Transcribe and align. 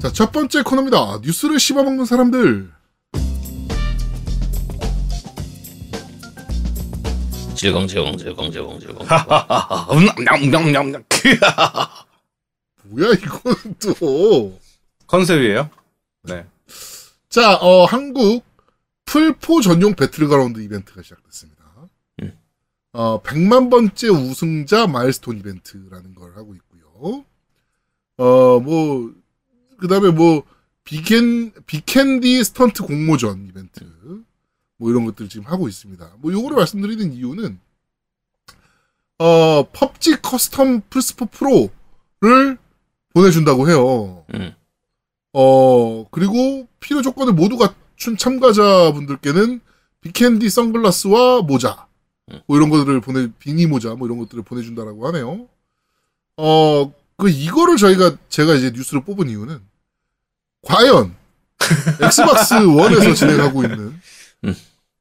자, 0.00 0.12
첫 0.12 0.30
번째 0.30 0.62
코너입니다. 0.62 1.18
뉴스를 1.22 1.58
씹어먹는 1.58 2.04
사람들. 2.04 2.70
질겅질겅질겅질겅질겅. 7.56 9.06
냠냠냠냠. 10.24 11.04
뭐야, 12.84 13.10
이거는 13.12 13.74
또. 13.80 14.58
컨셉이에요? 15.08 15.68
네. 16.22 16.46
자, 17.28 17.56
어, 17.56 17.84
한국 17.84 18.44
플포 19.04 19.60
전용 19.62 19.94
배틀그라운드 19.94 20.60
이벤트가 20.60 21.02
시작됐습니다. 21.02 21.64
음. 22.22 22.38
어, 22.92 23.20
100만 23.22 23.68
번째 23.70 24.08
우승자 24.08 24.86
milestone 24.86 25.38
이벤트라는 25.38 26.14
걸 26.14 26.36
하고 26.36 26.54
있고요. 26.54 27.24
어, 28.18 28.60
뭐, 28.60 29.12
그 29.78 29.88
다음에 29.88 30.10
뭐, 30.10 30.42
비캔, 30.84 31.52
비캔디 31.66 32.42
스턴트 32.44 32.82
공모전 32.84 33.46
이벤트. 33.48 33.84
뭐 34.78 34.90
이런 34.90 35.04
것들 35.04 35.28
지금 35.28 35.46
하고 35.46 35.68
있습니다. 35.68 36.12
뭐 36.18 36.32
요거를 36.32 36.56
말씀드리는 36.56 37.12
이유는, 37.12 37.58
어, 39.18 39.70
펍지 39.72 40.16
custom 40.16 40.82
플스포 40.88 41.26
프로를 41.26 42.58
보내준다고 43.12 43.68
해요. 43.68 44.24
음. 44.34 44.54
어, 45.32 46.08
그리고 46.10 46.68
필요 46.80 47.02
조건을 47.02 47.32
모두 47.32 47.56
갖춘 47.56 48.16
참가자분들께는 48.16 49.60
비캔디 50.00 50.48
선글라스와 50.48 51.42
모자, 51.42 51.86
뭐 52.46 52.56
이런 52.56 52.70
것들을 52.70 53.00
보내, 53.00 53.28
비니 53.38 53.66
모자, 53.66 53.94
뭐 53.94 54.06
이런 54.06 54.18
것들을 54.18 54.42
보내준다라고 54.44 55.08
하네요. 55.08 55.48
어, 56.36 56.92
그, 57.16 57.28
이거를 57.28 57.76
저희가, 57.76 58.16
제가 58.28 58.54
이제 58.54 58.70
뉴스를 58.70 59.02
뽑은 59.02 59.28
이유는, 59.28 59.60
과연, 60.62 61.14
엑스박스 62.00 62.54
1에서 62.54 63.14
진행하고 63.16 63.62
있는, 63.64 64.00
음. 64.44 64.54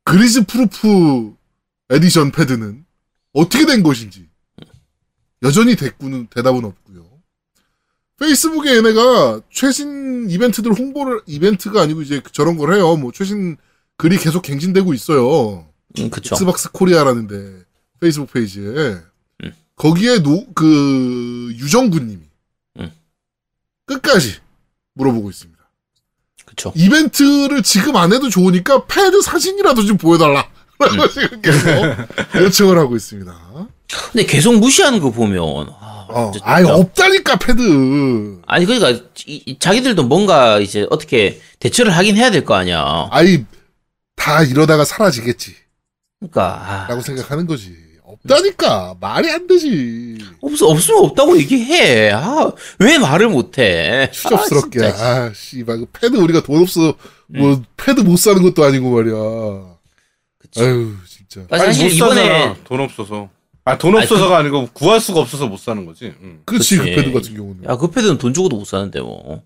grease 0.03 0.45
proof 0.45 1.35
edition 1.89 2.31
패드는 2.31 2.85
어떻게 3.33 3.65
된 3.65 3.83
것인지, 3.83 4.27
여전히 5.43 5.75
대꾸는, 5.75 6.27
대답은 6.27 6.65
없고요. 6.65 7.05
페이스북에 8.19 8.77
얘네가 8.77 9.41
최신 9.51 10.27
이벤트들 10.29 10.73
홍보를 10.73 11.21
이벤트가 11.27 11.83
아니고 11.83 12.01
이제 12.01 12.19
저런 12.31 12.57
걸 12.57 12.73
해요. 12.73 12.95
뭐 12.97 13.11
최신 13.11 13.57
글이 13.97 14.17
계속 14.17 14.41
갱신되고 14.41 14.91
있어요. 14.95 15.67
음, 15.99 16.09
그쵸. 16.09 16.33
엑스박스 16.33 16.71
코리아라는데 16.71 17.63
페이스북 17.99 18.33
페이지에 18.33 18.63
음. 19.43 19.53
거기에 19.75 20.19
노 20.23 20.47
그 20.55 21.53
유정구님이 21.57 22.23
음. 22.79 22.91
끝까지 23.85 24.37
물어보고 24.97 25.29
있습니다. 25.29 25.57
그쵸. 26.45 26.71
이벤트를 26.75 27.61
지금 27.63 27.95
안 27.95 28.13
해도 28.13 28.29
좋으니까 28.29 28.85
패드 28.85 29.21
사진이라도 29.21 29.85
좀 29.85 29.97
보여달라. 29.97 30.47
라고 30.79 31.07
지금 31.09 31.41
계속 31.41 31.67
요청을 32.35 32.77
하고 32.77 32.95
있습니다. 32.95 33.33
근데 34.11 34.25
계속 34.25 34.53
무시하는 34.59 34.99
거 34.99 35.11
보면, 35.11 35.41
아, 35.79 36.05
어, 36.09 36.31
아예 36.43 36.65
없다니까 36.65 37.37
패드. 37.37 38.41
아니, 38.45 38.65
그러니까, 38.65 38.91
이- 39.25 39.43
이 39.45 39.59
자기들도 39.59 40.03
뭔가 40.03 40.59
이제 40.59 40.85
어떻게 40.89 41.41
대처를 41.59 41.95
하긴 41.95 42.15
해야 42.17 42.29
될 42.31 42.43
거 42.45 42.53
아니야. 42.53 43.07
아이 43.11 43.45
다 44.15 44.43
이러다가 44.43 44.83
사라지겠지. 44.85 45.55
그러니까, 46.19 46.85
아, 46.85 46.87
라고 46.89 47.01
생각하는 47.01 47.45
거지. 47.47 47.75
없다니까 48.27 48.97
말이 48.99 49.31
안 49.31 49.47
되지. 49.47 50.17
없, 50.41 50.51
없으면 50.61 51.05
없다고 51.05 51.37
얘기해. 51.39 52.11
아, 52.11 52.51
왜 52.79 52.99
말을 52.99 53.29
못 53.29 53.57
해? 53.57 54.11
추접스럽게. 54.11 54.85
아, 54.85 54.91
진짜. 54.91 55.05
아, 55.05 55.31
씨발. 55.33 55.77
그 55.79 55.85
패드 55.93 56.17
우리가 56.17 56.43
돈 56.43 56.61
없어. 56.61 56.95
뭐, 57.27 57.61
패드 57.77 58.01
못 58.01 58.17
사는 58.17 58.41
것도 58.41 58.63
아니고 58.63 58.91
말이야. 58.91 59.77
그치. 60.39 60.61
아유, 60.61 60.93
진짜. 61.07 61.47
아, 61.49 61.57
사실 61.57 61.85
못 61.85 61.93
이번에 61.93 62.21
사잖아. 62.21 62.55
돈 62.63 62.81
없어서. 62.81 63.29
아, 63.63 63.77
돈 63.77 63.97
없어서가 63.97 64.37
아니고 64.37 64.69
구할 64.73 64.99
수가 65.01 65.21
없어서 65.21 65.47
못 65.47 65.57
사는 65.57 65.85
거지. 65.85 66.13
응. 66.21 66.41
그렇지, 66.45 66.77
그. 66.77 66.83
패드 66.83 67.11
같은 67.11 67.35
경우는. 67.35 67.63
야, 67.65 67.75
그 67.77 67.89
패드는 67.89 68.17
돈 68.17 68.33
주고도 68.33 68.57
못 68.57 68.65
사는데, 68.65 69.01
뭐. 69.01 69.41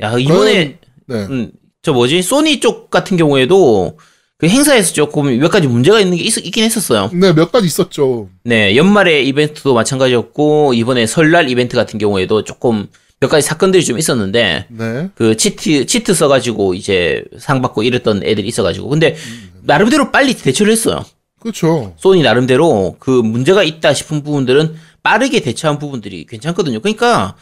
야, 0.00 0.16
이번에, 0.18 0.78
네. 1.06 1.26
음, 1.26 1.52
저 1.82 1.92
뭐지, 1.92 2.22
소니 2.22 2.60
쪽 2.60 2.90
같은 2.90 3.16
경우에도 3.16 3.96
그 4.38 4.48
행사에서 4.48 4.92
조금 4.92 5.38
몇 5.38 5.48
가지 5.50 5.66
문제가 5.66 5.98
있는 5.98 6.18
게 6.18 6.24
있, 6.24 6.36
있긴 6.36 6.64
했었어요. 6.64 7.10
네, 7.14 7.32
몇 7.32 7.50
가지 7.50 7.66
있었죠. 7.66 8.28
네, 8.44 8.76
연말에 8.76 9.22
이벤트도 9.22 9.72
마찬가지였고, 9.72 10.74
이번에 10.74 11.06
설날 11.06 11.48
이벤트 11.48 11.74
같은 11.74 11.98
경우에도 11.98 12.44
조금 12.44 12.86
몇 13.18 13.28
가지 13.28 13.46
사건들이 13.46 13.82
좀 13.82 13.98
있었는데, 13.98 14.66
네. 14.68 15.08
그 15.14 15.38
치트, 15.38 15.86
치트 15.86 16.12
써가지고 16.12 16.74
이제 16.74 17.24
상 17.38 17.62
받고 17.62 17.82
이랬던 17.82 18.24
애들이 18.24 18.46
있어가지고. 18.48 18.90
근데, 18.90 19.16
나름대로 19.62 20.12
빨리 20.12 20.34
대처를 20.34 20.70
했어요. 20.70 21.02
그렇죠. 21.40 21.94
소니 21.96 22.22
나름대로 22.22 22.96
그 22.98 23.10
문제가 23.10 23.62
있다 23.62 23.94
싶은 23.94 24.22
부분들은 24.22 24.74
빠르게 25.02 25.40
대처한 25.40 25.78
부분들이 25.78 26.26
괜찮거든요. 26.26 26.80
그러니까 26.80 27.36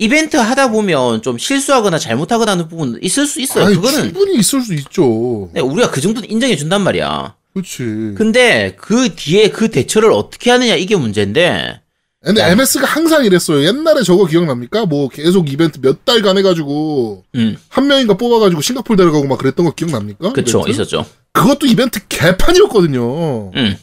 이벤트 0.00 0.38
하다 0.38 0.70
보면 0.70 1.20
좀 1.20 1.36
실수하거나 1.36 1.98
잘못하거나 1.98 2.52
하는 2.52 2.68
부분 2.68 2.98
있을 3.02 3.26
수 3.26 3.38
있어요. 3.38 3.66
아니, 3.66 3.76
그거는 3.76 4.04
충분히 4.04 4.38
있을 4.38 4.62
수 4.62 4.72
있죠. 4.72 5.50
네, 5.52 5.60
우리가 5.60 5.90
그 5.90 6.00
정도는 6.00 6.30
인정해 6.30 6.56
준단 6.56 6.80
말이야. 6.80 7.34
그렇지. 7.52 8.14
근데 8.16 8.74
그 8.80 9.14
뒤에 9.14 9.50
그 9.50 9.70
대처를 9.70 10.10
어떻게 10.12 10.50
하느냐 10.50 10.74
이게 10.74 10.96
문제인데 10.96 11.82
근데 12.24 12.42
MS가 12.50 12.86
항상 12.86 13.26
이랬어요. 13.26 13.62
옛날에 13.66 14.02
저거 14.02 14.24
기억납니까? 14.24 14.86
뭐 14.86 15.10
계속 15.10 15.52
이벤트 15.52 15.78
몇 15.82 16.02
달간 16.06 16.38
해가지고 16.38 17.24
음, 17.34 17.58
한 17.68 17.86
명인가 17.86 18.16
뽑아가지고 18.16 18.62
싱가포르 18.62 18.96
데려가고 18.96 19.26
막 19.26 19.36
그랬던 19.36 19.66
거 19.66 19.72
기억납니까? 19.72 20.32
그쵸 20.32 20.60
이벤트? 20.60 20.70
있었죠. 20.70 21.04
그것도 21.32 21.66
이벤트 21.66 22.00
개판이었거든요. 22.08 23.50
음, 23.54 23.76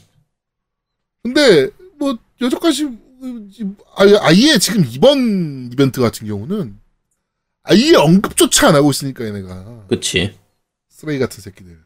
근데 1.21 1.69
뭐 1.99 2.17
여태까지 2.41 2.87
아예, 3.95 4.15
아예 4.19 4.57
지금 4.57 4.85
이번 4.91 5.69
이벤트 5.71 6.01
같은 6.01 6.27
경우는 6.27 6.75
아예 7.63 7.93
언급조차 7.95 8.69
안 8.69 8.75
하고 8.75 8.91
있으니까 8.91 9.25
얘네가 9.25 9.85
그치. 9.89 10.33
쓰레기 10.89 11.19
같은 11.19 11.41
새끼들. 11.41 11.77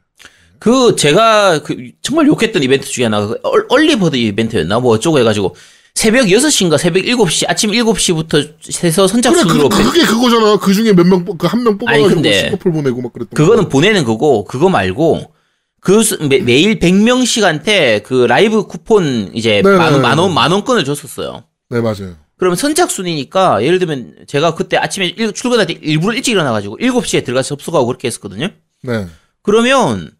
그 0.60 0.96
제가 0.96 1.64
그 1.64 1.92
정말 2.02 2.28
욕했던 2.28 2.62
이벤트 2.62 2.88
중에 2.88 3.06
하나가 3.06 3.28
그 3.28 3.40
얼- 3.44 3.66
얼리버드 3.70 4.16
이벤트였나 4.16 4.80
뭐 4.80 4.94
어쩌고 4.94 5.18
해가지고 5.20 5.56
새벽 5.96 6.28
6시인가 6.28 6.78
새벽 6.78 7.02
7시 7.04 7.50
아침 7.50 7.72
7시부터 7.72 8.38
해서 8.84 9.02
그래 9.02 9.08
선착순으로 9.08 9.70
그, 9.70 9.84
그게 9.84 10.06
그거잖아. 10.06 10.58
그 10.58 10.74
중에 10.74 10.94
몇 10.94 11.04
명 11.08 11.26
그 11.26 11.48
한 11.48 11.64
명 11.64 11.78
뽑아가지고 11.80 12.10
근데 12.10 12.42
싱가포르 12.42 12.74
보내고 12.76 13.02
막 13.02 13.12
그랬던. 13.14 13.34
그거는 13.36 13.64
거. 13.64 13.70
보내는 13.70 14.04
거고 14.06 14.46
그거 14.46 14.70
말고 14.70 15.34
그 15.82 16.04
수- 16.04 16.18
매, 16.28 16.40
매일 16.40 16.80
100명씩한테 16.80 18.04
그 18.04 18.26
라이브 18.26 18.68
쿠폰 18.68 19.32
이제 19.34 19.62
네네. 19.64 19.78
만, 19.78 19.94
원- 19.94 20.02
만 20.02 20.18
원, 20.20 20.34
만 20.34 20.52
원권을 20.52 20.86
줬었어요. 20.86 21.44
네 21.70 21.82
맞아요. 21.82 22.16
그러면 22.38 22.56
선착순이니까 22.56 23.64
예를 23.64 23.80
들면 23.80 24.16
제가 24.28 24.56
그때 24.56 24.78
아침에 24.78 25.08
일- 25.08 25.34
출근할 25.34 25.66
때 25.68 25.78
일부러 25.82 26.14
일찍 26.14 26.32
일어나가지고 26.32 26.78
7시에 26.80 27.26
들어가서 27.26 27.50
접속하고 27.50 27.86
그렇게 27.88 28.08
했었거든요. 28.08 28.50
네. 28.84 29.08
그러면 29.42 30.12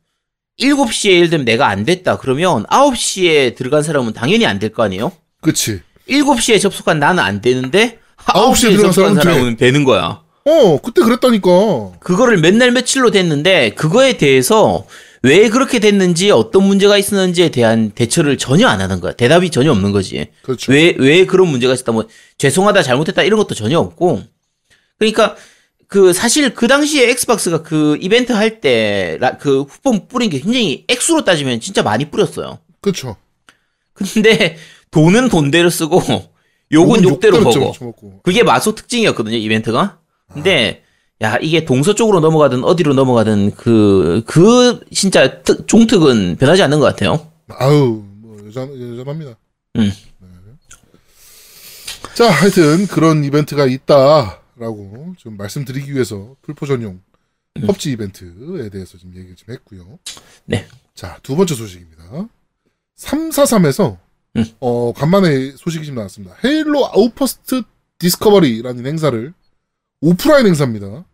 7시에 0.60 1.12
예를 1.16 1.30
들면 1.30 1.46
내가 1.46 1.68
안 1.68 1.86
됐다. 1.86 2.18
그러면 2.18 2.64
9시에 2.66 3.56
들어간 3.56 3.84
사람은 3.84 4.14
당연히 4.14 4.46
안 4.46 4.60
될 4.60 4.72
거 4.74 4.84
아니에요? 4.84 5.12
그치. 5.42 5.82
7시에 6.10 6.60
접속한 6.60 7.00
나는 7.00 7.24
안 7.24 7.42
되는데 7.42 8.00
9시에 8.18 8.34
9시에 8.34 8.62
들어간 8.78 8.92
접속한 8.94 9.16
사람은 9.16 9.58
돼. 9.58 9.66
되는 9.68 9.84
거야. 9.84 10.22
어 10.46 10.82
그때 10.82 11.02
그랬다니까. 11.04 11.50
그거를 12.00 12.40
몇날 12.40 12.72
며칠로 12.72 13.12
됐는데 13.12 13.72
그거에 13.76 14.18
대해서 14.18 14.86
왜 15.24 15.50
그렇게 15.50 15.80
됐는지 15.80 16.32
어떤 16.32 16.64
문제가 16.66 16.98
있었는지에 16.98 17.50
대한 17.50 17.92
대처를 17.92 18.38
전혀 18.38 18.68
안 18.68 18.82
하는 18.82 19.00
거야. 19.00 19.14
대답이 19.14 19.52
전혀 19.52 19.72
없는 19.72 19.92
거지. 19.92 20.28
그렇죠. 20.42 20.72
왜, 20.72 20.96
왜 20.98 21.26
그런 21.26 21.48
문제가 21.48 21.74
있었다, 21.74 21.92
뭐, 21.92 22.08
죄송하다, 22.40 22.82
잘못했다, 22.82 23.22
이런 23.22 23.38
것도 23.38 23.54
전혀 23.54 23.78
없고. 23.78 24.24
그러니까, 24.98 25.36
그, 25.88 26.14
사실 26.14 26.54
그 26.56 26.68
당시에 26.68 27.10
엑스박스가 27.12 27.62
그 27.62 27.98
이벤트 28.02 28.32
할 28.32 28.62
때, 28.62 29.18
라- 29.20 29.38
그 29.38 29.66
쿠폰 29.66 30.08
뿌린 30.08 30.30
게 30.32 30.40
굉장히 30.40 30.86
액수로 30.88 31.24
따지면 31.24 31.60
진짜 31.60 31.84
많이 31.84 32.10
뿌렸어요. 32.10 32.60
그렇죠. 32.82 33.16
근데, 33.94 34.58
돈은 34.90 35.30
돈대로 35.30 35.70
쓰고, 35.70 36.02
욕은 36.72 37.04
욕대로. 37.04 37.52
쳐먹고. 37.52 38.22
그게 38.24 38.42
마소 38.42 38.74
특징이었거든요, 38.74 39.38
이벤트가. 39.38 40.00
근데, 40.34 40.81
야, 41.22 41.38
이게 41.42 41.66
동서 41.66 41.94
쪽으로 41.94 42.20
넘어가든 42.20 42.64
어디로 42.64 42.94
넘어가든 42.96 43.52
그, 43.56 44.24
그, 44.26 44.80
진짜 44.92 45.42
특- 45.44 45.68
종특은 45.68 46.38
변하지 46.38 46.64
않는 46.64 46.80
것 46.80 46.86
같아요. 46.86 47.28
아우 47.50 48.04
뭐 48.22 48.38
여전 48.48 48.70
여전합니다. 48.94 49.32
음. 49.76 49.82
네. 49.82 50.28
자 52.16 52.30
하여튼 52.30 52.88
그런 52.88 53.24
이벤트가 53.24 53.66
있다라고 53.66 55.14
좀 55.18 55.38
말씀드리기 55.38 55.94
위해서 55.94 56.36
풀포 56.42 56.66
전용 56.66 57.02
펍지 57.56 57.92
이벤트에 57.92 58.70
대해서 58.70 58.98
좀 58.98 59.14
얘기를 59.16 59.36
좀 59.36 59.54
했고요. 59.54 60.00
네. 60.46 60.66
자 60.96 61.18
두 61.24 61.36
번째 61.36 61.56
소식입니다. 61.56 62.28
343에서 62.98 63.98
음. 64.38 64.46
어 64.60 64.94
간만에 64.94 65.52
소식이 65.58 65.86
좀 65.86 65.96
나왔습니다. 65.96 66.36
헤일로 66.44 66.86
아웃포스트 66.88 67.64
디스커버리라는 68.00 68.86
행사를 68.86 69.34
오프라인 70.02 70.48
행사입니다. 70.48 71.06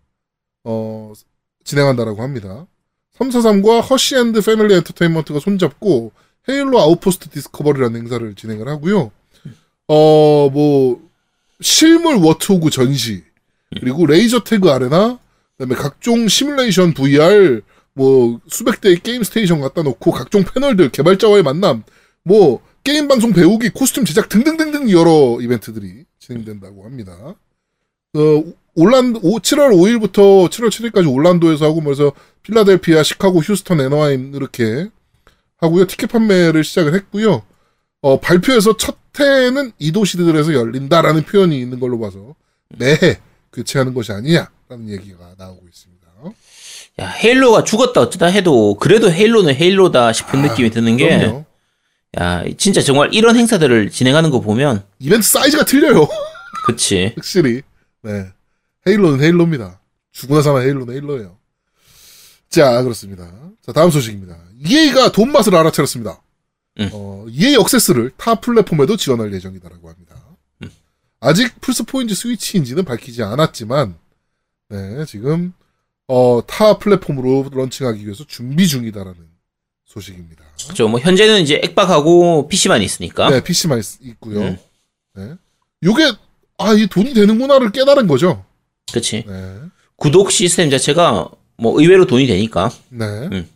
어, 0.69 1.14
진행한다라고 1.64 2.22
합니다. 2.22 2.68
343과 3.18 3.90
허쉬앤드 3.90 4.42
패밀리 4.42 4.75
엔터테인먼트가 4.75 5.40
손잡고 5.40 6.12
헤일로 6.50 6.80
아웃포스트 6.80 7.30
디스커버리라는 7.30 8.02
행사를 8.02 8.36
진행을 8.36 8.68
하고요. 8.68 9.12
어, 9.88 10.50
뭐, 10.50 11.02
실물 11.62 12.18
워트호그 12.18 12.69
전시, 12.69 13.24
그리고 13.80 14.06
laser 14.06 14.44
tag 14.44 14.69
arena, 14.69 15.19
그다음에 15.58 15.75
각종 15.75 16.28
시뮬레이션 16.28 16.94
VR, 16.94 17.62
뭐 17.94 18.40
수백 18.48 18.81
대의 18.81 19.00
게임 19.00 19.24
스테이션 19.24 19.62
갖다 19.62 19.84
놓고 19.84 20.12
각종 20.12 20.44
패널들, 20.44 20.90
개발자와의 20.90 21.44
만남, 21.44 21.84
뭐 22.24 22.62
게임 22.84 23.08
방송 23.08 23.31
배우기, 23.31 23.69
코스튬 23.69 24.06
제작 24.06 24.30
등등등등 24.30 24.92
여러 24.92 25.38
이벤트들이 25.42 26.06
진행된다고 26.19 26.84
합니다. 26.84 27.36
어, 28.18 28.44
올란도 28.75 29.22
7월 29.22 29.72
5일부터 29.72 30.50
7월 30.50 30.69
7일까지 30.69 31.12
올란도에서 31.12 31.66
하고 31.66 31.81
그래서 31.81 32.12
필라델피아, 32.44 33.04
시카고, 33.04 33.40
휴스턴, 33.40 33.81
애너하임 33.81 34.34
이렇게 34.36 34.88
하고요. 35.58 35.88
티켓 35.88 36.08
판매를 36.08 36.64
시작을 36.64 36.94
했고요. 36.94 37.44
어, 38.02 38.19
발표에서 38.19 38.78
첫 38.78 38.98
해는 39.19 39.72
이 39.80 39.92
도시들에서 39.92 40.54
열린다라는 40.54 41.24
표현이 41.24 41.60
있는 41.60 41.80
걸로 41.80 42.00
봐서 42.00 42.36
매해 42.69 43.19
교체하는 43.54 43.94
것이 43.94 44.12
아니냐라는 44.12 44.90
얘기가 44.90 45.34
나오고 45.38 45.66
있습니다. 45.68 46.08
야, 47.00 47.08
헤일로가 47.08 47.64
죽었다 47.64 48.02
어쩌다 48.02 48.25
해도 48.28 48.75
그래도 48.75 49.12
헤일로는 49.12 49.56
헤일로다 49.56 50.14
싶은 50.14 50.42
느낌이 50.42 50.69
드는 50.72 50.98
게 50.98 51.14
아, 51.14 51.18
그럼요. 51.19 51.46
야, 52.19 52.44
진짜 52.58 52.81
정말 52.81 53.14
이런 53.14 53.36
행사들을 53.36 53.92
진행하는 53.92 54.30
거 54.31 54.40
보면 54.40 54.84
이벤트 55.00 55.28
사이즈가 55.28 55.64
틀려요. 55.64 56.08
그치. 56.66 57.14
확실히. 57.18 57.62
네. 58.01 58.31
헤일로는 58.88 59.21
헤일로입니다. 59.23 59.79
죽으나 60.11 60.41
사나 60.41 60.59
헤일로는 60.59 60.94
헤일로예요. 60.94 61.38
자, 62.49 62.81
그렇습니다. 62.81 63.31
자, 63.61 63.71
다음 63.73 63.91
소식입니다. 63.91 64.38
EA가 64.65 65.11
돈 65.11 65.31
맛을 65.31 65.55
알아차렸습니다. 65.55 66.21
음. 66.79 66.89
어, 66.94 67.25
EA 67.29 67.55
억세스를 67.57 68.11
타 68.17 68.35
플랫폼에도 68.35 68.95
지원할 68.95 69.33
예정이다라고 69.33 69.89
합니다. 69.89 70.15
음. 70.63 70.71
아직 71.19 71.59
플스포인지 71.59 72.15
스위치인지는 72.15 72.85
밝히지 72.85 73.23
않았지만, 73.23 73.95
네, 74.69 75.05
지금, 75.05 75.53
어, 76.07 76.41
타 76.47 76.77
플랫폼으로 76.77 77.49
런칭하기 77.51 78.05
위해서 78.05 78.23
준비 78.25 78.67
중이다라는 78.67 79.15
소식입니다. 79.85 80.44
그죠. 80.69 80.88
뭐 80.88 80.99
현재는 80.99 81.41
이제 81.41 81.59
액박하고 81.63 82.47
PC만 82.47 82.81
있으니까. 82.81 83.29
네, 83.29 83.44
PC만 83.44 83.79
있, 83.79 84.19
고요 84.19 84.41
음. 84.41 84.57
네. 85.15 85.35
요게, 85.83 86.13
아, 86.57 86.74
이 86.74 86.88
돈이 86.88 87.13
되는구나를 87.13 87.71
깨달은 87.71 88.07
거죠. 88.07 88.44
그치. 88.92 89.24
네. 89.27 89.56
구독 89.95 90.31
시스템 90.31 90.69
자체가 90.69 91.30
뭐 91.57 91.80
의외로 91.80 92.06
돈이 92.06 92.27
되니까. 92.27 92.71
네. 92.89 93.06
음. 93.06 93.50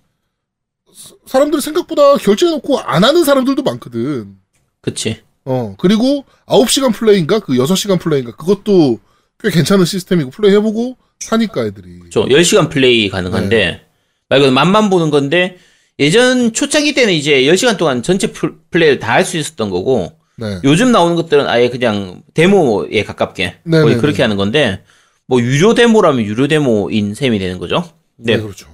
사- 0.94 1.15
사람들이 1.25 1.62
생각보다 1.62 2.18
결제해놓고 2.18 2.80
안 2.80 3.03
하는 3.03 3.24
사람들도 3.24 3.63
많거든. 3.63 4.36
그치. 4.81 5.21
어, 5.45 5.75
그리고 5.80 6.25
9시간 6.45 6.94
플레이인가? 6.94 7.39
그 7.39 7.53
6시간 7.53 8.00
플레이인가? 8.00 8.36
그것도 8.36 9.00
꽤 9.39 9.50
괜찮은 9.50 9.86
시스템이고 9.86 10.30
플레이 10.30 10.51
해보고 10.53 10.98
사니까 11.19 11.65
애들이. 11.65 12.00
저 12.12 12.25
10시간 12.25 12.69
플레이 12.69 13.09
가능한데 13.09 13.56
네. 13.57 13.81
말 14.30 14.39
그대로 14.39 14.53
맛만 14.53 14.89
보는 14.89 15.09
건데 15.09 15.57
예전 16.00 16.53
초창기 16.53 16.94
때는 16.94 17.13
이제 17.13 17.44
10시간 17.44 17.77
동안 17.77 18.03
전체 18.03 18.27
플- 18.31 18.56
플레이를 18.69 19.00
다 19.00 19.13
할 19.13 19.25
수 19.25 19.38
있었던 19.38 19.69
거고 19.69 20.12
네. 20.38 20.60
요즘 20.63 20.92
나오는 20.92 21.16
것들은 21.16 21.48
아예 21.48 21.69
그냥 21.69 22.24
데모에 22.33 23.04
가깝게 23.04 23.60
네, 23.63 23.81
거의 23.81 23.95
네, 23.95 24.01
그렇게 24.01 24.18
네. 24.18 24.24
하는 24.24 24.38
건데 24.38 24.83
뭐 25.28 25.42
유료 25.42 25.74
데모라면 25.74 26.25
유료 26.25 26.48
데모인 26.48 27.13
셈이 27.13 27.39
되는 27.39 27.60
거죠. 27.60 27.83
네, 28.18 28.38
네. 28.38 28.42
그렇죠. 28.42 28.68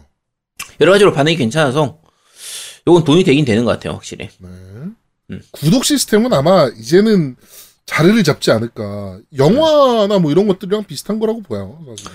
여러 0.80 0.92
가지로 0.92 1.14
반응이 1.14 1.36
괜찮아서 1.36 2.00
요건 2.88 3.04
돈이 3.04 3.24
되긴 3.24 3.46
되는 3.46 3.66
것 3.66 3.72
같아요, 3.72 3.94
확실히. 3.94 4.30
네. 4.40 4.48
음. 5.30 5.42
구독 5.52 5.84
시스템은 5.84 6.32
아마 6.34 6.70
이제는 6.78 7.36
자리를 7.86 8.24
잡지 8.24 8.52
않을까. 8.52 9.20
영화나 9.38 10.20
뭐 10.20 10.32
이런 10.32 10.48
것들이랑 10.48 10.86
비슷한 10.86 11.20
거라고 11.20 11.42
사실. 11.50 12.12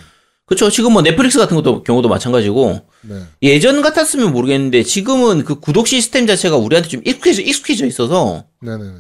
그렇죠. 0.47 0.71
지금 0.71 0.93
뭐 0.93 1.03
넷플릭스 1.03 1.39
같은 1.39 1.57
것도 1.57 1.83
경우도 1.83 2.09
마찬가지고 2.09 2.83
네. 3.03 3.23
예전 3.43 3.81
같았으면 3.81 4.33
모르겠는데 4.33 4.83
지금은 4.83 5.45
그 5.45 5.61
구독 5.61 5.87
시스템 5.87 6.27
자체가 6.27 6.57
우리한테 6.57 6.89
좀 6.89 7.01
익숙해져, 7.05 7.43
익숙해져 7.43 7.87
있어서 7.87 8.45
네네네. 8.61 8.99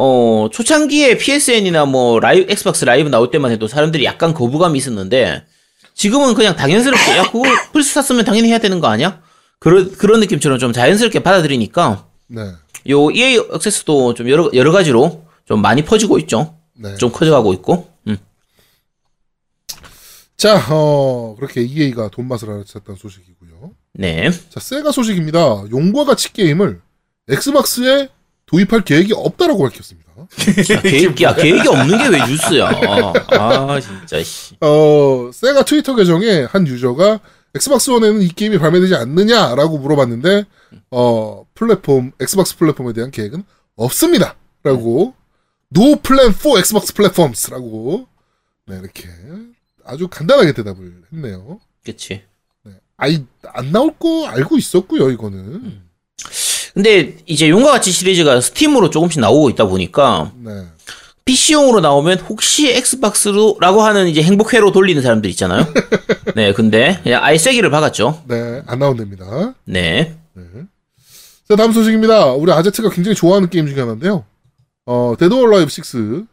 어 0.00 0.48
초창기에 0.52 1.18
PSN이나 1.18 1.84
뭐 1.84 2.20
라이브 2.20 2.50
엑스박스 2.52 2.84
라이브 2.84 3.08
나올 3.08 3.32
때만 3.32 3.50
해도 3.50 3.66
사람들이 3.66 4.04
약간 4.04 4.32
거부감이 4.32 4.78
있었는데 4.78 5.44
지금은 5.94 6.34
그냥 6.34 6.54
당연스럽게 6.54 7.16
야 7.16 7.24
그거 7.24 7.42
플스 7.72 7.94
샀으면 7.94 8.24
당연히 8.24 8.48
해야 8.48 8.58
되는 8.58 8.78
거 8.78 8.86
아니야? 8.86 9.20
그런 9.58 9.90
그런 9.96 10.20
느낌처럼 10.20 10.60
좀 10.60 10.72
자연스럽게 10.72 11.24
받아들이니까 11.24 12.06
네. 12.28 12.42
요 12.90 13.10
EA 13.10 13.40
액세스도 13.52 14.14
좀 14.14 14.30
여러 14.30 14.48
여러 14.54 14.70
가지로 14.70 15.24
좀 15.44 15.60
많이 15.60 15.84
퍼지고 15.84 16.20
있죠. 16.20 16.54
네. 16.74 16.94
좀 16.94 17.10
커져가고 17.10 17.52
있고. 17.54 17.88
음. 18.06 18.18
자, 20.36 20.64
어, 20.70 21.34
그렇게 21.36 21.62
EA가 21.62 22.10
돈 22.10 22.28
맛을 22.28 22.48
알아챘다는 22.48 22.96
소식이고요. 22.96 23.72
네. 23.94 24.30
자, 24.30 24.60
세가 24.60 24.92
소식입니다. 24.92 25.64
용과 25.72 26.04
같이 26.04 26.32
게임을 26.32 26.80
엑스박스에 27.28 28.10
도입할 28.48 28.82
계획이 28.84 29.12
없다라고 29.14 29.62
밝혔습니다. 29.62 30.08
야, 30.18 30.82
계획, 30.82 31.20
야, 31.22 31.34
계획이 31.34 31.68
없는 31.68 31.98
게 31.98 32.08
왜 32.08 32.18
뉴스야. 32.26 32.68
아, 33.38 33.80
진짜, 33.80 34.22
씨. 34.22 34.56
어, 34.60 35.30
세가 35.32 35.64
트위터 35.64 35.94
계정에 35.94 36.42
한 36.44 36.66
유저가 36.66 37.20
엑스박스 37.54 37.90
원에는 37.90 38.20
이 38.22 38.28
게임이 38.28 38.58
발매되지 38.58 38.94
않느냐라고 38.94 39.78
물어봤는데, 39.78 40.44
어, 40.90 41.44
플랫폼, 41.54 42.12
엑스박스 42.20 42.56
플랫폼에 42.56 42.92
대한 42.94 43.10
계획은 43.10 43.44
없습니다. 43.76 44.34
라고, 44.64 45.14
no 45.76 45.96
plan 45.96 46.30
for 46.30 46.58
Xbox 46.58 46.94
platforms 46.94 47.50
라고, 47.50 48.06
네, 48.66 48.78
이렇게 48.82 49.08
아주 49.84 50.08
간단하게 50.08 50.52
대답을 50.52 51.02
했네요. 51.12 51.60
그치. 51.84 52.22
네. 52.64 52.72
아이, 52.96 53.24
안 53.54 53.72
나올 53.72 53.94
거 53.98 54.26
알고 54.26 54.58
있었고요, 54.58 55.10
이거는. 55.10 55.82
근데 56.78 57.16
이제 57.26 57.48
용과 57.48 57.72
같이 57.72 57.90
시리즈가 57.90 58.40
스팀으로 58.40 58.90
조금씩 58.90 59.20
나오고 59.20 59.50
있다 59.50 59.64
보니까 59.64 60.30
네. 60.36 60.64
PC용으로 61.24 61.80
나오면 61.80 62.20
혹시 62.20 62.72
엑스박스로라고 62.72 63.82
하는 63.82 64.06
이제 64.06 64.22
행복회로 64.22 64.70
돌리는 64.70 65.02
사람들 65.02 65.28
있잖아요. 65.30 65.66
네, 66.36 66.52
근데 66.52 67.00
그냥 67.02 67.24
아예 67.24 67.36
쐐기를 67.36 67.68
박았죠. 67.70 68.22
네, 68.28 68.62
안 68.68 68.78
나온답니다. 68.78 69.54
네. 69.64 70.16
네. 70.34 70.44
자, 71.48 71.56
다음 71.56 71.72
소식입니다. 71.72 72.26
우리 72.34 72.52
아제트가 72.52 72.90
굉장히 72.90 73.16
좋아하는 73.16 73.50
게임 73.50 73.66
중에 73.66 73.80
하나인데요. 73.80 74.24
어, 74.86 75.16
데드 75.18 75.34
오어 75.34 75.50
얼라이브 75.50 75.68
6. 75.76 76.28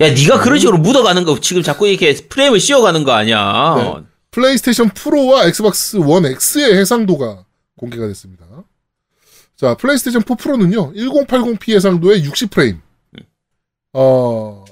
야, 0.00 0.12
네가 0.12 0.40
그런 0.40 0.58
식으로 0.58 0.78
묻어가는 0.78 1.22
거 1.22 1.38
지금 1.38 1.62
자꾸 1.62 1.86
이렇게 1.86 2.16
프레임을 2.16 2.58
씌워가는 2.58 3.04
거 3.04 3.12
아니야. 3.12 3.74
네. 3.76 3.94
플레이스테이션 4.32 4.88
프로와 4.88 5.46
엑스박스 5.46 5.98
원 5.98 6.26
X의 6.26 6.76
해상도가 6.78 7.44
공개가 7.76 8.08
됐습니다. 8.08 8.46
자, 9.62 9.76
플레이스테이션 9.76 10.24
4 10.26 10.34
프로는요, 10.34 10.92
1080p 10.92 11.76
해상도의 11.76 12.24
60프레임. 12.28 12.80
어, 13.92 14.64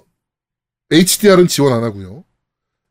HDR은 0.90 1.46
지원 1.46 1.74
안 1.74 1.84
하고요. 1.84 2.24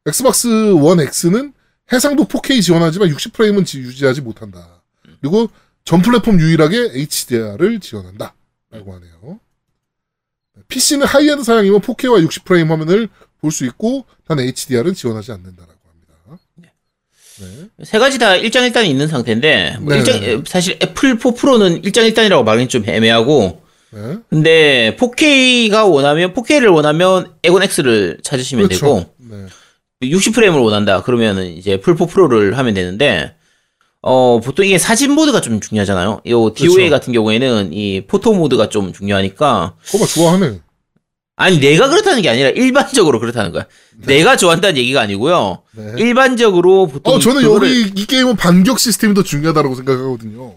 엑스박스 0.06 0.48
원 0.72 1.02
X는 1.02 1.52
해상도 1.92 2.24
4K 2.24 2.62
지원하지만 2.64 3.10
60프레임은 3.10 3.78
유지하지 3.78 4.22
못한다. 4.22 4.82
그리고 5.20 5.50
전 5.84 6.02
플랫폼 6.02 6.40
유일하게 6.40 6.92
HDR을 6.94 7.82
지원한다. 7.82 8.34
라고 8.72 8.94
하네요. 8.94 9.42
PC는 10.70 11.06
high-end 11.06 11.44
사양이면 11.44 11.82
4K와 11.82 12.26
60프레임 12.26 12.70
화면을 12.70 13.10
볼 13.42 13.52
수 13.52 13.66
있고, 13.66 14.06
단 14.26 14.40
HDR은 14.40 14.94
지원하지 14.94 15.32
합니다. 15.32 15.66
네. 17.40 17.86
세 17.86 18.00
가지 18.00 18.20
다 18.20 18.36
일장일단이 18.36 18.90
있는 18.90 19.08
상태인데 19.08 19.78
뭐 19.80 19.94
네, 19.96 20.04
네. 20.04 20.42
사실 20.46 20.78
플스 20.82 21.18
4 21.20 21.32
프로는 21.32 21.84
일장일단이라고 21.84 22.44
말하기 22.44 22.68
좀 22.68 22.84
애매하고 22.88 23.62
네. 23.92 24.18
근데 24.30 24.96
4K가 25.00 25.92
원하면 25.92 26.34
4K를 26.34 26.74
원하면 26.74 27.34
에곤 27.44 27.64
X를 27.64 28.20
찾으시면 28.24 28.68
되고 28.68 29.06
네. 29.18 29.46
60프레임을 30.04 30.64
원한다 30.64 31.02
그러면은 31.04 31.48
이제 31.48 31.78
풀4 31.78 32.10
프로를 32.10 32.58
하면 32.58 32.74
되는데 32.74 33.36
어 34.02 34.40
보통 34.42 34.66
이게 34.66 34.78
사진 34.78 35.12
모드가 35.12 35.42
좀 35.42 35.60
중요하잖아요. 35.60 36.22
이 36.24 36.30
DOA 36.30 36.54
그렇죠. 36.56 36.90
같은 36.90 37.14
경우에는 37.14 37.74
이 37.74 38.06
포토 38.08 38.34
모드가 38.34 38.70
좀 38.70 38.94
중요하니까 38.94 39.76
거봐 39.92 40.06
좋아하네. 40.06 40.60
아니 41.42 41.58
내가 41.58 41.88
그렇다는 41.88 42.22
게 42.22 42.30
아니라 42.30 42.50
일반적으로 42.50 43.18
그렇다는 43.22 43.54
거야. 43.54 43.66
내가 44.06 44.36
좋아한다는 44.36 44.76
얘기가 44.76 45.00
아니고요. 45.00 45.64
네. 45.72 45.94
일반적으로 45.98 46.88
보통 46.88 47.14
어, 47.16 47.20
저는 47.20 47.44
그거를- 47.44 47.64
여기 47.88 48.02
이 48.02 48.06
게임은 48.06 48.36
반격 48.36 48.78
시스템이 48.78 49.14
더 49.14 49.24
중요하다고 49.24 49.74
생각하거든요. 49.76 50.56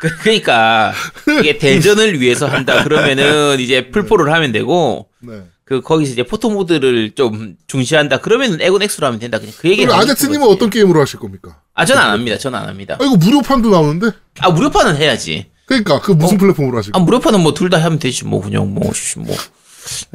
그- 0.00 0.16
그러니까 0.22 0.94
이게 1.40 1.58
대전을 1.58 2.20
위해서 2.20 2.46
한다 2.46 2.84
그러면은 2.84 3.60
이제 3.60 3.88
풀포를 3.92 4.32
하면 4.32 4.52
되고 4.52 5.08
네. 5.20 5.42
그 5.66 5.82
거기서 5.82 6.12
이제 6.12 6.22
포토 6.22 6.48
모드를 6.48 7.14
좀 7.14 7.56
중시한다. 7.66 8.20
그러면 8.22 8.58
에곤 8.62 8.80
X로 8.82 9.06
하면 9.08 9.18
된다. 9.20 9.38
그냥 9.38 9.52
그 9.58 9.68
하고 9.92 9.94
아제트님은. 9.94 10.46
어떤 10.48 10.70
게임으로 10.70 11.02
하실 11.02 11.18
겁니까? 11.18 11.60
아, 11.74 11.84
저는 11.84 12.00
안 12.00 12.10
합니다. 12.12 12.38
저는 12.38 12.58
안 12.58 12.66
합니다. 12.68 12.96
아 12.98 13.04
이거 13.04 13.16
무료판도 13.16 13.68
나오는데. 13.70 14.10
아, 14.38 14.48
무료판은 14.50 14.96
해야지. 14.96 15.50
그러니까 15.66 16.00
그 16.00 16.12
무슨 16.12 16.38
플랫폼으로 16.38 16.78
하실 16.78 16.92
아? 16.94 16.98
무료판은 17.00 17.40
뭐 17.42 17.52
둘 17.52 17.70
다 17.70 17.82
하면 17.84 17.98
되지. 17.98 18.24
뭐 18.24 18.40
그냥 18.40 18.72
뭐, 18.72 18.92
씨, 18.92 19.18
뭐, 19.18 19.34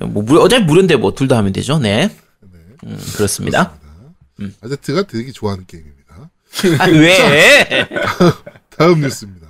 뭐 0.08 0.24
무료, 0.24 0.42
어차피 0.42 0.64
무료인데 0.64 0.96
뭐 0.96 1.14
둘 1.14 1.28
다 1.28 1.38
하면 1.38 1.52
되죠. 1.54 1.78
네. 1.78 2.10
음, 2.84 2.98
그렇습니다. 3.16 3.78
아제트가 4.64 5.04
되게 5.04 5.32
좋아하는 5.32 5.66
게임입니다. 5.68 6.32
아, 6.80 6.86
왜? 6.88 7.88
다음 8.76 9.02
뉴스입니다. 9.02 9.48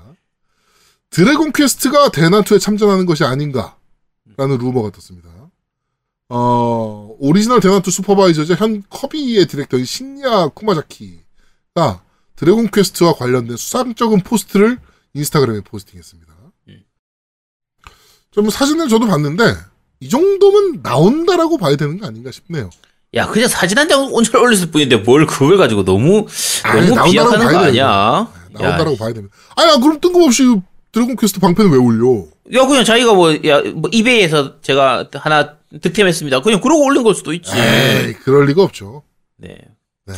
드래곤 1.11 1.51
퀘스트가 1.53 2.09
대난투에 2.11 2.57
참전하는 2.59 3.05
것이 3.05 3.23
아닌가라는 3.23 3.77
루머가 4.37 4.89
떴습니다. 4.91 5.29
어, 6.29 7.15
오리지널 7.19 7.59
대난투 7.59 7.91
슈퍼바이저이자 7.91 8.55
현 8.55 8.83
커비의 8.89 9.45
디렉터인 9.47 9.85
신야 9.85 10.47
쿠마자키가 10.49 12.01
드래곤 12.35 12.69
퀘스트와 12.71 13.13
관련된 13.15 13.55
수상쩍은 13.57 14.21
post를 14.21 14.77
인스타그램에 15.13 15.61
posting했습니다. 15.61 16.31
좀 18.31 18.49
사진을 18.49 18.87
저도 18.87 19.07
봤는데 19.07 19.43
이 19.99 20.07
정도면 20.09 20.81
나온다라고 20.81 21.57
봐야 21.57 21.75
되는 21.75 21.99
거 21.99 22.07
아닌가 22.07 22.31
싶네요. 22.31 22.69
야, 23.13 23.27
그냥 23.27 23.49
사진 23.49 23.77
한 23.77 23.89
장 23.89 24.05
온철 24.13 24.37
올렸을 24.41 24.71
뿐인데 24.71 24.97
뭘 24.97 25.25
그걸 25.25 25.57
가지고 25.57 25.83
너무, 25.83 26.25
아니, 26.63 26.87
너무 26.87 27.11
비약하는 27.11 27.45
거 27.51 27.57
아니야? 27.57 28.31
나온다라고 28.51 28.95
봐야 28.95 29.11
됩니다. 29.13 29.35
아야 29.57 29.77
그럼 29.77 29.99
뜬금없이 29.99 30.43
드래곤 30.93 31.17
퀘스트 31.17 31.39
방패는 31.41 31.71
왜 31.71 31.77
올려? 31.77 32.23
야, 32.53 32.65
그냥 32.65 32.85
자기가 32.85 33.13
뭐, 33.13 33.33
야, 33.45 33.61
뭐, 33.75 33.89
이베이에서 33.91 34.61
제가 34.61 35.09
하나 35.15 35.57
득템했습니다. 35.81 36.41
그냥 36.41 36.61
그러고 36.61 36.85
올린 36.85 37.03
걸 37.03 37.13
수도 37.15 37.33
있지. 37.33 37.51
에이 37.53 38.13
그럴 38.13 38.45
리가 38.45 38.63
없죠. 38.63 39.03
네. 39.37 39.57
네. 40.05 40.13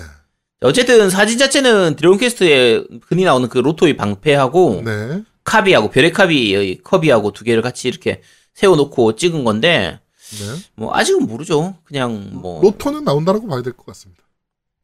어쨌든 0.63 1.09
사진 1.09 1.37
자체는 1.37 1.95
드래곤 1.95 2.17
퀘스트에 2.19 2.83
흔히 3.07 3.23
나오는 3.25 3.47
그 3.49 3.57
로토의 3.59 3.97
방패하고 3.97 4.81
네. 4.85 5.23
카비하고 5.43 5.89
별의 5.91 6.11
카비의 6.13 6.79
커비하고 6.83 7.31
두 7.33 7.43
개를 7.43 7.61
같이 7.61 7.87
이렇게 7.87 8.21
세워놓고 8.53 9.15
찍은 9.15 9.43
건데 9.43 9.99
네. 10.31 10.61
뭐 10.75 10.95
아직은 10.95 11.25
모르죠. 11.27 11.75
그냥 11.83 12.29
뭐, 12.33 12.61
로터는 12.61 13.03
나온다라고 13.03 13.47
봐야 13.47 13.61
될 13.61 13.73
것 13.73 13.85
같습니다. 13.87 14.23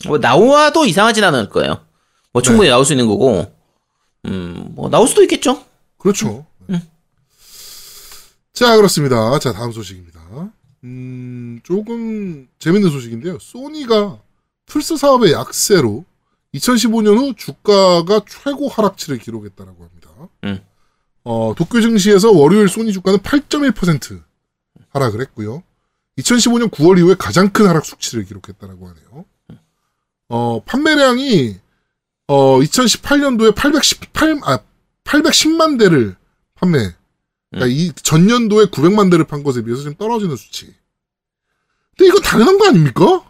뭐 0.05 0.17
나와도 0.17 0.85
이상하진 0.85 1.23
않을 1.23 1.49
거예요. 1.49 1.81
뭐 2.33 2.41
충분히 2.41 2.67
네. 2.67 2.71
나올 2.71 2.85
수 2.85 2.93
있는 2.93 3.07
거고 3.07 3.51
음 4.25 4.71
뭐 4.75 4.89
나올 4.89 5.07
수도 5.07 5.21
있겠죠. 5.23 5.63
그렇죠. 5.97 6.45
음. 6.69 6.79
자, 8.53 8.75
그렇습니다. 8.75 9.39
자, 9.39 9.51
다음 9.53 9.71
소식입니다. 9.71 10.19
음, 10.83 11.59
조금 11.63 12.47
재밌는 12.59 12.89
소식인데요. 12.91 13.37
소니가 13.39 14.19
플스 14.69 14.95
사업의 14.95 15.33
약세로 15.33 16.05
2015년 16.53 17.17
후 17.17 17.33
주가가 17.35 18.21
최고 18.27 18.69
하락치를 18.69 19.17
기록했다라고 19.19 19.83
합니다. 19.83 20.09
음. 20.45 20.63
어, 21.23 21.53
도쿄 21.57 21.81
증시에서 21.81 22.31
월요일 22.31 22.69
소니 22.69 22.93
주가는 22.93 23.19
8.1% 23.19 24.23
하락을 24.89 25.21
했고요. 25.21 25.63
2015년 26.17 26.71
9월 26.71 26.97
이후에 26.97 27.15
가장 27.15 27.49
큰 27.49 27.67
하락 27.67 27.85
수치를 27.85 28.25
기록했다라고 28.25 28.87
하네요. 28.87 29.25
어, 30.29 30.63
판매량이 30.63 31.57
어, 32.27 32.59
2018년도에 32.59 33.55
818, 33.55 34.39
아, 34.43 34.59
810만 35.03 35.79
대를 35.79 36.15
판매. 36.53 36.93
그러니까 37.49 37.75
이 37.75 37.91
전년도에 37.93 38.65
900만 38.65 39.09
대를 39.09 39.25
판 39.25 39.41
것에 39.41 39.63
비해서 39.63 39.83
좀 39.83 39.95
떨어지는 39.95 40.35
수치. 40.35 40.73
근데 41.97 42.07
이거 42.07 42.19
당연한 42.19 42.59
거 42.59 42.67
아닙니까? 42.67 43.28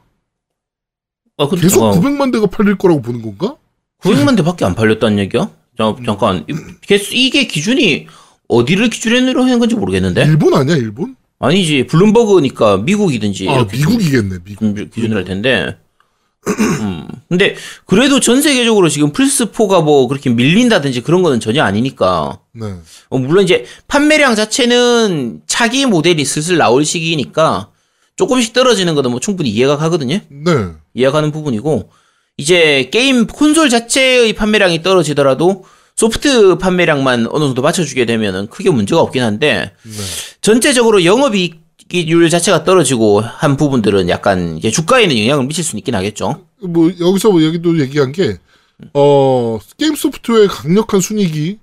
아, 1.39 1.47
근데 1.47 1.63
계속 1.63 1.91
잠깐, 1.93 2.01
900만 2.17 2.31
대가 2.31 2.45
팔릴 2.47 2.77
거라고 2.77 3.01
보는 3.01 3.21
건가? 3.21 3.55
900만 4.03 4.35
대밖에 4.37 4.65
안 4.65 4.75
팔렸다는 4.75 5.17
얘기야? 5.19 5.49
자, 5.77 5.95
잠깐 6.05 6.45
이- 6.49 6.99
이게 7.13 7.47
기준이 7.47 8.07
어디를 8.49 8.89
기준으로 8.89 9.43
하는 9.43 9.59
건지 9.59 9.75
모르겠는데 9.75 10.23
일본 10.25 10.53
아니야, 10.53 10.75
일본? 10.75 11.15
아니지 11.39 11.87
블룸버그니까 11.87 12.77
미국이든지 12.77 13.47
아, 13.49 13.65
미국이겠네, 13.71 14.39
미국. 14.43 14.75
좀 14.75 14.89
기준으로 14.89 15.19
할 15.19 15.23
텐데. 15.25 15.77
음. 16.81 17.07
근데 17.29 17.55
그래도 17.85 18.19
전 18.19 18.41
세계적으로 18.41 18.89
지금 18.89 19.11
플스 19.11 19.51
4가 19.51 19.83
뭐 19.83 20.07
그렇게 20.07 20.29
밀린다든지 20.29 21.01
그런 21.01 21.21
거는 21.21 21.39
전혀 21.39 21.63
아니니까. 21.63 22.39
네. 22.53 22.73
어, 23.09 23.17
물론 23.17 23.43
이제 23.45 23.65
판매량 23.87 24.35
자체는 24.35 25.41
차기 25.47 25.85
모델이 25.85 26.25
슬슬 26.25 26.57
나올 26.57 26.83
시기니까 26.85 27.69
조금씩 28.19 28.51
떨어지는 28.51 28.95
거는 28.95 29.11
뭐 29.11 29.21
충분히 29.21 29.49
이해가 29.49 29.77
가거든요. 29.77 30.19
네. 30.27 30.51
이해가는 30.93 31.31
부분이고 31.31 31.89
이제 32.35 32.89
게임 32.91 33.27
콘솔 33.27 33.69
자체의 33.69 34.33
판매량이 34.33 34.83
떨어지더라도 34.83 35.63
소프트 35.95 36.57
판매량만 36.57 37.27
어느 37.31 37.45
정도 37.45 37.61
맞춰주게 37.61 38.05
되면은 38.05 38.47
크게 38.47 38.71
문제가 38.71 38.99
없긴 38.99 39.23
한데 39.23 39.71
네. 39.83 39.91
전체적으로 40.41 41.05
영업이익률 41.05 42.29
자체가 42.29 42.65
떨어지고 42.65 43.21
한 43.21 43.55
부분들은 43.55 44.09
약간 44.09 44.59
주가에는 44.59 45.17
영향을 45.17 45.45
미칠 45.45 45.63
수는 45.63 45.79
있긴 45.79 45.95
하겠죠. 45.95 46.45
뭐, 46.61 46.91
여기서 46.99 47.31
뭐 47.31 47.41
얘기도 47.41 47.79
얘기한 47.79 48.11
게, 48.11 48.37
어, 48.93 49.59
게임 49.77 49.95
소프트웨어의 49.95 50.49
강력한 50.49 50.99
순익이, 50.99 51.57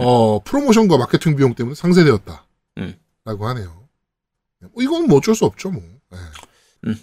어, 0.00 0.40
프로모션과 0.42 0.96
마케팅 0.96 1.36
비용 1.36 1.54
때문에 1.54 1.76
상쇄되었다. 1.76 2.44
음. 2.78 2.96
라고 3.24 3.46
하네요. 3.46 3.81
뭐 4.72 4.82
이건 4.82 5.08
뭐 5.08 5.18
어쩔 5.18 5.34
수 5.34 5.44
없죠, 5.44 5.70
뭐. 5.70 5.82
예. 6.14 6.18
음. 6.88 6.96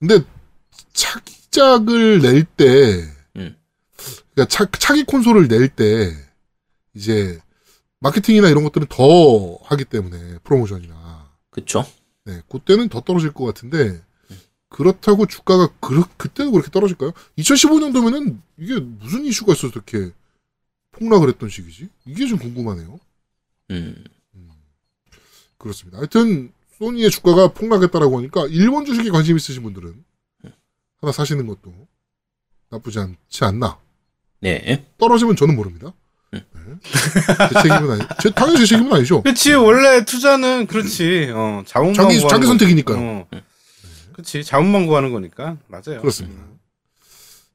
근데, 0.00 0.24
차기작을 0.92 2.20
낼 2.20 2.44
때, 2.44 3.02
음. 3.36 3.56
그러니까 4.34 4.46
차, 4.48 4.66
차기 4.78 5.04
콘솔을 5.04 5.48
낼 5.48 5.68
때, 5.68 6.12
이제, 6.94 7.40
마케팅이나 8.00 8.48
이런 8.48 8.64
것들은 8.64 8.86
더 8.88 9.56
하기 9.64 9.84
때문에, 9.84 10.38
프로모션이나. 10.44 11.32
그쵸? 11.50 11.84
네, 12.24 12.42
그때는 12.48 12.90
더 12.90 13.00
떨어질 13.00 13.32
것 13.32 13.46
같은데 13.46 14.02
그렇다고 14.68 15.26
주가가 15.26 15.68
그, 15.80 16.04
그때도 16.18 16.52
그렇게 16.52 16.70
떨어질까요? 16.70 17.12
2015년도면은 17.38 18.38
이게 18.58 18.78
무슨 18.78 19.24
이슈가 19.24 19.54
있어서 19.54 19.68
이렇게 19.68 20.12
폭락을 20.92 21.28
했던 21.28 21.48
시기지? 21.48 21.88
이게 22.04 22.26
좀 22.26 22.38
궁금하네요. 22.38 23.00
음. 23.70 24.04
그렇습니다. 25.56 25.98
하여튼 25.98 26.52
소니의 26.78 27.10
주가가 27.10 27.48
폭락했다라고 27.48 28.18
하니까 28.18 28.46
일본 28.48 28.84
주식에 28.84 29.10
관심 29.10 29.36
있으신 29.36 29.62
분들은 29.62 29.94
하나 31.00 31.12
사시는 31.12 31.46
것도 31.46 31.72
나쁘지 32.70 32.98
않지 32.98 33.44
않나. 33.44 33.78
네. 34.40 34.86
떨어지면 34.98 35.36
저는 35.36 35.56
모릅니다. 35.56 35.92
네. 36.32 36.44
제 36.82 37.62
책임은 37.62 37.90
아니, 37.92 38.02
제, 38.22 38.30
당연히 38.30 38.58
제 38.58 38.66
책임은 38.66 38.92
아니죠. 38.92 39.22
그치 39.22 39.54
원래 39.54 40.04
투자는 40.04 40.66
그렇지 40.66 41.30
어 41.34 41.62
자원만 41.66 41.94
자기 41.94 42.18
구하는 42.18 42.28
자기 42.28 42.42
거- 42.42 42.46
선택이니까요. 42.48 42.98
어. 42.98 43.28
그치 44.12 44.44
자원만 44.44 44.86
구하는 44.86 45.12
거니까 45.12 45.56
맞아요. 45.68 46.00
그렇습니다. 46.00 46.42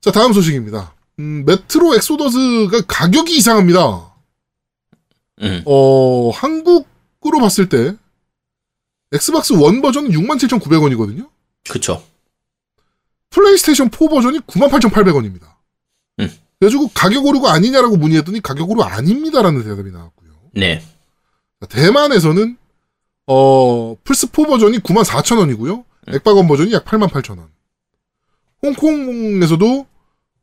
자, 0.02 0.12
다음 0.12 0.34
소식입니다. 0.34 0.94
음, 1.20 1.46
메트로 1.46 1.96
엑소더스가 1.96 2.82
가격이 2.88 3.38
이상합니다. 3.38 4.14
음. 5.44 5.62
어, 5.66 6.30
한국으로 6.32 7.40
봤을 7.40 7.70
때, 7.70 7.96
엑스박스 9.14 9.54
원 9.54 9.82
버전은 9.82 10.12
67,900원이거든요? 10.12 11.30
그쵸. 11.70 12.04
플레이스테이션 13.30 13.90
4 13.92 14.08
버전이 14.10 14.40
98,800원입니다. 14.40 15.44
음. 16.20 16.32
그래가지고 16.60 16.90
가격 16.94 17.26
오류 17.26 17.48
아니냐라고 17.48 17.98
문의했더니 17.98 18.42
가격 18.42 18.70
오류 18.70 18.82
아닙니다라는 18.82 19.64
대답이 19.64 19.92
나왔고요. 19.92 20.32
네. 20.54 20.84
대만에서는, 21.70 22.58
어, 23.28 23.96
플스4 24.04 24.48
버전이 24.48 24.80
94,000원이고요. 24.80 25.84
액박원 26.10 26.48
버전이 26.48 26.74
약 26.74 26.86
88,000원. 26.86 27.48
홍콩에서도, 28.62 29.88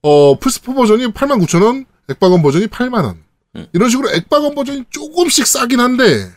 어, 0.02 0.38
플스4 0.38 0.74
버전이 0.74 1.12
89,000원, 1.12 1.86
액박원 2.08 2.42
버전이 2.42 2.66
8만원. 2.68 3.16
음. 3.56 3.66
이런 3.72 3.90
식으로 3.90 4.10
액박원 4.10 4.54
버전이 4.54 4.84
조금씩 4.90 5.46
싸긴 5.46 5.80
한데, 5.80 6.30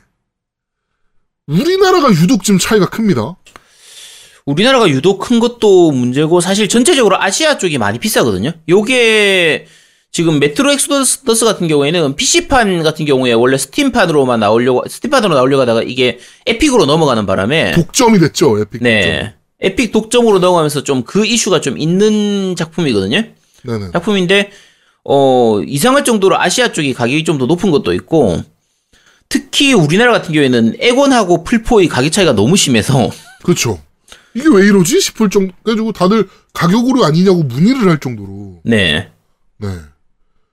우리나라가 1.48 2.10
유독 2.12 2.44
좀 2.44 2.58
차이가 2.58 2.86
큽니다. 2.88 3.36
우리나라가 4.46 4.90
유독 4.90 5.20
큰 5.20 5.40
것도 5.40 5.92
문제고 5.92 6.42
사실 6.42 6.68
전체적으로 6.68 7.22
아시아 7.22 7.58
쪽이 7.58 7.78
많이 7.78 8.00
비싸거든요. 8.00 8.52
요게 8.68 9.68
지금 10.12 10.40
메트로 10.40 10.72
엑소더스 10.74 11.46
같은 11.46 11.68
경우에는 11.68 12.16
PC판 12.16 12.84
같은 12.84 13.06
경우에 13.06 13.34
원래 13.34 13.58
스팀판으로만 13.58 14.40
나오려고 14.42 14.84
스팀판으로 14.88 15.34
나오려고 15.34 15.62
하다가 15.62 15.84
이게 15.84 16.20
에픽으로 16.46 16.86
넘어가는 16.86 17.26
바람에 17.26 17.72
독점이 17.72 18.20
됐죠, 18.20 18.60
에픽 18.60 18.80
독점. 18.80 18.84
네. 18.84 19.34
에픽 19.62 19.92
독점으로 19.92 20.40
넘어가면서 20.40 20.84
좀 20.84 21.04
그 21.06 21.26
이슈가 21.26 21.62
좀 21.62 21.78
있는 21.78 22.56
작품이거든요. 22.56 23.24
네네. 23.64 23.92
작품인데 23.94 24.52
어 25.06 25.62
이상할 25.66 26.04
정도로 26.04 26.40
아시아 26.40 26.72
쪽이 26.74 26.94
가격이 26.94 27.24
좀 27.24 27.38
더 27.40 27.46
높은 27.46 27.72
것도 27.72 27.94
있고 27.94 28.44
특히 29.34 29.74
우리나라 29.74 30.12
같은 30.12 30.32
경우에는 30.32 30.76
엑원하고 30.78 31.44
플포의 31.44 31.88
가격 31.88 32.12
차이가 32.12 32.34
너무 32.34 32.56
심해서 32.56 33.10
그렇죠. 33.44 33.82
이게 34.36 34.48
왜 34.48 34.68
이러지 34.68 35.02
싶을 35.02 35.32
정도 35.32 35.52
가지고 35.66 35.92
다들 35.92 36.30
가격 36.54 36.86
오류 36.86 37.04
아니냐고 37.04 37.42
문의를 37.42 37.90
할 37.90 38.00
정도로. 38.00 38.60
네. 38.64 39.10
네. 39.58 39.70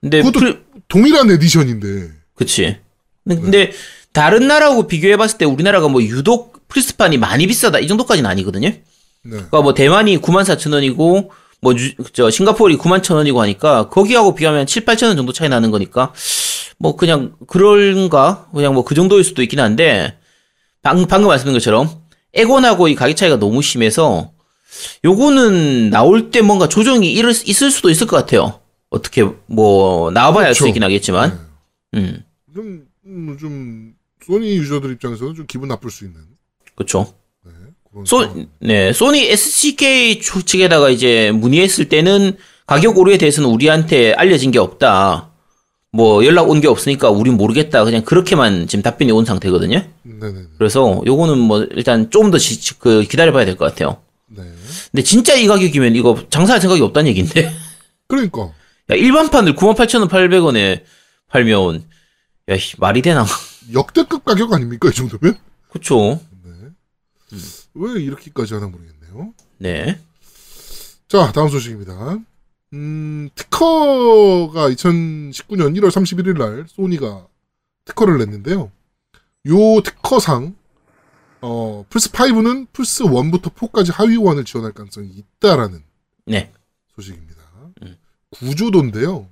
근데 0.01 0.23
그것도 0.23 0.39
플- 0.39 0.63
동일한 0.87 1.29
edition인데. 1.29 2.09
그치. 2.33 2.77
근데, 3.23 3.41
근데 3.41 3.71
다른 4.13 4.47
나라하고 4.47 4.87
비교해봤을 4.87 5.37
때 5.37 5.45
우리나라가 5.45 5.87
뭐 5.87 6.01
유독 6.01 6.67
플스판이 6.67 7.19
많이 7.19 7.45
비싸다 7.45 7.77
이 7.77 7.87
정도까지는 7.87 8.27
아니거든요. 8.27 8.69
네. 8.69 8.81
그러니까 9.23 9.61
뭐 9.61 9.75
대만이 9.75 10.17
94,000원이고 10.21 11.29
뭐 11.61 11.73
저 12.13 12.31
싱가포르이 12.31 12.77
91,000원이고 12.79 13.37
하니까 13.37 13.89
거기하고 13.89 14.33
비하면 14.33 14.65
7, 14.65 14.85
8,000원 14.85 15.15
정도 15.17 15.33
차이 15.33 15.49
나는 15.49 15.69
거니까 15.69 16.13
뭐 16.81 16.95
그냥 16.95 17.35
그럴까? 17.47 18.49
그냥 18.53 18.73
뭐 18.73 18.83
그 18.83 18.95
정도일 18.95 19.23
수도 19.23 19.41
있긴 19.43 19.59
한데 19.59 20.17
방, 20.81 21.05
방금 21.07 21.27
말씀드린 21.29 21.53
것처럼 21.57 21.89
에곤하고 22.33 22.87
이 22.87 22.95
가격 22.95 23.15
차이가 23.15 23.37
너무 23.37 23.61
심해서 23.61 24.31
요거는 25.05 25.89
나올 25.89 26.31
때 26.31 26.41
뭔가 26.41 26.67
조정이 26.69 27.11
있을, 27.13 27.29
있을 27.29 27.71
수도 27.71 27.89
있을 27.89 28.07
것 28.07 28.15
같아요. 28.17 28.59
어떻게 28.89 29.25
뭐 29.47 30.11
나와봐야 30.11 30.47
알수 30.47 30.59
그렇죠. 30.61 30.69
있긴 30.69 30.83
하겠지만 30.83 31.39
음 31.95 32.23
좀, 32.53 32.85
음, 33.05 33.37
좀, 33.39 33.93
소니 34.25 34.57
유저들 34.57 34.91
입장에서는 34.93 35.35
좀 35.35 35.45
기분 35.47 35.69
나쁠 35.69 35.89
수 35.91 36.03
있는. 36.05 36.19
그렇죠. 36.75 37.13
네. 37.45 37.51
소, 38.05 38.21
상황. 38.21 38.47
네, 38.59 38.91
소니 38.93 39.27
SCK 39.29 40.19
측에다가 40.21 40.89
이제 40.89 41.31
문의했을 41.31 41.89
때는 41.89 42.37
가격 42.67 42.97
오류에 42.97 43.17
대해서는 43.17 43.49
우리한테 43.49 44.13
알려진 44.13 44.51
게 44.51 44.59
없다. 44.59 45.30
뭐 45.93 46.23
연락 46.25 46.49
온 46.49 46.61
게 46.61 46.67
없으니까 46.67 47.09
우린 47.09 47.35
모르겠다. 47.35 47.83
그냥 47.83 48.03
그렇게만 48.03 48.67
지금 48.67 48.81
답변이 48.81 49.11
온 49.11 49.25
상태거든요. 49.25 49.83
네네네. 50.03 50.43
그래서 50.57 51.01
요거는 51.05 51.37
뭐 51.39 51.63
일단 51.71 52.09
좀더그 52.09 53.03
기다려봐야 53.09 53.45
될 53.45 53.57
것 53.57 53.65
같아요. 53.65 54.01
네. 54.27 54.43
근데 54.91 55.03
진짜 55.03 55.33
이 55.35 55.47
가격이면 55.47 55.95
이거 55.95 56.17
장사할 56.29 56.61
생각이 56.61 56.81
없다는 56.81 57.09
얘기인데. 57.09 57.51
그러니까. 58.07 58.53
야, 58.89 58.95
일반판을 58.95 59.55
98,000원, 59.55 60.09
800원에 60.09 60.83
팔면 61.27 61.83
야, 62.49 62.57
씨, 62.57 62.75
말이 62.79 63.01
되나? 63.01 63.25
역대급 63.73 64.23
가격 64.25 64.53
아닙니까? 64.53 64.89
이 64.89 64.93
정도면? 64.93 65.37
그쵸. 65.69 66.19
네. 66.43 67.37
왜 67.73 68.01
이렇게까지 68.01 68.53
하나 68.53 68.67
모르겠네요. 68.67 69.33
네. 69.59 69.99
자, 71.07 71.31
다음 71.33 71.49
소식입니다. 71.49 72.17
음, 72.73 73.29
특허가 73.35 74.69
2019년 74.69 75.77
1월 75.77 75.89
31일 75.89 76.37
날 76.37 76.65
소니가 76.67 77.27
특허를 77.85 78.17
냈는데요. 78.19 78.71
요 79.47 79.81
특허상, 79.83 80.55
어, 81.41 81.85
플스 81.89 82.11
5는 82.11 82.67
플스 82.71 83.03
1부터 83.03 83.53
4까지 83.53 83.91
하위 83.93 84.15
호환을 84.15 84.45
지원할 84.45 84.71
가능성이 84.71 85.09
있다라는 85.09 85.83
네. 86.25 86.51
소식입니다. 86.95 87.41
음. 87.83 87.97
구조도인데요. 88.29 89.27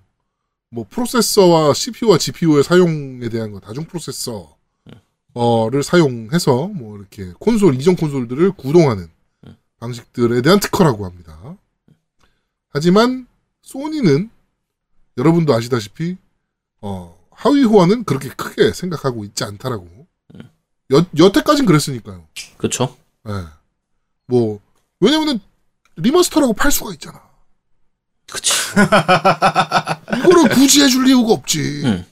뭐 0.71 0.85
프로세서와 0.89 1.73
CPU와 1.73 2.17
GPU의 2.17 2.63
사용에 2.63 3.29
대한 3.29 3.51
거 3.51 3.59
다중 3.59 3.85
프로세서 3.85 4.57
어를 5.33 5.83
사용해서 5.83 6.67
뭐 6.67 6.97
이렇게 6.97 7.31
콘솔 7.39 7.75
이전 7.75 7.95
콘솔들을 7.95 8.51
구동하는 8.53 9.07
음. 9.47 9.55
방식들에 9.79 10.41
대한 10.41 10.59
특허라고 10.59 11.05
합니다. 11.05 11.38
하지만 12.69 13.27
소니는 13.61 14.29
여러분도 15.17 15.53
아시다시피 15.53 16.17
어 16.81 17.17
하위 17.31 17.63
호환은 17.63 18.03
그렇게 18.03 18.29
크게 18.29 18.73
생각하고 18.73 19.23
있지 19.25 19.43
않다라고 19.43 20.07
음. 20.35 20.49
여 20.93 21.05
여태까진 21.17 21.65
그랬으니까요. 21.65 22.25
그쵸. 22.57 22.95
예. 23.27 23.31
뭐 24.27 24.59
왜냐면은 24.99 25.39
remaster라고 25.95 26.53
팔 26.53 26.71
수가 26.71 26.93
있잖아. 26.93 27.21
그치. 28.31 28.53
이거를 30.17 30.49
굳이 30.49 30.83
해줄 30.83 31.07
이유가 31.07 31.33
없지. 31.33 31.81
음. 31.85 32.05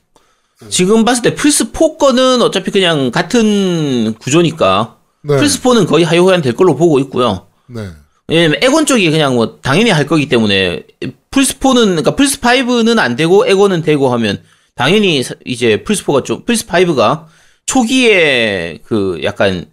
지금 0.69 1.05
봤을 1.05 1.21
때 1.21 1.35
플스4 1.35 1.99
거는 1.99 2.41
어차피 2.41 2.71
그냥 2.71 3.11
같은 3.11 4.15
구조니까 4.15 4.97
네. 5.21 5.35
플스4는 5.35 5.87
거의 5.87 6.03
하위호환 6.03 6.41
될 6.41 6.55
걸로 6.55 6.75
보고 6.75 6.99
있고요. 6.99 7.47
네. 7.67 7.91
왜냐면 8.27 8.59
에곤 8.61 8.85
쪽이 8.85 9.09
그냥 9.09 9.35
뭐 9.35 9.59
당연히 9.61 9.89
할 9.89 10.05
거기 10.05 10.27
때문에 10.27 10.83
플스4는 11.31 11.85
그러니까 11.95 12.15
플스5는 12.15 12.99
안 12.99 13.15
되고 13.15 13.47
에곤은 13.47 13.83
되고 13.83 14.11
하면 14.13 14.41
당연히 14.75 15.23
사- 15.23 15.35
이제 15.45 15.83
플스4가 15.85 16.25
좀 16.25 16.43
플스5가 16.43 17.25
초기에 17.65 18.79
그 18.83 19.19
약간 19.23 19.65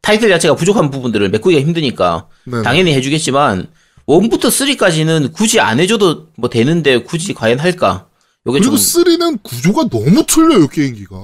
타이틀 0.00 0.30
자체가 0.30 0.54
부족한 0.54 0.90
부분들을 0.90 1.28
메꾸기가 1.30 1.60
힘드니까 1.60 2.28
네. 2.44 2.62
당연히 2.62 2.94
해주겠지만 2.94 3.66
원부터 4.06 4.48
3까지는 4.48 5.32
굳이 5.34 5.60
안 5.60 5.80
해줘도 5.80 6.28
뭐 6.36 6.48
되는데 6.48 6.98
굳이 7.02 7.34
과연 7.34 7.58
할까? 7.58 8.08
요게 8.46 8.60
그리고 8.60 8.76
좀 8.78 9.04
3는 9.04 9.42
구조가 9.42 9.88
너무 9.90 10.24
틀려요, 10.24 10.68
게임기가. 10.68 11.16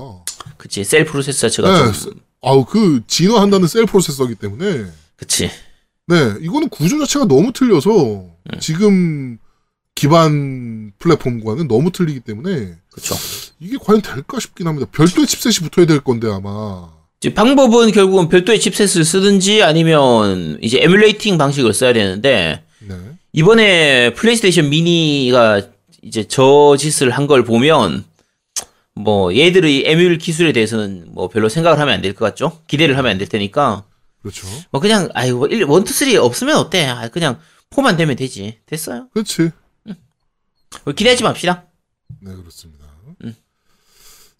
그치 0.58 0.84
셀 0.84 1.06
프로세스 1.06 1.40
자체가 1.40 1.86
네. 1.86 1.92
좀 1.92 2.12
아우, 2.42 2.66
그, 2.66 3.00
진화한다는 3.06 3.66
Cell 3.68 3.86
processor기 3.86 4.34
때문에. 4.34 4.84
그치 5.16 5.50
네. 6.06 6.34
이거는 6.40 6.68
구조 6.68 6.98
자체가 6.98 7.26
너무 7.26 7.52
틀려서, 7.52 7.90
음. 7.92 8.60
지금, 8.60 9.38
기반 9.94 10.92
플랫폼과는 10.98 11.68
너무 11.68 11.90
틀리기 11.92 12.20
때문에, 12.20 12.74
그쵸 12.92 13.14
이게 13.60 13.76
과연 13.80 14.02
될까 14.02 14.38
싶긴 14.40 14.66
합니다. 14.66 14.88
별도의 14.92 15.26
chipset이 15.26 15.68
붙어야 15.68 15.86
될 15.86 16.00
건데, 16.00 16.28
아마. 16.30 16.92
방법은 17.34 17.92
결국은 17.92 18.28
별도의 18.28 18.60
chipset을 18.60 19.02
쓰든지 19.04 19.62
아니면 19.62 20.58
이제 20.60 20.78
emulating 20.82 21.38
방식을 21.38 21.72
써야 21.72 21.94
되는데 21.94 22.62
네. 22.80 22.94
이번에 23.32 24.12
플레이스테이션 24.12 24.68
미니가 24.68 25.62
이제 26.02 26.24
저 26.28 26.76
짓을 26.78 27.08
한 27.08 27.26
걸 27.26 27.42
보면 27.42 28.04
뭐 28.94 29.34
얘들의 29.34 29.84
에뮬 29.86 30.18
기술에 30.18 30.52
대해서는 30.52 31.06
뭐 31.14 31.28
별로 31.28 31.48
생각을 31.48 31.78
하면 31.78 31.94
안 31.94 32.02
될 32.02 32.12
것 32.12 32.26
같죠? 32.26 32.58
기대를 32.66 32.98
하면 32.98 33.12
안 33.12 33.16
될 33.18 33.26
테니까 33.26 33.84
그렇죠. 34.24 34.48
뭐 34.70 34.80
그냥 34.80 35.10
아이고 35.12 35.46
1, 35.46 35.62
2, 35.62 35.66
3 35.86 36.16
없으면 36.18 36.56
어때? 36.56 36.86
아, 36.86 37.08
그냥 37.08 37.38
포만 37.68 37.98
되면 37.98 38.16
되지. 38.16 38.58
됐어요. 38.64 39.08
그렇지. 39.12 39.50
뭐 40.84 40.94
기대하지 40.94 41.22
맙시다. 41.22 41.66
네, 42.20 42.34
그렇습니다. 42.34 42.86
음. 43.22 43.34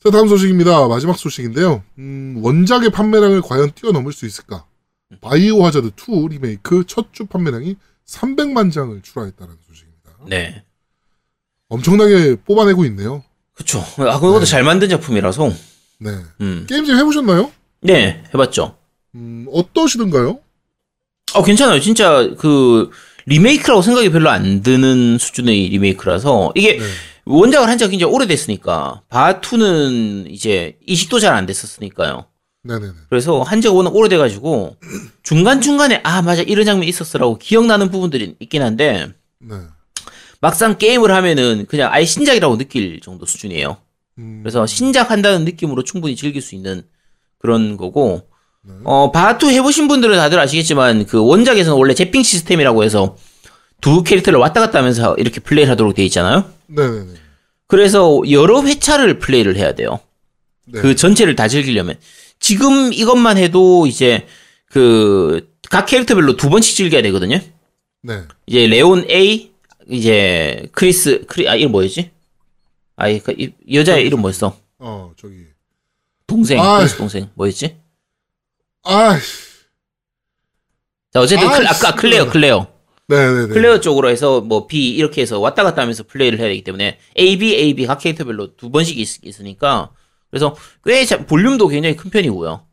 자, 0.02 0.10
다음 0.10 0.26
소식입니다. 0.26 0.88
마지막 0.88 1.18
소식인데요. 1.18 1.82
음, 1.98 2.40
원작의 2.42 2.90
판매량을 2.90 3.42
과연 3.42 3.72
뛰어넘을 3.74 4.12
수 4.14 4.24
있을까? 4.24 4.64
바이오 5.20 5.62
하자드 5.64 5.90
2 6.08 6.28
리메이크 6.30 6.84
첫 6.86 7.12
주 7.12 7.26
판매량이 7.26 7.76
300만 8.06 8.72
장을 8.72 8.98
출하했다는 9.02 9.54
소식입니다. 9.68 10.10
네. 10.28 10.64
엄청나게 11.68 12.36
뽑아내고 12.46 12.84
있네요. 12.86 13.22
그쵸. 13.52 13.80
아, 13.98 14.18
그것도 14.18 14.40
네. 14.40 14.46
잘 14.46 14.62
만든 14.64 14.88
작품이라서. 14.88 15.52
네. 16.00 16.10
음. 16.40 16.66
게임즈 16.68 16.90
해보셨나요? 16.96 17.52
네, 17.82 18.24
해봤죠. 18.32 18.78
음, 19.14 19.46
어떠시던가요? 19.53 20.40
어, 21.35 21.42
괜찮아요. 21.42 21.81
진짜 21.81 22.29
그 22.38 22.90
리메이크라고 23.27 23.83
생각이 23.83 24.11
별로 24.11 24.31
안 24.31 24.62
드는 24.62 25.18
수준의 25.18 25.68
리메이크라서 25.70 26.53
이게 26.55 26.77
네. 26.79 26.85
원작을 27.24 27.68
한 27.68 27.79
지가 27.79 27.90
굉장히 27.90 28.12
오래됐으니까 28.12 29.03
바투는 29.09 30.27
이제 30.31 30.77
이식도 30.87 31.20
잘 31.20 31.35
안 31.35 31.46
됐었으니까요. 31.46 32.27
네네네. 32.64 32.92
그래서 33.09 33.42
한 33.42 33.61
지가 33.61 33.74
워낙 33.74 33.94
오래돼가지고 33.94 34.77
중간중간에 35.22 36.00
아 36.05 36.22
맞아 36.22 36.42
이런 36.42 36.64
장면이 36.66 36.88
있었어라고 36.88 37.38
기억나는 37.38 37.90
부분들이 37.90 38.37
있긴 38.40 38.62
한데 38.62 39.09
네. 39.38 39.57
막상 40.40 40.77
게임을 40.79 41.11
하면은 41.11 41.66
그냥 41.66 41.90
아예 41.92 42.05
신작이라고 42.05 42.59
느낄 42.59 43.00
정도 43.00 43.24
수준이에요. 43.27 43.79
음, 44.18 44.40
그래서 44.42 44.66
신작 44.66 45.11
한다는 45.11 45.44
느낌으로 45.44 45.83
충분히 45.85 46.14
즐길 46.16 46.42
수 46.42 46.55
있는 46.55 46.83
그런 47.38 47.77
거고 47.77 48.22
네. 48.22 48.33
어 48.85 49.12
바투 49.12 49.50
해보신 49.50 49.88
분들은 49.88 50.16
다들 50.16 50.38
아시겠지만 50.38 51.07
그 51.07 51.22
원작에서는 51.24 51.77
원래 51.79 51.94
제핑 51.94 52.22
시스템이라고 52.22 52.83
해서 52.85 53.16
두 53.81 54.03
캐릭터를 54.03 54.38
왔다 54.38 54.61
갔다 54.61 54.79
하면서 54.79 55.14
이렇게 55.16 55.40
플레이를 55.40 55.70
하도록 55.72 55.94
돼 55.94 56.05
있잖아요. 56.07 56.50
네네네. 56.68 57.12
그래서 57.66 58.20
여러 58.31 58.62
회차를 58.62 59.18
플레이를 59.18 59.57
해야 59.57 59.74
돼요. 59.74 60.00
네. 60.66 60.81
그 60.81 60.96
전체를 60.96 61.35
다 61.37 61.46
즐기려면 61.48 61.96
지금 62.40 62.92
이것만 62.92 63.37
해도 63.38 63.87
이제 63.87 64.27
그 64.70 65.53
각 65.70 65.87
캐릭터별로 65.87 66.37
두 66.37 66.50
번씩 66.50 66.77
즐겨야 66.77 67.03
되거든요. 67.03 67.40
네. 68.03 68.22
이제 68.46 68.66
레온 68.66 69.05
A 69.11 69.50
이제 69.90 70.68
크리스 70.72 71.24
크리 71.27 71.48
아 71.48 71.55
이름 71.57 71.72
뭐였지? 71.72 72.11
아이 72.96 73.18
그 73.18 73.33
이- 73.37 73.50
여자의 73.72 74.07
이름 74.07 74.20
뭐였어? 74.20 74.57
어, 74.79 75.11
저기. 75.16 75.35
동생 76.27 76.61
아이. 76.61 76.81
크리스 76.81 76.96
동생 76.96 77.29
뭐였지? 77.35 77.77
아, 78.84 79.18
자 81.12 81.20
어쨌든 81.20 81.48
클, 81.48 81.54
아이, 81.54 81.66
아까 81.66 81.94
클레어 81.94 82.30
클레어 82.30 82.66
네네네. 83.08 83.54
클레어 83.54 83.80
쪽으로 83.80 84.08
해서 84.08 84.40
뭐 84.40 84.66
B 84.66 84.90
이렇게 84.94 85.20
해서 85.22 85.38
왔다 85.38 85.62
갔다 85.62 85.82
하면서 85.82 86.02
플레이를 86.02 86.38
해야 86.38 86.48
되기 86.48 86.64
때문에 86.64 86.98
A 87.18 87.38
B 87.38 87.54
A 87.54 87.74
B 87.74 87.86
각 87.86 87.98
캐릭터별로 87.98 88.56
두 88.56 88.70
번씩 88.70 88.98
있, 88.98 89.40
으니까 89.40 89.90
그래서 90.30 90.56
꽤 90.84 91.04
자- 91.04 91.24
볼륨도 91.24 91.68
굉장히 91.68 91.96
큰 91.96 92.10
편이고요. 92.10 92.66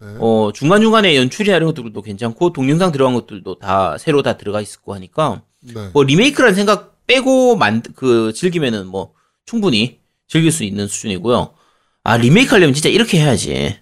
네. 0.00 0.08
어, 0.18 0.50
중간 0.52 0.82
중간에 0.82 1.16
연출이나 1.16 1.56
이런 1.56 1.68
것들도 1.72 2.02
괜찮고, 2.02 2.52
동영상 2.52 2.90
들어간 2.92 3.14
것들도 3.14 3.58
다 3.60 3.96
새로 3.98 4.22
다 4.22 4.36
들어가 4.36 4.60
있고 4.60 4.94
하니까, 4.94 5.42
네. 5.62 5.90
뭐 5.92 6.02
리메이크라는 6.02 6.54
생각 6.54 7.06
빼고 7.06 7.56
만, 7.56 7.82
그, 7.94 8.32
즐기면은 8.34 8.86
뭐, 8.88 9.12
충분히 9.46 10.00
즐길 10.26 10.50
수 10.50 10.64
있는 10.64 10.88
수준이고요. 10.88 11.54
아, 12.02 12.16
리메이크 12.16 12.50
하려면 12.52 12.74
진짜 12.74 12.88
이렇게 12.88 13.18
해야지. 13.20 13.78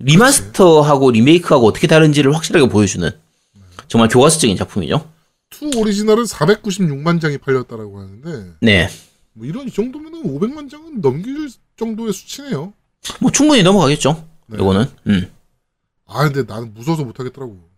remaster하고 0.00 1.10
리메이크하고 1.10 1.66
어떻게 1.66 1.86
다른지를 1.86 2.34
확실하게 2.34 2.68
보여주는 2.68 3.10
정말 3.88 4.08
교과서적인 4.08 4.56
작품이죠. 4.56 5.08
2 5.60 5.76
오리지널은 5.76 6.24
496만 6.24 7.20
장이 7.20 7.38
팔렸다라고 7.38 7.98
하는데 7.98 8.54
네. 8.60 8.88
뭐 9.32 9.46
이런 9.46 9.66
이 9.66 9.70
정도면은 9.70 10.22
500만 10.24 10.70
장은 10.70 11.00
넘길 11.00 11.48
정도의 11.76 12.12
수치네요. 12.12 12.72
뭐 13.20 13.30
충분히 13.30 13.62
넘어가겠죠. 13.62 14.24
네. 14.46 14.58
이거는. 14.60 14.86
음. 15.06 15.30
아 16.06 16.24
근데 16.24 16.42
나는 16.42 16.74
무서워서 16.74 17.04
못 17.04 17.18
하겠더라고. 17.18 17.68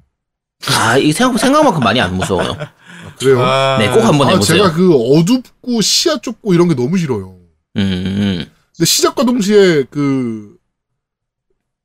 아, 0.68 0.98
이 0.98 1.12
생각, 1.12 1.38
생각만큼 1.38 1.80
많이 1.82 2.00
안 2.00 2.14
무서워요. 2.16 2.52
아, 2.52 3.14
그래요? 3.18 3.40
아, 3.42 3.78
네, 3.78 3.90
꼭 3.90 4.00
한번 4.00 4.28
아 4.28 4.32
해보세요. 4.32 4.58
제가 4.58 4.72
그 4.72 4.94
어둡고 4.94 5.80
시야 5.80 6.18
좁고 6.18 6.52
이런 6.52 6.68
게 6.68 6.74
너무 6.74 6.98
싫어요. 6.98 7.38
음, 7.76 7.80
음. 7.80 8.50
근데 8.76 8.84
시작과 8.84 9.24
동시에 9.24 9.84
그 9.90 10.56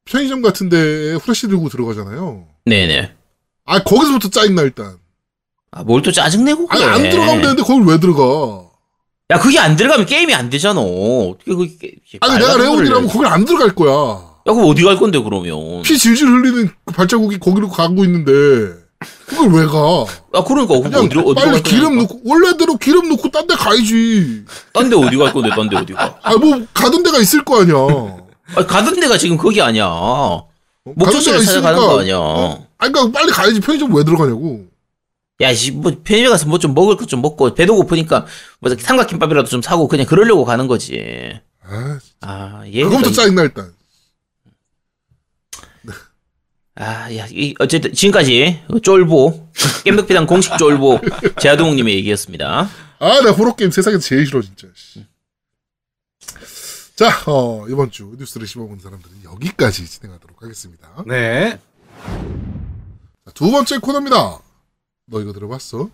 편의점 0.05 0.41
같은 0.41 0.69
데에 0.69 1.13
후레쉬 1.15 1.47
들고 1.47 1.69
들어가잖아요. 1.69 2.45
네네. 2.65 3.11
아 3.65 3.83
거기서부터 3.83 4.29
짜증나 4.29 4.61
일단. 4.61 4.97
아, 5.71 5.83
뭘 5.83 6.01
또 6.01 6.11
짜증내고 6.11 6.67
그래. 6.67 6.83
아니 6.83 6.91
안 7.05 7.09
들어가면 7.09 7.41
되는데 7.41 7.63
거길 7.63 7.85
왜 7.85 7.99
들어가? 7.99 8.65
야, 9.31 9.39
그게 9.39 9.57
안 9.59 9.75
들어가면 9.75 10.05
게임이 10.05 10.33
안 10.33 10.49
되잖아. 10.49 10.79
어떻게 10.79 11.53
그게. 11.53 11.95
아니 12.21 12.37
내가 12.39 12.55
레온이라면 12.57 13.07
거길 13.09 13.25
안 13.27 13.43
들어갈 13.43 13.73
거야. 13.73 14.35
야, 14.47 14.53
그럼 14.53 14.69
어디 14.69 14.83
갈 14.83 14.95
건데, 14.97 15.17
그러면. 15.19 15.81
피 15.81 15.97
질질 15.97 16.27
흘리는 16.27 16.69
그 16.85 16.93
발자국이 16.93 17.39
거기로 17.39 17.67
가고 17.67 18.05
있는데 18.05 18.31
그걸 19.25 19.51
왜 19.51 19.65
가? 19.65 20.05
아, 20.33 20.43
그러니까, 20.43 20.79
그냥 20.79 21.05
어디로, 21.05 21.21
어디로 21.21 21.33
빨리 21.33 21.51
갈 21.53 21.63
기름. 21.63 21.97
넣고 21.97 22.21
원래대로 22.23 22.77
기름 22.77 23.09
넣고 23.09 23.31
딴 23.31 23.47
데 23.47 23.55
가야지. 23.55 24.43
딴 24.71 24.87
데 24.91 24.95
어디 24.95 25.17
갈 25.17 25.33
건데, 25.33 25.49
딴 25.49 25.67
데 25.67 25.75
어디 25.77 25.93
가. 25.93 26.19
아 26.21 26.35
뭐 26.37 26.63
가던 26.75 27.01
데가 27.01 27.17
있을 27.19 27.43
거 27.43 27.61
아니야. 27.61 27.73
아, 28.55 28.65
가던 28.65 28.99
데가 28.99 29.17
지금 29.17 29.37
거기 29.37 29.61
아니야. 29.61 29.87
목적지를 30.83 31.39
찾아가는. 31.43 31.77
거 31.79 31.99
아니야. 32.01 32.17
어? 32.17 32.67
아니 32.77 32.91
그러니까 32.93 33.19
빨리 33.19 33.31
가야지 33.31 33.59
편의점 33.59 33.93
왜 33.95 34.03
들어가냐고. 34.03 34.65
야, 35.41 35.53
씨, 35.53 35.71
뭐, 35.71 35.91
편의점 36.03 36.31
가서 36.31 36.45
뭐 36.47 36.59
좀 36.59 36.73
먹을 36.73 36.95
것 36.95 37.07
좀 37.07 37.21
먹고, 37.21 37.53
배도 37.55 37.75
고프니까, 37.75 38.25
뭐, 38.59 38.73
삼각김밥이라도 38.73 39.49
좀 39.49 39.61
사고, 39.61 39.89
그냥 39.89 40.05
그러려고 40.05 40.45
가는 40.45 40.65
거지. 40.67 41.33
아, 41.61 41.99
아, 42.21 42.63
얘. 42.71 42.83
그거부터 42.83 43.11
짜증나 43.11 43.41
일단. 43.41 43.73
아, 46.77 47.13
야, 47.15 47.25
이, 47.31 47.53
어쨌든, 47.59 47.93
지금까지, 47.93 48.61
쫄보, 48.83 49.47
겜덕비단 49.85 50.25
공식 50.25 50.57
쫄보, 50.57 50.99
제아동님의 51.39 51.95
얘기였습니다. 51.95 52.69
아, 52.99 53.21
나 53.21 53.31
호러 53.31 53.55
게임 53.55 53.71
세상에서 53.71 53.99
제일 54.01 54.25
싫어 54.25 54.41
진짜. 54.41 54.67
씨. 56.95 56.97
자, 56.97 57.09
어, 57.29 57.67
이번 57.67 57.91
주 57.91 58.15
뉴스를 58.17 58.47
씹어본 58.47 58.79
사람들은 58.79 59.25
여기까지 59.25 59.85
진행하도록 59.85 60.41
하겠습니다. 60.41 61.03
네. 61.05 61.59
자, 63.25 63.31
두 63.33 63.51
번째 63.51 63.79
코너입니다. 63.79 64.39
너 65.07 65.21
이거 65.21 65.33
들어봤어? 65.33 65.89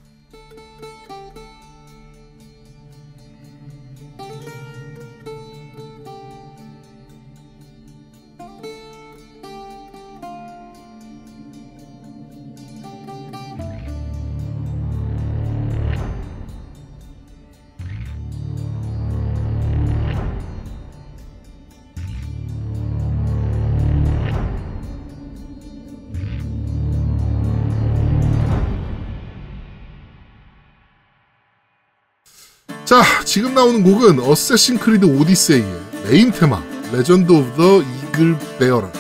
지금 33.31 33.53
나오는 33.53 33.81
곡은 33.81 34.19
어쌔신 34.19 34.77
크리드 34.77 35.05
오디세이의 35.05 35.65
메인 36.03 36.33
테마 36.33 36.61
Legend 36.91 37.31
of 37.31 37.53
the 37.55 37.81
Eagle 37.81 38.37
Bearer 38.59 38.91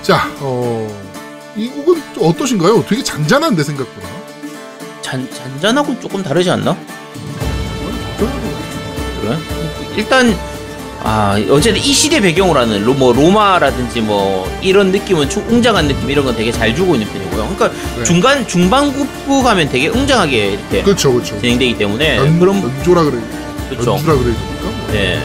자, 0.00 0.30
어, 0.40 0.88
이 1.54 1.68
곡은 1.68 2.14
좀 2.14 2.24
어떠신가요? 2.24 2.86
되게 2.86 3.02
잔잔한데 3.02 3.64
생각보다. 3.64 4.08
잔, 5.02 5.30
잔잔하고 5.30 6.00
조금 6.00 6.22
다르지 6.22 6.48
않나? 6.48 6.74
그래? 9.20 9.36
일단, 9.94 10.34
아, 11.08 11.36
어쨌든 11.50 11.76
이 11.80 11.92
시대 11.92 12.20
배경으로 12.20 12.58
하는 12.58 12.84
로, 12.84 12.92
뭐, 12.92 13.12
로마라든지 13.12 14.00
뭐, 14.00 14.50
이런 14.60 14.90
느낌은 14.90 15.28
충, 15.28 15.46
웅장한 15.48 15.86
느낌 15.86 16.10
이런 16.10 16.24
건 16.24 16.34
되게 16.34 16.50
잘 16.50 16.74
주고 16.74 16.96
있는 16.96 17.06
편이고요. 17.12 17.54
그러니까 17.56 17.70
네. 17.96 18.02
중간, 18.02 18.44
중반부 18.48 19.40
가면 19.44 19.68
되게 19.68 19.86
웅장하게 19.86 20.46
이렇게 20.54 20.82
그렇죠, 20.82 21.12
그렇죠. 21.12 21.40
진행되기 21.40 21.78
때문에, 21.78 22.16
연, 22.16 22.40
그럼, 22.40 22.60
연조라 22.60 23.04
그래, 23.04 23.18
그렇죠. 23.68 23.94
그래야 23.98 24.16
됩니까? 24.18 24.42
네. 24.90 25.22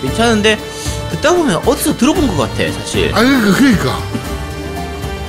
괜찮은데, 0.00 0.58
듣다 1.10 1.32
보면 1.34 1.56
어디서 1.66 1.96
들어본 1.96 2.28
것 2.28 2.36
같아, 2.36 2.70
사실. 2.70 3.10
그- 3.10 3.52
그러니까. 3.56 3.98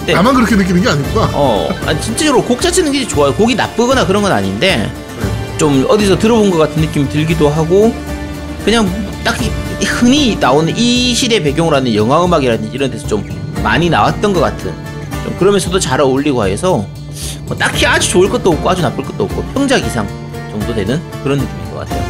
네. 0.05 0.13
나만 0.13 0.35
그렇게 0.35 0.55
느끼는 0.57 0.83
게 0.83 0.89
아니구나. 0.89 1.31
어, 1.33 1.69
아니, 1.87 1.99
진짜로 1.99 2.43
곡 2.43 2.61
자체는 2.61 2.91
굉장히 2.91 3.11
좋아요. 3.11 3.33
곡이 3.33 3.55
나쁘거나 3.55 4.05
그런 4.05 4.21
건 4.21 4.31
아닌데, 4.31 4.91
네. 5.19 5.57
좀 5.57 5.83
어디서 5.89 6.19
들어본 6.19 6.51
것 6.51 6.59
같은 6.59 6.83
느낌이 6.83 7.09
들기도 7.09 7.49
하고, 7.49 7.95
그냥 8.63 8.87
딱히 9.25 9.49
흔히 9.83 10.37
나오는 10.39 10.71
이 10.77 11.13
시대 11.15 11.41
배경으로 11.41 11.75
하는 11.75 11.93
영화 11.95 12.23
음악이라든지 12.23 12.69
이런 12.73 12.91
데서 12.91 13.07
좀 13.07 13.27
많이 13.63 13.89
나왔던 13.89 14.31
것 14.31 14.39
같은, 14.39 14.71
좀 15.23 15.35
그러면서도 15.37 15.79
잘 15.79 15.99
어울리고 15.99 16.45
해서, 16.45 16.85
뭐 17.45 17.57
딱히 17.57 17.85
아주 17.87 18.07
좋을 18.07 18.29
것도 18.29 18.51
없고 18.51 18.69
아주 18.69 18.83
나쁠 18.83 19.03
것도 19.03 19.23
없고, 19.23 19.43
평작 19.53 19.83
이상 19.83 20.07
정도 20.51 20.73
되는 20.75 21.01
그런 21.23 21.39
느낌인 21.39 21.71
것 21.71 21.79
같아요. 21.79 22.05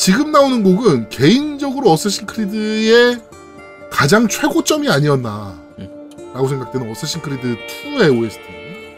지금 0.00 0.32
나오는 0.32 0.62
곡은 0.62 1.10
개인적으로 1.10 1.90
어쌔신 1.90 2.24
크리드의 2.24 3.20
가장 3.90 4.28
최고점이 4.28 4.88
아니었나 4.88 5.60
라고 6.32 6.48
생각되는 6.48 6.90
어쌔신 6.90 7.20
크리드 7.20 7.58
2의 7.84 8.18
OST 8.18 8.40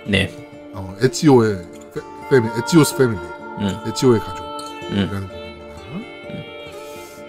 네. 0.07 0.33
어, 0.73 0.97
에치오의 1.03 1.59
fa, 1.93 2.01
family, 2.31 2.53
Ezio's 2.57 2.97
Family 2.97 3.19
음. 3.19 3.81
에치오의 3.89 4.21
가족이라는 4.21 5.13
음. 5.13 5.29
곡입니다 5.29 5.73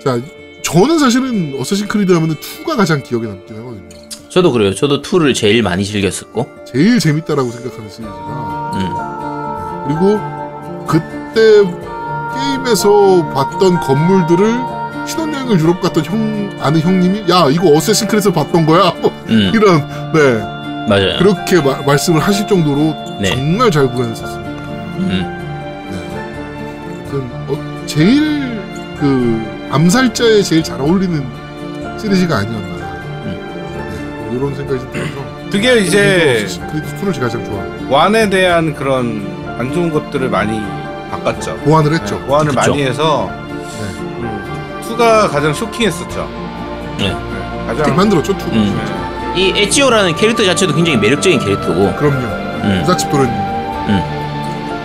자 0.04 0.22
저는 0.62 1.00
사실은 1.00 1.56
어쌔신 1.60 1.88
크리드 1.88 2.12
하면은 2.12 2.36
2가 2.36 2.78
가장 2.78 3.02
기억에 3.02 3.26
남긴 3.26 3.58
하거든요 3.58 3.90
저도 4.30 4.52
그래요. 4.52 4.74
저도 4.74 5.02
2를 5.04 5.36
제일 5.36 5.62
많이 5.62 5.86
즐겼었고. 5.86 6.66
제일 6.66 7.00
재밌다라고 7.00 7.52
생각하는 7.52 7.90
시리즈가 7.90 8.72
음. 8.76 9.88
그리고 9.88 10.86
그때 10.88 11.93
게임에서 12.64 13.30
봤던 13.34 13.80
건물들을 13.82 14.60
신혼여행을 15.06 15.60
유럽 15.60 15.82
갔던 15.82 16.06
형 16.06 16.50
아는 16.62 16.80
형님이 16.80 17.30
야 17.30 17.48
이거 17.50 17.68
어쌔신 17.76 18.08
크리드에서 18.08 18.32
봤던 18.32 18.66
거야 18.66 18.94
뭐 19.02 19.12
음. 19.30 19.52
이런 19.54 19.80
네 20.14 20.88
맞아요. 20.88 21.20
그렇게 21.20 21.62
마- 21.62 21.82
말씀을 21.86 22.20
하실 22.22 22.48
정도로 22.48 23.18
네. 23.22 23.30
정말 23.36 23.70
잘 23.72 23.88
구현했었습니다. 23.88 24.52
음. 25.00 25.88
네. 25.92 25.98
어, 27.48 27.86
제일 27.86 28.62
그 29.00 29.68
암살자에 29.72 30.42
제일 30.42 30.64
잘 30.64 30.80
어울리는 30.82 31.24
시리즈가 32.00 32.38
아니었나 32.38 33.24
네, 33.26 33.32
뭐 34.26 34.36
이런 34.36 34.56
생각이 34.56 34.80
좀 34.80 34.92
들어서 34.92 35.12
그게 35.52 35.80
이제 35.82 36.38
어쌔신 36.40 36.68
크리드 36.68 36.88
2를 37.06 37.14
제가 37.14 37.26
가장 37.28 37.46
좋아합니다. 37.46 37.96
완에 37.96 38.30
대한 38.30 38.74
그런 38.74 39.26
안 39.60 39.72
좋은 39.74 39.92
것들을 39.92 40.30
많이 40.30 40.60
바꿨죠. 41.18 41.56
보완을 41.58 41.94
했죠. 41.94 42.16
네, 42.20 42.26
보완을 42.26 42.48
그쵸. 42.56 42.72
많이 42.72 42.84
해서 42.84 43.30
네. 43.30 43.84
음, 44.02 44.82
2가 44.90 45.30
가장 45.30 45.54
쇼킹했었죠. 45.54 46.28
네. 46.98 47.16
잘 47.66 47.76
가장 47.78 47.96
만들었죠 47.96 48.34
2를. 48.34 48.52
음. 48.54 49.34
이 49.36 49.52
에치오라는 49.56 50.16
캐릭터 50.16 50.44
자체도 50.44 50.76
굉장히 50.76 50.98
매력적인 51.00 51.40
캐릭터고. 51.40 51.96
그럼요. 51.96 52.18
음. 52.18 52.80
부잣집 52.82 53.10
도련님. 53.12 53.34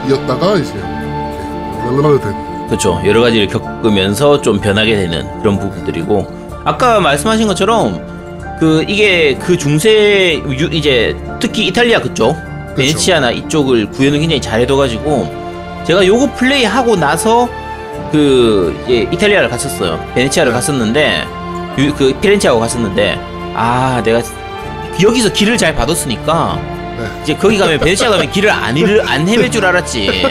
이었다가 0.09 0.55
이제 0.57 0.73
이렇게 0.75 2.25
된. 2.25 2.49
그렇죠. 2.67 3.01
여러 3.05 3.21
가지를 3.23 3.47
겪으면서 3.47 4.41
좀 4.43 4.59
변하게 4.61 4.97
되는 4.97 5.27
그런 5.41 5.59
부분들이고 5.59 6.61
아까 6.65 7.01
말씀하신 7.01 7.47
것처럼 7.47 7.99
그 8.61 8.85
이게 8.89 9.35
그 9.41 9.57
중세 9.57 10.35
유- 10.35 10.69
이제 10.73 11.17
특히 11.41 11.67
이탈리아 11.67 12.01
그쪽 12.01 12.37
베네치아나 12.77 13.31
이쪽을 13.31 13.91
구현을 13.91 14.19
굉장히 14.19 14.41
잘해둬가지고 14.41 15.48
제가 15.85 16.07
요거 16.07 16.33
플레이 16.35 16.65
하고 16.65 16.97
나서 16.97 17.49
그 18.13 18.79
이제 18.87 19.09
이탈리아를 19.13 19.49
갔었어요. 19.49 19.99
베네치아를 20.15 20.53
갔었는데 20.53 21.27
유- 21.79 21.95
그 21.95 22.13
피렌체하고 22.21 22.61
갔었는데 22.61 23.19
아 23.55 24.03
내가 24.05 24.21
여기서 25.01 25.33
길을 25.33 25.57
잘 25.59 25.75
받았으니까 25.75 26.59
네. 26.99 27.21
이제 27.23 27.35
거기 27.37 27.57
가면 27.59 27.79
베네치아 27.79 28.11
가면 28.11 28.31
길을 28.31 28.51
안, 28.51 28.77
잃을, 28.77 29.03
안 29.09 29.27
헤맬 29.29 29.51
줄 29.51 29.65
알았지. 29.65 30.27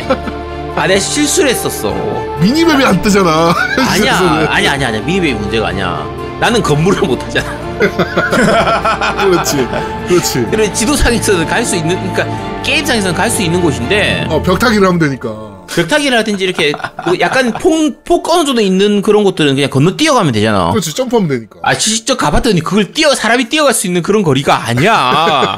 아 0.75 0.85
내가 0.87 0.99
실수를 0.99 1.49
했었어. 1.49 1.91
미니맵이 2.39 2.83
안 2.85 3.01
뜨잖아. 3.01 3.53
아니야, 3.89 4.15
아니야, 4.49 4.73
아니야, 4.73 4.87
아니야. 4.89 5.01
미니맵이 5.01 5.33
문제가 5.33 5.69
아니야. 5.69 6.05
나는 6.39 6.61
건물을 6.61 7.01
못 7.07 7.21
하잖아. 7.23 7.67
그렇지. 9.25 9.67
그렇지. 10.07 10.47
그래 10.51 10.71
지도상에서는 10.73 11.45
갈 11.47 11.63
수 11.65 11.75
있는, 11.75 11.95
그러니까 12.13 12.61
게임상에서는 12.63 13.15
갈 13.15 13.29
수 13.29 13.41
있는 13.41 13.61
곳인데 13.61 14.25
어, 14.29 14.41
벽타기를 14.41 14.85
하면 14.87 14.99
되니까. 14.99 15.56
벽타기를 15.67 16.17
하든지 16.19 16.43
이렇게 16.43 16.71
그 17.05 17.19
약간 17.19 17.51
폭, 17.53 18.03
폭 18.03 18.27
어느 18.29 18.45
정도 18.45 18.61
있는 18.61 19.01
그런 19.01 19.23
곳들은 19.23 19.55
그냥 19.55 19.69
건너 19.69 19.95
뛰어가면 19.95 20.33
되잖아. 20.33 20.71
그렇지. 20.71 20.93
점프하면 20.95 21.29
되니까. 21.29 21.59
아, 21.63 21.77
직접 21.77 22.15
가봤더니 22.17 22.61
그걸 22.61 22.91
뛰어 22.93 23.13
사람이 23.13 23.49
뛰어갈 23.49 23.73
수 23.73 23.87
있는 23.87 24.01
그런 24.01 24.23
거리가 24.23 24.67
아니야. 24.67 24.93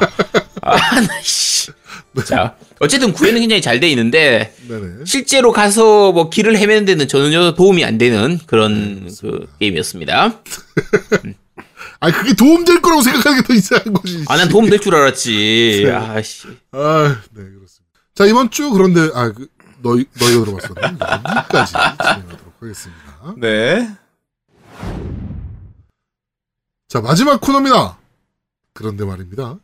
아, 0.62 1.00
나 1.00 1.08
씨. 1.22 1.70
자, 2.26 2.56
어쨌든 2.80 3.12
구현은 3.12 3.40
굉장히 3.40 3.62
잘 3.62 3.78
돼 3.78 3.88
있는데 3.90 4.52
네네. 4.68 5.04
실제로 5.06 5.52
가서 5.52 6.10
뭐 6.12 6.28
길을 6.28 6.56
헤매는 6.58 6.84
데는 6.84 7.06
전혀 7.08 7.54
도움이 7.54 7.84
안 7.84 7.98
되는 7.98 8.38
그런 8.46 9.08
그 9.20 9.46
게임이었습니다. 9.60 10.40
아 12.00 12.10
그게 12.10 12.32
도움 12.34 12.64
될 12.64 12.80
거라고 12.80 13.02
생각하는 13.02 13.42
게 13.42 13.46
더 13.46 13.54
이상한 13.54 13.92
거지. 13.92 14.24
아, 14.28 14.36
난 14.36 14.48
도움 14.48 14.68
될 14.70 14.80
줄 14.80 14.94
알았지. 14.94 15.86
아씨. 15.92 16.48
아, 16.72 17.16
네, 17.32 17.42
그렇습니다. 17.42 17.80
자, 18.14 18.26
이번 18.26 18.50
주 18.50 18.70
그런데, 18.70 19.08
아, 19.14 19.30
그, 19.32 19.46
너희, 19.82 20.04
너희가 20.18 20.44
들어봤었네. 20.44 20.80
여기까지 20.82 21.72
진행하도록 21.72 22.54
하겠습니다. 22.60 23.34
네. 23.38 23.90
자, 26.88 27.00
마지막 27.00 27.40
코너입니다. 27.40 27.98
그런데 28.72 29.04
말입니다. 29.04 29.58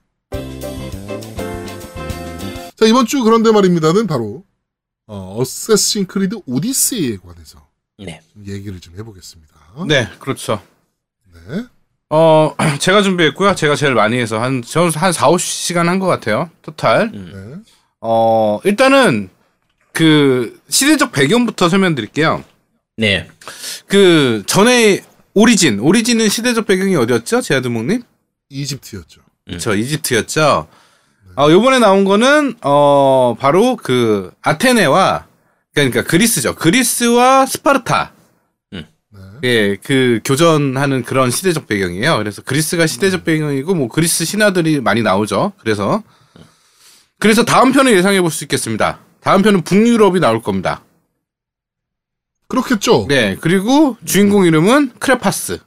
자, 2.76 2.84
이번 2.86 3.06
주 3.06 3.22
그런데 3.22 3.50
말입니다는 3.50 4.06
바로, 4.06 4.44
어, 5.06 5.36
어세신 5.40 6.06
크리드 6.06 6.40
오디세이에 6.46 7.18
관해서 7.18 7.66
네. 7.98 8.20
좀 8.32 8.44
얘기를 8.46 8.80
좀 8.80 8.96
해보겠습니다. 8.98 9.54
네, 9.88 10.08
그렇죠. 10.18 10.60
네. 11.32 11.64
어, 12.10 12.54
제가 12.80 13.02
준비했고요. 13.02 13.54
제가 13.54 13.76
제일 13.76 13.94
많이 13.94 14.18
해서 14.18 14.38
한, 14.40 14.62
저는 14.62 14.90
한 14.94 15.12
4, 15.12 15.28
50시간 15.28 15.86
한 15.86 15.98
것 15.98 16.06
같아요. 16.06 16.50
토탈. 16.62 17.10
네. 17.12 17.54
어, 18.00 18.60
일단은 18.64 19.30
그 19.96 20.60
시대적 20.68 21.10
배경부터 21.10 21.70
설명드릴게요. 21.70 22.44
네. 22.98 23.30
그 23.86 24.42
전에 24.46 25.02
오리진, 25.32 25.80
오리진은 25.80 26.28
시대적 26.28 26.66
배경이 26.66 26.94
어디였죠? 26.96 27.40
제아드목님? 27.40 28.02
이집트였죠. 28.50 29.22
그쵸, 29.48 29.74
이집트였죠. 29.74 30.68
어, 31.36 31.50
요번에 31.50 31.78
나온 31.78 32.04
거는, 32.04 32.56
어, 32.60 33.36
바로 33.40 33.76
그 33.76 34.30
아테네와, 34.42 35.26
그러니까 35.74 36.02
그리스죠. 36.04 36.54
그리스와 36.56 37.46
스파르타. 37.46 38.12
네. 38.72 38.86
예, 39.44 39.76
그 39.82 40.20
교전하는 40.26 41.04
그런 41.04 41.30
시대적 41.30 41.66
배경이에요. 41.66 42.18
그래서 42.18 42.42
그리스가 42.42 42.86
시대적 42.86 43.24
배경이고, 43.24 43.74
뭐 43.74 43.88
그리스 43.88 44.26
신화들이 44.26 44.82
많이 44.82 45.00
나오죠. 45.00 45.54
그래서, 45.58 46.02
그래서 47.18 47.46
다음 47.46 47.72
편을 47.72 47.96
예상해 47.96 48.20
볼 48.20 48.30
수 48.30 48.44
있겠습니다. 48.44 49.00
다음 49.26 49.42
편은 49.42 49.62
북유럽이 49.62 50.20
나올 50.20 50.40
겁니다. 50.40 50.82
그렇겠죠. 52.46 53.06
네, 53.08 53.36
그리고 53.40 53.96
주인공 54.04 54.46
이름은 54.46 54.92
크레파스. 55.00 55.58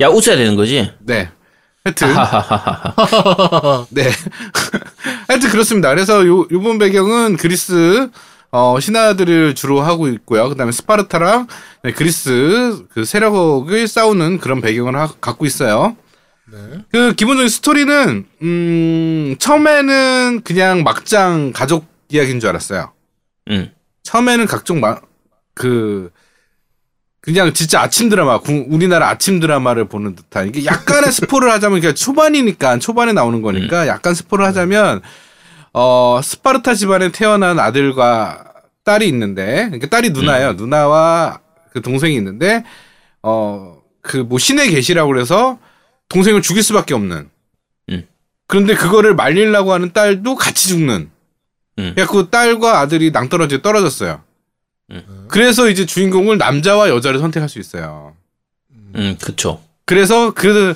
야, 0.00 0.08
웃어야 0.08 0.34
되는 0.36 0.56
거지? 0.56 0.92
네. 0.98 1.30
하여튼, 1.84 2.08
하하하하. 2.08 3.86
네. 3.90 4.10
하여튼 5.28 5.50
그렇습니다. 5.50 5.88
그래서 5.90 6.26
요, 6.26 6.48
요번 6.50 6.78
배경은 6.78 7.36
그리스, 7.36 8.10
어, 8.50 8.80
신화들을 8.80 9.54
주로 9.54 9.82
하고 9.82 10.08
있고요. 10.08 10.48
그 10.48 10.56
다음에 10.56 10.72
스파르타랑 10.72 11.46
네, 11.84 11.92
그리스 11.92 12.84
그 12.90 13.04
세력을 13.04 13.86
싸우는 13.86 14.38
그런 14.40 14.60
배경을 14.60 14.96
하- 14.96 15.12
갖고 15.20 15.46
있어요. 15.46 15.96
네. 16.52 16.58
그 16.92 17.12
기본적인 17.14 17.48
스토리는, 17.48 18.26
음, 18.42 19.36
처음에는 19.38 20.42
그냥 20.44 20.82
막장 20.84 21.52
가족 21.52 21.86
이야기인 22.08 22.38
줄 22.40 22.48
알았어요. 22.50 22.92
응. 23.50 23.72
처음에는 24.04 24.46
각종 24.46 24.80
마, 24.80 24.98
그, 25.54 26.10
그냥 27.20 27.52
진짜 27.52 27.80
아침 27.80 28.08
드라마, 28.08 28.38
구- 28.38 28.66
우리나라 28.68 29.08
아침 29.08 29.40
드라마를 29.40 29.86
보는 29.86 30.14
듯한, 30.14 30.48
이게 30.48 30.64
약간의 30.64 31.10
스포를 31.12 31.50
하자면, 31.50 31.80
그냥 31.80 31.94
초반이니까, 31.96 32.78
초반에 32.78 33.12
나오는 33.12 33.42
거니까, 33.42 33.88
약간 33.88 34.14
스포를 34.14 34.44
하자면, 34.46 35.02
어, 35.72 36.20
스파르타 36.22 36.74
집안에 36.74 37.10
태어난 37.10 37.58
아들과 37.58 38.44
딸이 38.84 39.08
있는데, 39.08 39.64
그러니까 39.64 39.88
딸이 39.88 40.10
누나예요. 40.10 40.52
누나와 40.52 41.40
그 41.72 41.82
동생이 41.82 42.14
있는데, 42.14 42.62
어, 43.22 43.78
그 44.00 44.18
뭐 44.18 44.38
신의 44.38 44.70
계시라고 44.70 45.08
그래서 45.12 45.58
동생을 46.08 46.42
죽일 46.42 46.62
수밖에 46.62 46.94
없는. 46.94 47.28
음. 47.90 48.08
그런데 48.46 48.74
그거를 48.74 49.14
말리려고 49.14 49.72
하는 49.72 49.92
딸도 49.92 50.36
같이 50.36 50.68
죽는. 50.68 51.10
음. 51.78 51.94
그그 51.96 52.30
딸과 52.30 52.80
아들이 52.80 53.10
낭떠러지에 53.10 53.62
떨어졌어요. 53.62 54.22
음. 54.90 55.26
그래서 55.28 55.68
이제 55.68 55.84
주인공을 55.84 56.38
남자와 56.38 56.88
여자를 56.88 57.18
선택할 57.18 57.48
수 57.48 57.58
있어요. 57.58 58.14
음, 58.94 59.16
그쵸. 59.20 59.62
그래서 59.84 60.32
그 60.32 60.74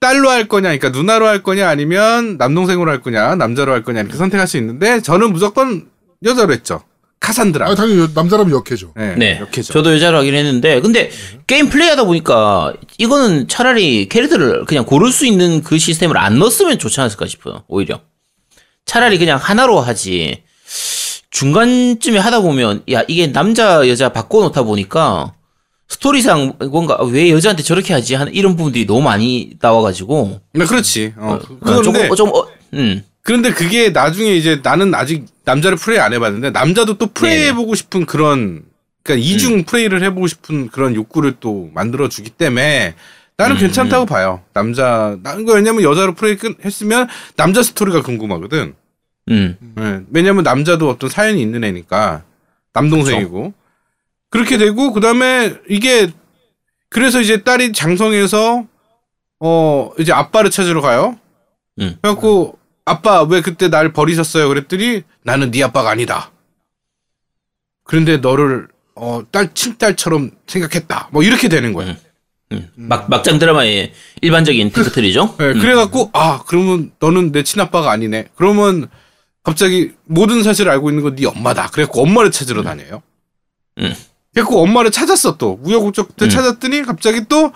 딸로 0.00 0.28
할 0.28 0.48
거냐, 0.48 0.76
그러니까 0.76 0.90
누나로 0.90 1.26
할 1.26 1.42
거냐, 1.42 1.68
아니면 1.68 2.36
남동생으로 2.36 2.90
할 2.90 3.00
거냐, 3.00 3.36
남자로 3.36 3.72
할 3.72 3.82
거냐 3.82 4.00
이렇게 4.00 4.16
선택할 4.16 4.46
수 4.48 4.56
있는데 4.58 5.00
저는 5.00 5.32
무조건 5.32 5.88
여자로 6.24 6.52
했죠. 6.52 6.82
카산드라. 7.22 7.68
아, 7.68 7.74
당연히 7.76 8.00
여- 8.02 8.08
남자라면 8.12 8.52
역해죠. 8.52 8.92
네, 8.96 9.14
네. 9.16 9.40
네. 9.50 9.62
저도 9.62 9.94
여자로 9.94 10.18
하긴 10.18 10.34
했는데, 10.34 10.80
근데 10.80 11.10
게임 11.46 11.68
플레이하다 11.68 12.04
보니까 12.04 12.74
이거는 12.98 13.46
차라리 13.48 14.08
캐릭터를 14.08 14.64
그냥 14.64 14.84
고를 14.84 15.12
수 15.12 15.24
있는 15.24 15.62
그 15.62 15.78
시스템을 15.78 16.18
안 16.18 16.38
넣었으면 16.40 16.78
좋지 16.78 17.00
않았을까 17.00 17.26
싶어요. 17.26 17.62
오히려. 17.68 18.00
차라리 18.86 19.18
그냥 19.18 19.38
하나로 19.38 19.80
하지. 19.80 20.42
중간쯤에 21.30 22.18
하다 22.18 22.40
보면 22.40 22.82
야 22.92 23.02
이게 23.08 23.32
남자 23.32 23.88
여자 23.88 24.10
바꿔놓다 24.10 24.64
보니까 24.64 25.32
스토리상 25.88 26.54
뭔가 26.70 27.02
왜 27.04 27.30
여자한테 27.30 27.62
저렇게 27.62 27.94
하지 27.94 28.14
하는 28.14 28.34
이런 28.34 28.56
부분들이 28.56 28.84
너무 28.86 29.00
많이 29.00 29.50
나와가지고 29.60 30.40
네, 30.52 30.64
그렇지. 30.66 31.14
어, 31.16 31.38
그- 31.62 31.70
어, 31.70 31.76
조금 31.82 31.92
그런데 31.92 32.08
어, 32.08 32.14
좀 32.14 32.28
어, 32.34 32.46
음 32.74 33.02
그런데 33.22 33.52
그게 33.52 33.90
나중에 33.90 34.34
이제 34.34 34.60
나는 34.62 34.94
아직 34.94 35.24
남자를 35.44 35.76
플레이 35.76 35.98
안 35.98 36.12
해봤는데 36.12 36.50
남자도 36.50 36.98
또 36.98 37.06
플레이 37.06 37.36
네네. 37.38 37.48
해보고 37.48 37.74
싶은 37.74 38.06
그런 38.06 38.62
그러니까 39.02 39.26
이중 39.26 39.64
플레이를 39.64 40.02
해보고 40.02 40.26
싶은 40.26 40.68
그런 40.68 40.94
욕구를 40.94 41.34
또 41.40 41.70
만들어 41.74 42.08
주기 42.08 42.30
때문에 42.30 42.94
나는 43.36 43.56
음. 43.56 43.60
괜찮다고 43.60 44.06
봐요. 44.06 44.42
남자 44.52 45.16
나는 45.22 45.44
거 45.44 45.54
왜냐면 45.54 45.82
여자로 45.82 46.14
플레이 46.14 46.36
끝- 46.36 46.64
했으면 46.64 47.08
남자 47.36 47.62
스토리가 47.62 48.02
궁금하거든. 48.02 48.74
음. 49.30 49.56
예, 49.78 50.00
왜냐면 50.12 50.44
남자도 50.44 50.88
어떤 50.88 51.08
사연이 51.10 51.40
있는 51.42 51.64
애니까 51.64 52.22
남동생이고 52.72 53.52
그렇게 54.30 54.58
되고 54.58 54.92
그 54.92 55.00
다음에 55.00 55.54
이게 55.68 56.10
그래서 56.88 57.20
이제 57.20 57.42
딸이 57.42 57.72
장성해서 57.72 58.66
어 59.40 59.90
이제 59.98 60.12
아빠를 60.12 60.50
찾으러 60.50 60.80
가요. 60.80 61.18
음. 61.80 61.96
그래갖고 62.00 62.58
아빠 62.84 63.22
왜 63.22 63.40
그때 63.40 63.68
날 63.68 63.92
버리셨어요? 63.92 64.48
그랬더니 64.48 65.02
나는 65.22 65.50
네 65.50 65.62
아빠가 65.62 65.90
아니다. 65.90 66.30
그런데 67.84 68.16
너를 68.18 68.68
어 68.94 69.22
딸 69.32 69.54
친딸처럼 69.54 70.30
생각했다. 70.46 71.08
뭐 71.12 71.22
이렇게 71.22 71.48
되는 71.48 71.72
거야. 71.72 71.88
음. 71.88 71.96
음. 72.52 72.68
막 72.74 73.08
막장 73.08 73.38
드라마의 73.38 73.92
일반적인 74.20 74.70
테크트리죠. 74.72 75.36
네, 75.38 75.54
그래갖고 75.54 76.10
아 76.12 76.42
그러면 76.46 76.92
너는 77.00 77.32
내 77.32 77.42
친아빠가 77.42 77.90
아니네. 77.90 78.28
그러면 78.34 78.88
갑자기 79.42 79.92
모든 80.04 80.42
사실을 80.42 80.70
알고 80.72 80.90
있는 80.90 81.02
건 81.02 81.16
네 81.16 81.26
엄마다. 81.26 81.68
그래갖고 81.68 82.02
엄마를 82.02 82.30
찾으러 82.30 82.62
다녀요. 82.62 83.02
음. 83.78 83.94
그래갖고 84.34 84.62
엄마를 84.62 84.90
찾았어 84.90 85.36
또 85.38 85.58
우여곡절 85.62 86.06
음. 86.20 86.28
찾았더니 86.28 86.82
갑자기 86.82 87.24
또 87.28 87.52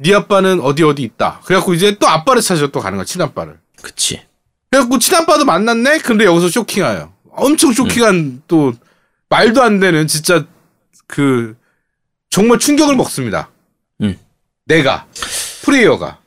네 0.00 0.14
아빠는 0.14 0.60
어디 0.60 0.84
어디 0.84 1.02
있다. 1.02 1.40
그래갖고 1.44 1.74
이제 1.74 1.96
또 1.98 2.06
아빠를 2.06 2.40
찾으러 2.40 2.68
또 2.68 2.78
가는 2.78 2.96
거야 2.96 3.04
친아빠를. 3.04 3.58
그치. 3.82 4.22
그래갖고 4.70 4.98
친아빠도 4.98 5.44
만났네. 5.44 5.98
근데 5.98 6.24
여기서 6.24 6.48
쇼킹해요. 6.48 7.12
엄청 7.30 7.72
쇼킹한 7.72 8.14
음. 8.14 8.42
또 8.48 8.72
말도 9.28 9.62
안 9.62 9.80
되는 9.80 10.06
진짜 10.06 10.44
그 11.06 11.56
정말 12.30 12.58
충격을 12.58 12.96
먹습니다. 12.96 13.50
음. 14.02 14.18
내가 14.66 15.06
플레이어가 15.62 16.18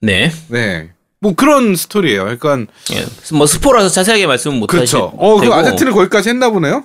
네. 0.00 0.32
네. 0.48 0.90
뭐 1.20 1.34
그런 1.34 1.74
스토리예요. 1.74 2.24
그러니까 2.38 2.72
예. 2.92 3.06
뭐 3.34 3.46
스포라서 3.46 3.88
자세하게 3.88 4.26
말씀은 4.26 4.58
못 4.58 4.66
그렇죠. 4.68 5.12
어, 5.16 5.40
그. 5.40 5.52
아제트는 5.52 5.92
거기까지 5.92 6.28
했나 6.28 6.50
보네요. 6.50 6.84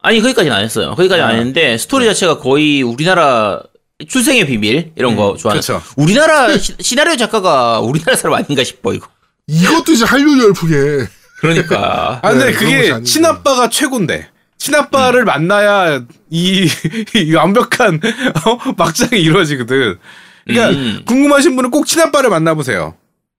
아니 0.00 0.20
거기까지는 0.20 0.56
안 0.56 0.62
했어요. 0.62 0.94
거기까지 0.94 1.20
는 1.20 1.24
아. 1.24 1.28
안 1.28 1.36
했는데 1.36 1.76
스토리 1.76 2.04
자체가 2.04 2.38
거의 2.38 2.82
우리나라 2.82 3.60
출생의 4.08 4.46
비밀 4.46 4.92
이런 4.94 5.16
거 5.16 5.36
좋아하는. 5.36 5.60
그렇죠. 5.60 5.82
우리나라 5.96 6.56
시, 6.58 6.74
시나리오 6.78 7.16
작가가 7.16 7.80
우리나라 7.80 8.16
사람 8.16 8.36
아닌가 8.36 8.62
싶어 8.62 8.94
이거. 8.94 9.08
이것도 9.46 9.92
이제 9.92 10.04
한류 10.04 10.42
열풍에 10.42 11.06
그러니까 11.40 12.20
아, 12.24 12.30
근데 12.30 12.46
네, 12.46 12.52
그게. 12.52 13.02
친아빠가 13.02 13.68
최고인데. 13.68 14.30
친아빠를 14.58 15.24
만나야 15.24 16.04
이, 16.30 16.66
이 17.14 17.34
완벽한 17.34 18.00
어? 18.46 18.72
막장이 18.76 19.20
이루어지거든. 19.20 19.98
그러니까 20.46 20.70
음. 20.70 21.02
궁금하신 21.04 21.54
분은 21.56 21.70
꼭 21.70 21.86
친아빠를 21.86 22.30
만나보세요. 22.30 22.94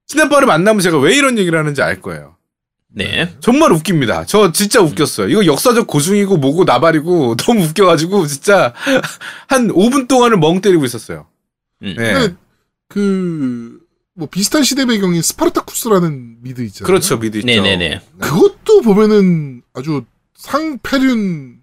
친아빠를 0.06 0.48
만나면 0.48 0.80
제가 0.80 1.00
왜 1.00 1.15
이런 1.15 1.38
얘기를 1.38 1.58
하는지 1.58 1.82
알 1.82 2.02
거예요. 2.02 2.36
네. 2.89 3.36
정말 3.41 3.72
웃깁니다. 3.72 4.26
저 4.26 4.52
진짜 4.52 4.80
웃겼어요. 4.80 5.30
이거 5.30 5.46
역사적 5.46 5.88
고증이고 5.88 6.38
뭐고 6.38 6.63
나발이고 6.63 7.36
너무 7.38 7.63
웃겨가지고 7.65 8.28
진짜 8.28 8.74
한 9.48 9.67
5분 9.70 10.08
동안을 10.08 10.38
멍 10.38 10.62
때리고 10.62 10.86
있었어요. 10.86 11.28
음. 11.84 11.96
네. 11.98 12.30
그, 12.88 13.80
뭐 14.18 14.28
비슷한 14.28 14.63
시대 14.63 14.86
배경인 14.86 15.22
스파르타쿠스라는 15.22 16.38
미드 16.42 16.62
있잖아요. 16.63 16.88
그렇죠, 16.88 17.20
미드 17.20 17.38
있죠. 17.38 17.46
네네네. 17.46 18.02
그것도 18.20 18.82
보면은 18.82 19.62
아주 19.76 20.06
상패륜 20.36 21.60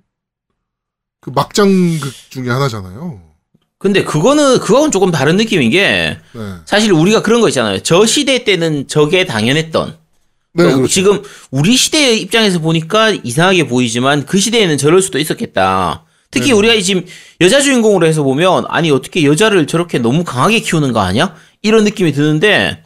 그 1.21 1.31
막장극 1.31 2.13
중에 2.31 2.49
하나잖아요. 2.49 3.21
근데 3.79 4.05
그거는 4.05 4.61
그거는 4.61 4.93
조금 4.93 5.11
다른 5.11 5.37
느낌인 5.37 5.71
게 5.71 6.17
네. 6.33 6.55
사실 6.65 6.93
우리가 6.93 7.23
그런 7.23 7.41
거 7.41 7.49
있잖아요. 7.49 7.83
저 7.83 8.07
시대 8.07 8.45
때는 8.45 8.87
저게 8.87 9.27
당연했던. 9.27 9.99
네, 10.53 10.63
어, 10.63 10.77
그렇죠. 10.77 10.87
지금 10.87 11.23
우리 11.51 11.77
시대의 11.77 12.21
입장에서 12.21 12.61
보니까 12.61 13.11
이상하게 13.11 13.67
보이지만 13.67 14.27
그 14.27 14.39
시대에는 14.39 14.79
저럴 14.79 15.03
수도 15.03 15.19
있었겠다. 15.19 16.05
특히 16.31 16.49
네. 16.49 16.53
우리가 16.53 16.81
지금 16.81 17.05
여자 17.41 17.61
주인공으로 17.61 18.07
해서 18.07 18.23
보면 18.23 18.65
아니 18.69 18.93
어떻게 18.93 19.25
여자를 19.25 19.67
저렇게 19.67 19.99
너무 19.99 20.23
강하게 20.23 20.61
키우는 20.61 20.93
거 20.93 21.01
아니야? 21.01 21.35
이런 21.65 21.83
느낌이 21.85 22.13
드는데 22.13 22.83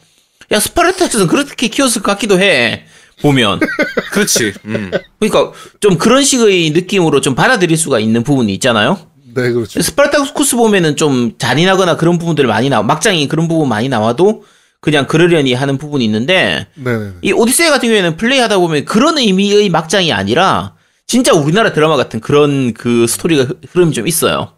야 0.51 0.59
스파르타스는 0.59 1.27
그렇게 1.27 1.67
키웠을 1.67 2.01
것 2.01 2.11
같기도 2.13 2.39
해. 2.39 2.85
보면 3.21 3.59
그렇지. 4.13 4.53
음. 4.63 4.91
그러니까 5.19 5.51
좀 5.81 5.97
그런 5.97 6.23
식의 6.23 6.69
느낌으로 6.71 7.19
좀 7.19 7.35
받아들일 7.35 7.75
수가 7.77 7.99
있는 7.99 8.23
부분이 8.23 8.51
있잖아요. 8.53 8.97
네, 9.35 9.51
그렇죠. 9.51 9.81
스파르타쿠스 9.81 10.55
보면은 10.55 10.95
좀 10.95 11.33
잔인하거나 11.37 11.97
그런 11.97 12.17
부분들 12.17 12.47
많이 12.47 12.69
나와 12.69 12.81
막장이 12.81 13.27
그런 13.27 13.49
부분 13.49 13.67
많이 13.67 13.89
나와도 13.89 14.45
그냥 14.79 15.05
그러려니 15.05 15.53
하는 15.53 15.77
부분이 15.77 16.03
있는데 16.05 16.67
네, 16.75 16.97
네. 16.97 17.11
이 17.21 17.33
오디세이 17.33 17.67
같은 17.69 17.89
경우에는 17.89 18.15
플레이하다 18.15 18.57
보면 18.57 18.85
그런 18.85 19.17
의미의 19.17 19.67
막장이 19.67 20.13
아니라 20.13 20.75
진짜 21.05 21.33
우리나라 21.33 21.73
드라마 21.73 21.97
같은 21.97 22.21
그런 22.21 22.73
그 22.73 23.05
스토리가 23.05 23.43
흐- 23.43 23.59
흐름이 23.73 23.91
좀 23.93 24.07
있어요. 24.07 24.53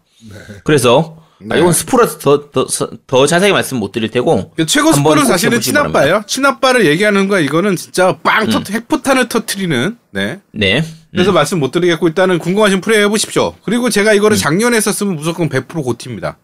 그래서 0.62 1.16
아, 1.50 1.54
네. 1.54 1.60
이건 1.60 1.72
스포라서 1.72 2.18
더, 2.18 2.50
더, 2.50 2.66
더 3.06 3.26
자세히 3.26 3.52
말씀 3.52 3.78
못 3.78 3.92
드릴 3.92 4.10
테고 4.10 4.52
그 4.56 4.66
최고 4.66 4.92
스포는 4.92 5.22
꼭 5.24 5.28
사실은 5.28 5.60
친아빠예요. 5.60 6.24
친아빠를 6.26 6.86
얘기하는 6.86 7.28
거야. 7.28 7.40
이거는 7.40 7.76
진짜 7.76 8.16
빵 8.22 8.48
터, 8.48 8.60
핵포탄을 8.70 9.28
터트리는. 9.28 9.96
네. 10.12 10.40
네. 10.52 10.84
그래서 11.10 11.32
말씀 11.32 11.60
못 11.60 11.70
드리겠고 11.70 12.08
일단은 12.08 12.38
궁금하신 12.38 12.80
플레이 12.80 13.00
해보십시오. 13.02 13.54
그리고 13.64 13.90
제가 13.90 14.12
이거를 14.14 14.36
작년에 14.36 14.76
했었으면 14.76 15.16
무조건 15.16 15.48
100% 15.48 15.82
고티입니다. 15.84 16.38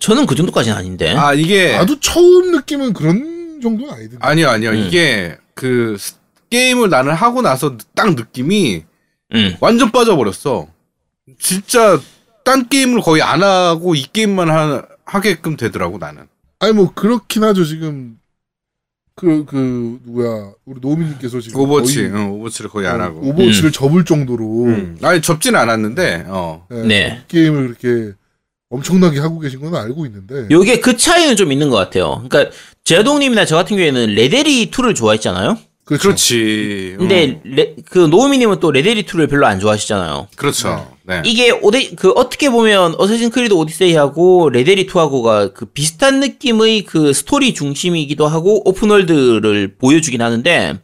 저는 0.00 0.26
그 0.26 0.34
정도까지는 0.34 0.76
아닌데. 0.76 1.14
아 1.16 1.34
이게 1.34 1.72
나도 1.76 1.98
처음 2.00 2.52
느낌은 2.52 2.92
그런 2.92 3.60
정도는 3.62 3.92
아니던데. 3.92 4.18
아니요 4.20 4.48
아니요 4.48 4.70
음. 4.70 4.76
이게 4.76 5.36
그 5.54 5.96
스- 5.98 6.14
게임을 6.50 6.90
나는 6.90 7.12
하고 7.12 7.42
나서 7.42 7.76
딱 7.94 8.14
느낌이 8.14 8.84
음. 9.34 9.56
완전 9.60 9.90
빠져버렸어. 9.92 10.66
진짜 11.38 12.00
딴 12.50 12.68
게임을 12.68 13.00
거의 13.02 13.22
안 13.22 13.44
하고 13.44 13.94
이 13.94 14.04
게임만 14.12 14.50
하, 14.50 14.82
하게끔 15.04 15.56
되더라고 15.56 15.98
나는. 15.98 16.26
아니 16.58 16.72
뭐 16.72 16.92
그렇긴 16.92 17.44
하죠 17.44 17.64
지금 17.64 18.18
그그 19.14 20.00
누구야 20.04 20.50
우리 20.64 20.80
노미님께서 20.80 21.40
지금 21.40 21.60
오버워치, 21.60 21.94
거의, 21.96 22.06
응, 22.12 22.32
오버워치를 22.32 22.70
거의 22.70 22.88
안 22.88 23.00
어, 23.00 23.04
하고. 23.04 23.20
오버워치를 23.28 23.70
접을 23.70 24.04
정도로 24.04 24.64
음. 24.64 24.98
아니 25.02 25.22
접지는 25.22 25.60
않았는데, 25.60 26.24
어. 26.26 26.66
네, 26.70 26.82
네. 26.82 27.20
이 27.22 27.28
게임을 27.28 27.76
그렇게 27.76 28.14
엄청나게 28.70 29.20
하고 29.20 29.38
계신 29.38 29.60
건 29.60 29.76
알고 29.76 30.06
있는데 30.06 30.48
요게 30.50 30.80
그 30.80 30.96
차이는 30.96 31.36
좀 31.36 31.52
있는 31.52 31.70
것 31.70 31.76
같아요. 31.76 32.24
그러니까 32.28 32.52
제동님이나 32.82 33.44
저 33.44 33.54
같은 33.56 33.76
경우에는 33.76 34.14
레데리 34.14 34.70
2를 34.72 34.96
좋아했잖아요. 34.96 35.56
그렇죠. 35.84 36.02
그렇지. 36.04 36.94
근데 36.98 37.40
레- 37.44 37.76
그 37.84 37.98
노우미님은 37.98 38.60
또 38.60 38.70
레데리 38.70 39.02
2를 39.04 39.28
별로 39.28 39.46
안 39.46 39.58
좋아하시잖아요. 39.60 40.12
어, 40.12 40.28
그렇죠. 40.36 40.96
네. 41.10 41.22
이게 41.24 41.50
오데 41.50 41.90
그 41.96 42.10
어떻게 42.12 42.50
보면 42.50 42.94
어쌔신 42.98 43.30
크리드 43.30 43.52
오디세이하고 43.52 44.50
레데리 44.50 44.86
2하고가 44.86 45.52
그 45.52 45.66
비슷한 45.66 46.20
느낌의 46.20 46.84
그 46.84 47.12
스토리 47.12 47.52
중심이기도 47.52 48.28
하고 48.28 48.62
오픈월드를 48.68 49.74
보여주긴 49.76 50.22
하는데 50.22 50.78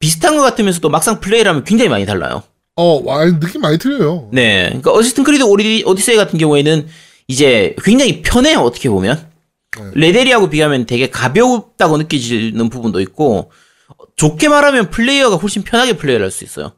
비슷한 0.00 0.36
것 0.36 0.42
같으면서도 0.42 0.88
막상 0.88 1.20
플레이를 1.20 1.48
하면 1.50 1.64
굉장히 1.64 1.88
많이 1.88 2.04
달라요. 2.04 2.42
어, 2.74 3.00
와, 3.04 3.24
느낌 3.24 3.62
많이 3.62 3.78
틀려요. 3.78 4.28
네, 4.32 4.66
그러니까 4.66 4.92
어쌔신 4.92 5.24
크리드 5.24 5.44
오리, 5.44 5.82
오디세이 5.86 6.16
같은 6.16 6.38
경우에는 6.38 6.86
이제 7.28 7.74
굉장히 7.82 8.20
편해요 8.22 8.58
어떻게 8.60 8.88
보면 8.90 9.30
네. 9.78 9.90
레데리하고 9.94 10.50
비교하면 10.50 10.86
되게 10.86 11.08
가볍다고 11.08 11.96
느껴지는 11.98 12.68
부분도 12.68 13.00
있고 13.00 13.50
좋게 14.16 14.48
말하면 14.48 14.90
플레이어가 14.90 15.36
훨씬 15.36 15.62
편하게 15.62 15.94
플레이를 15.96 16.24
할 16.24 16.30
수 16.30 16.44
있어요. 16.44 16.72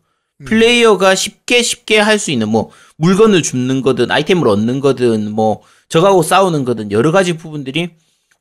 플레이어가 0.45 1.15
쉽게 1.15 1.63
쉽게 1.63 1.99
할 1.99 2.19
수 2.19 2.31
있는 2.31 2.49
뭐 2.49 2.71
물건을 2.97 3.43
줍는 3.43 3.83
거든 3.83 4.11
아이템을 4.11 4.47
얻는 4.49 4.81
거든 4.81 5.33
뭐 5.33 5.63
적하고 5.89 6.23
싸우는 6.23 6.65
거든 6.65 6.93
여러 6.93 7.13
가지 7.13 7.37
부분들이 7.37 7.91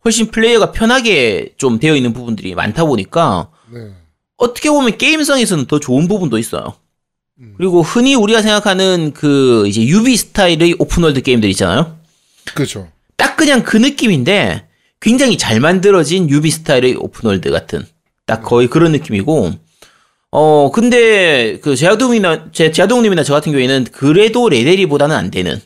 훨씬 0.05 0.27
플레이어가 0.27 0.71
편하게 0.71 1.53
좀 1.57 1.79
되어 1.79 1.95
있는 1.95 2.13
부분들이 2.13 2.55
많다 2.55 2.85
보니까 2.85 3.49
네. 3.71 3.91
어떻게 4.37 4.69
보면 4.69 4.97
게임성에서는 4.97 5.65
더 5.65 5.79
좋은 5.79 6.07
부분도 6.07 6.37
있어요. 6.37 6.75
음. 7.39 7.53
그리고 7.57 7.81
흔히 7.81 8.15
우리가 8.15 8.41
생각하는 8.41 9.11
그 9.13 9.65
이제 9.67 9.83
유비 9.83 10.15
스타일의 10.15 10.75
오픈월드 10.79 11.21
게임들 11.21 11.49
있잖아요. 11.49 11.97
그렇죠. 12.53 12.87
딱 13.15 13.35
그냥 13.37 13.63
그 13.63 13.77
느낌인데 13.77 14.67
굉장히 14.99 15.37
잘 15.37 15.59
만들어진 15.59 16.29
유비 16.29 16.51
스타일의 16.51 16.95
오픈월드 16.95 17.49
같은 17.51 17.85
딱 18.25 18.41
거의 18.43 18.67
그런 18.67 18.91
느낌이고 18.91 19.51
어, 20.31 20.71
근데 20.71 21.59
그 21.61 21.75
제아동이나 21.75 22.51
제 22.51 22.71
제아동님이나 22.71 23.23
저 23.23 23.33
같은 23.33 23.51
경우에는 23.51 23.85
그래도 23.91 24.49
레데리보다는 24.49 25.15
안 25.15 25.31
되는 25.31 25.59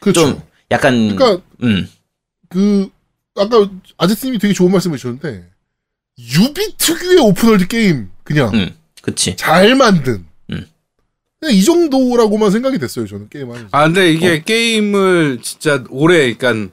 그렇죠. 0.00 0.20
좀 0.20 0.42
약간 0.70 1.16
그러니까 1.16 1.42
음. 1.62 1.88
그 2.48 2.88
아까 3.36 3.68
아제스님이 3.96 4.38
되게 4.38 4.54
좋은 4.54 4.70
말씀을 4.70 4.96
주셨는데 4.96 5.44
유비 6.18 6.76
특유의 6.78 7.18
오픈월드 7.18 7.66
게임 7.66 8.10
그냥 8.22 8.54
음. 8.54 8.76
그치. 9.02 9.34
잘 9.36 9.74
만든 9.74 10.24
음. 10.50 10.66
그냥 11.40 11.54
이 11.56 11.62
정도라고만 11.64 12.52
생각이 12.52 12.78
됐어요 12.78 13.06
저는 13.06 13.28
게임 13.28 13.50
하면서 13.50 13.68
아 13.72 13.84
근데 13.86 14.12
이게 14.12 14.42
게임을 14.42 15.40
진짜 15.42 15.82
오래 15.90 16.32
그러니까 16.32 16.72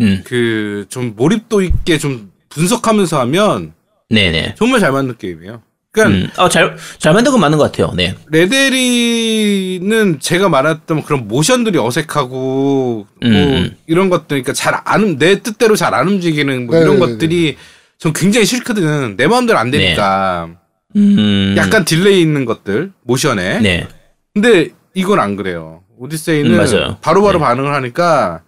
음. 0.00 0.22
그좀 0.24 1.14
몰입도 1.16 1.62
있게 1.62 1.98
좀 1.98 2.30
분석하면서 2.50 3.18
하면 3.20 3.74
네, 4.08 4.30
네. 4.30 4.54
정말 4.56 4.78
잘 4.78 4.92
만든 4.92 5.16
게임이에요. 5.18 5.62
그러니까 5.96 6.26
음. 6.26 6.30
어, 6.36 6.48
잘, 6.48 6.76
잘 6.98 7.12
만든 7.14 7.32
건 7.32 7.40
맞는 7.40 7.56
것 7.58 7.64
같아요. 7.72 7.90
네. 7.96 8.14
레데리는 8.30 10.20
제가 10.20 10.48
말했던 10.48 11.02
그런 11.04 11.26
모션들이 11.28 11.78
어색하고 11.78 13.06
뭐 13.22 13.30
음. 13.30 13.76
이런 13.86 14.10
것들 14.10 14.42
그러니까 14.42 14.52
잘 14.52 14.74
안 14.84 15.16
내 15.18 15.42
뜻대로 15.42 15.74
잘 15.76 15.94
안 15.94 16.08
움직이는 16.08 16.66
뭐 16.66 16.76
이런 16.76 16.94
네네네네. 16.94 17.12
것들이 17.12 17.56
전 17.98 18.12
굉장히 18.12 18.44
싫거든. 18.44 19.16
내 19.16 19.26
마음대로 19.26 19.58
안 19.58 19.70
되니까 19.70 20.48
음. 20.96 21.54
약간 21.56 21.84
딜레이 21.84 22.20
있는 22.20 22.44
것들 22.44 22.92
모션에. 23.04 23.60
네. 23.60 23.88
근데 24.34 24.68
이건 24.94 25.18
안 25.20 25.36
그래요. 25.36 25.82
오디세이는 25.98 26.50
음, 26.50 26.56
맞아요. 26.58 26.98
바로 27.00 27.22
바로 27.22 27.38
네. 27.38 27.44
반응을 27.46 27.72
하니까 27.72 28.42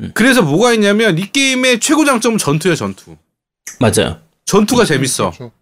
음. 0.00 0.10
그래서 0.14 0.40
뭐가 0.42 0.72
있냐면 0.72 1.18
이 1.18 1.30
게임의 1.30 1.80
최고 1.80 2.04
장점은 2.06 2.38
전투예요, 2.38 2.74
전투. 2.74 3.16
맞아요. 3.80 4.18
전투가 4.46 4.84
재밌어. 4.86 5.30
그렇죠. 5.30 5.52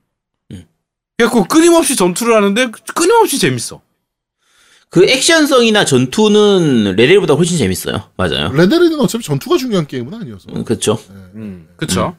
그래갖고 1.16 1.44
끊임없이 1.44 1.96
전투를 1.96 2.34
하는데 2.34 2.70
끊임없이 2.94 3.38
재밌어. 3.38 3.80
그 4.90 5.08
액션성이나 5.08 5.84
전투는 5.84 6.94
레데리보다 6.96 7.34
훨씬 7.34 7.58
재밌어요. 7.58 8.10
맞아요. 8.16 8.52
레데리는 8.52 8.98
어차피 9.00 9.24
전투가 9.24 9.56
중요한 9.56 9.86
게임은 9.86 10.14
아니어서 10.14 10.46
음, 10.52 10.64
그렇죠. 10.64 11.00
네. 11.08 11.16
음, 11.34 11.68
그쵸. 11.76 12.16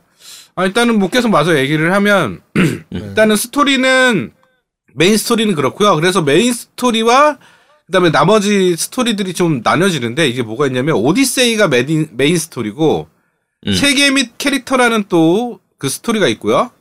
아, 0.56 0.66
일단은 0.66 1.00
뭐 1.00 1.10
계속 1.10 1.30
마저 1.30 1.58
얘기를 1.58 1.94
하면, 1.94 2.42
네. 2.54 2.84
일단은 2.92 3.36
스토리는, 3.36 4.32
메인 4.94 5.18
스토리는 5.18 5.54
그렇고요. 5.56 5.96
그래서 5.96 6.22
메인 6.22 6.54
스토리와, 6.54 7.38
그 7.86 7.92
다음에 7.92 8.10
나머지 8.10 8.76
스토리들이 8.78 9.34
좀 9.34 9.62
나뉘어지는데, 9.64 10.28
이게 10.28 10.44
뭐가 10.44 10.68
있냐면, 10.68 10.96
오디세이가 10.96 11.68
메인, 11.68 12.10
메인 12.14 12.38
스토리고, 12.38 13.08
음. 13.68 13.74
세계 13.74 14.12
및 14.12 14.38
캐릭터라는 14.38 15.06
또 15.10 15.60
그 15.78 15.90
스토리가 15.90 16.28
있고요. 16.30 16.72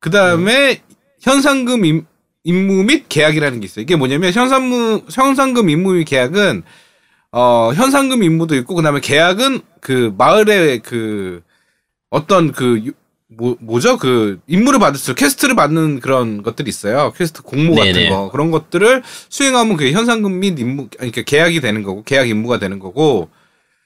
그 0.00 0.10
다음에 0.10 0.82
현상금 1.22 1.84
임, 1.84 2.04
임무 2.44 2.82
및 2.84 3.08
계약이라는 3.08 3.60
게 3.60 3.64
있어요. 3.66 3.82
이게 3.82 3.96
뭐냐면 3.96 4.32
현상무, 4.32 5.04
현상금 5.10 5.70
임무 5.70 5.92
및 5.94 6.04
계약은 6.04 6.64
어 7.30 7.72
현상금 7.74 8.22
임무도 8.22 8.56
있고 8.56 8.74
그다음에 8.74 9.00
계약은 9.00 9.60
그 9.80 10.12
마을의 10.18 10.80
그 10.80 11.42
어떤 12.10 12.52
그 12.52 12.82
유- 12.84 12.92
뭐, 13.28 13.56
뭐죠? 13.60 13.96
그 13.96 14.40
임무를 14.46 14.78
받을수록 14.78 15.16
퀘스트를 15.16 15.54
받는 15.56 16.00
그런 16.00 16.42
것들이 16.42 16.68
있어요. 16.68 17.14
퀘스트 17.16 17.40
공모 17.42 17.74
같은 17.76 17.92
네네. 17.94 18.08
거 18.10 18.30
그런 18.30 18.50
것들을 18.50 19.02
수행하면 19.30 19.78
그게 19.78 19.92
현상금 19.92 20.40
및 20.40 20.58
임무 20.58 20.88
그러니까 20.90 21.22
계약이 21.22 21.60
되는 21.62 21.82
거고 21.82 22.02
계약 22.02 22.28
임무가 22.28 22.58
되는 22.58 22.78
거고 22.78 23.30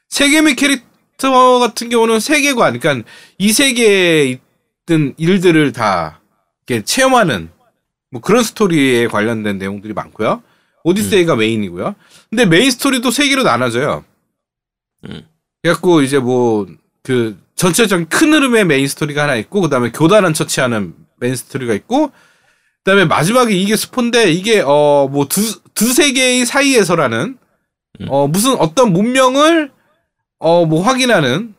세계 0.09 0.41
및 0.41 0.57
캐릭터 0.57 1.61
같은 1.61 1.89
경우는 1.91 2.19
세계관 2.19 2.79
그러니까 2.81 3.09
이 3.39 3.53
세계에 3.53 4.41
있던 4.87 5.15
일들을 5.19 5.71
다 5.73 6.21
체험하는 6.85 7.51
뭐 8.11 8.21
그런 8.21 8.43
스토리에 8.43 9.07
관련된 9.09 9.59
내용들이 9.59 9.93
많고요. 9.95 10.43
오디세이가 10.85 11.37
메인이고요. 11.37 11.95
근데 12.31 12.47
메인 12.47 12.71
스토리도 12.71 13.11
세 13.11 13.29
개로 13.29 13.43
나눠져요. 13.43 14.05
음. 15.09 15.23
그래갖고 15.63 16.03
이제 16.03 16.19
뭐 16.19 16.67
그 17.03 17.39
전체적인 17.55 18.09
큰 18.09 18.33
흐름의 18.35 18.65
메인 18.65 18.89
스토리가 18.89 19.23
하나 19.23 19.37
있고 19.37 19.61
그다음에 19.61 19.93
교단을 19.93 20.35
처치하는 20.35 20.93
메인 21.21 21.37
스토리가 21.37 21.73
있고 21.75 22.11
그다음에 22.83 23.05
마지막에 23.05 23.55
이게 23.55 23.77
스폰데 23.77 24.33
이게 24.33 24.61
어 24.61 25.07
뭐 25.09 25.29
두 25.29 25.41
두 25.75 26.11
세계의 26.13 26.45
사이에서라는 26.47 27.39
음. 28.01 28.07
어 28.11 28.27
무슨 28.27 28.57
어떤 28.57 28.93
문명을 28.93 29.71
어 30.41 30.67
뭐 30.67 30.83
확인하는 30.83 31.55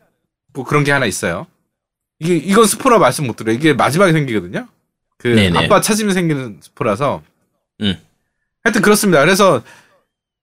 뭐 0.53 0.65
그런 0.65 0.83
게 0.83 0.91
하나 0.91 1.05
있어요. 1.05 1.47
이게 2.19 2.35
이건 2.35 2.65
스포라 2.65 2.99
말씀 2.99 3.25
못 3.25 3.37
드려요. 3.37 3.55
이게 3.55 3.71
마지막에 3.73 4.11
생기거든요. 4.11 4.67
그 5.17 5.27
네네. 5.29 5.65
아빠 5.65 5.81
찾으면 5.81 6.13
생기는 6.13 6.59
스포라서. 6.61 7.23
음. 7.81 7.95
하여튼 8.63 8.81
그렇습니다. 8.81 9.19
그래서 9.21 9.63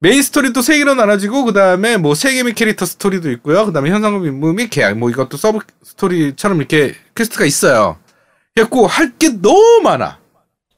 메인 0.00 0.22
스토리도 0.22 0.60
세 0.62 0.78
개로 0.78 0.94
나눠지고 0.94 1.44
그 1.44 1.52
다음에 1.52 1.96
뭐 1.96 2.14
세계 2.14 2.42
및 2.42 2.54
캐릭터 2.54 2.84
스토리도 2.84 3.30
있고요. 3.32 3.64
그 3.66 3.72
다음에 3.72 3.90
현상금 3.90 4.26
임무 4.26 4.52
및 4.54 4.68
계약 4.68 4.98
뭐 4.98 5.10
이것도 5.10 5.36
서브 5.36 5.60
스토리처럼 5.82 6.58
이렇게 6.58 6.94
퀘스트가 7.14 7.44
있어요. 7.44 7.98
그래갖고 8.54 8.86
할 8.86 9.16
게 9.18 9.28
너무 9.30 9.80
많아. 9.82 10.18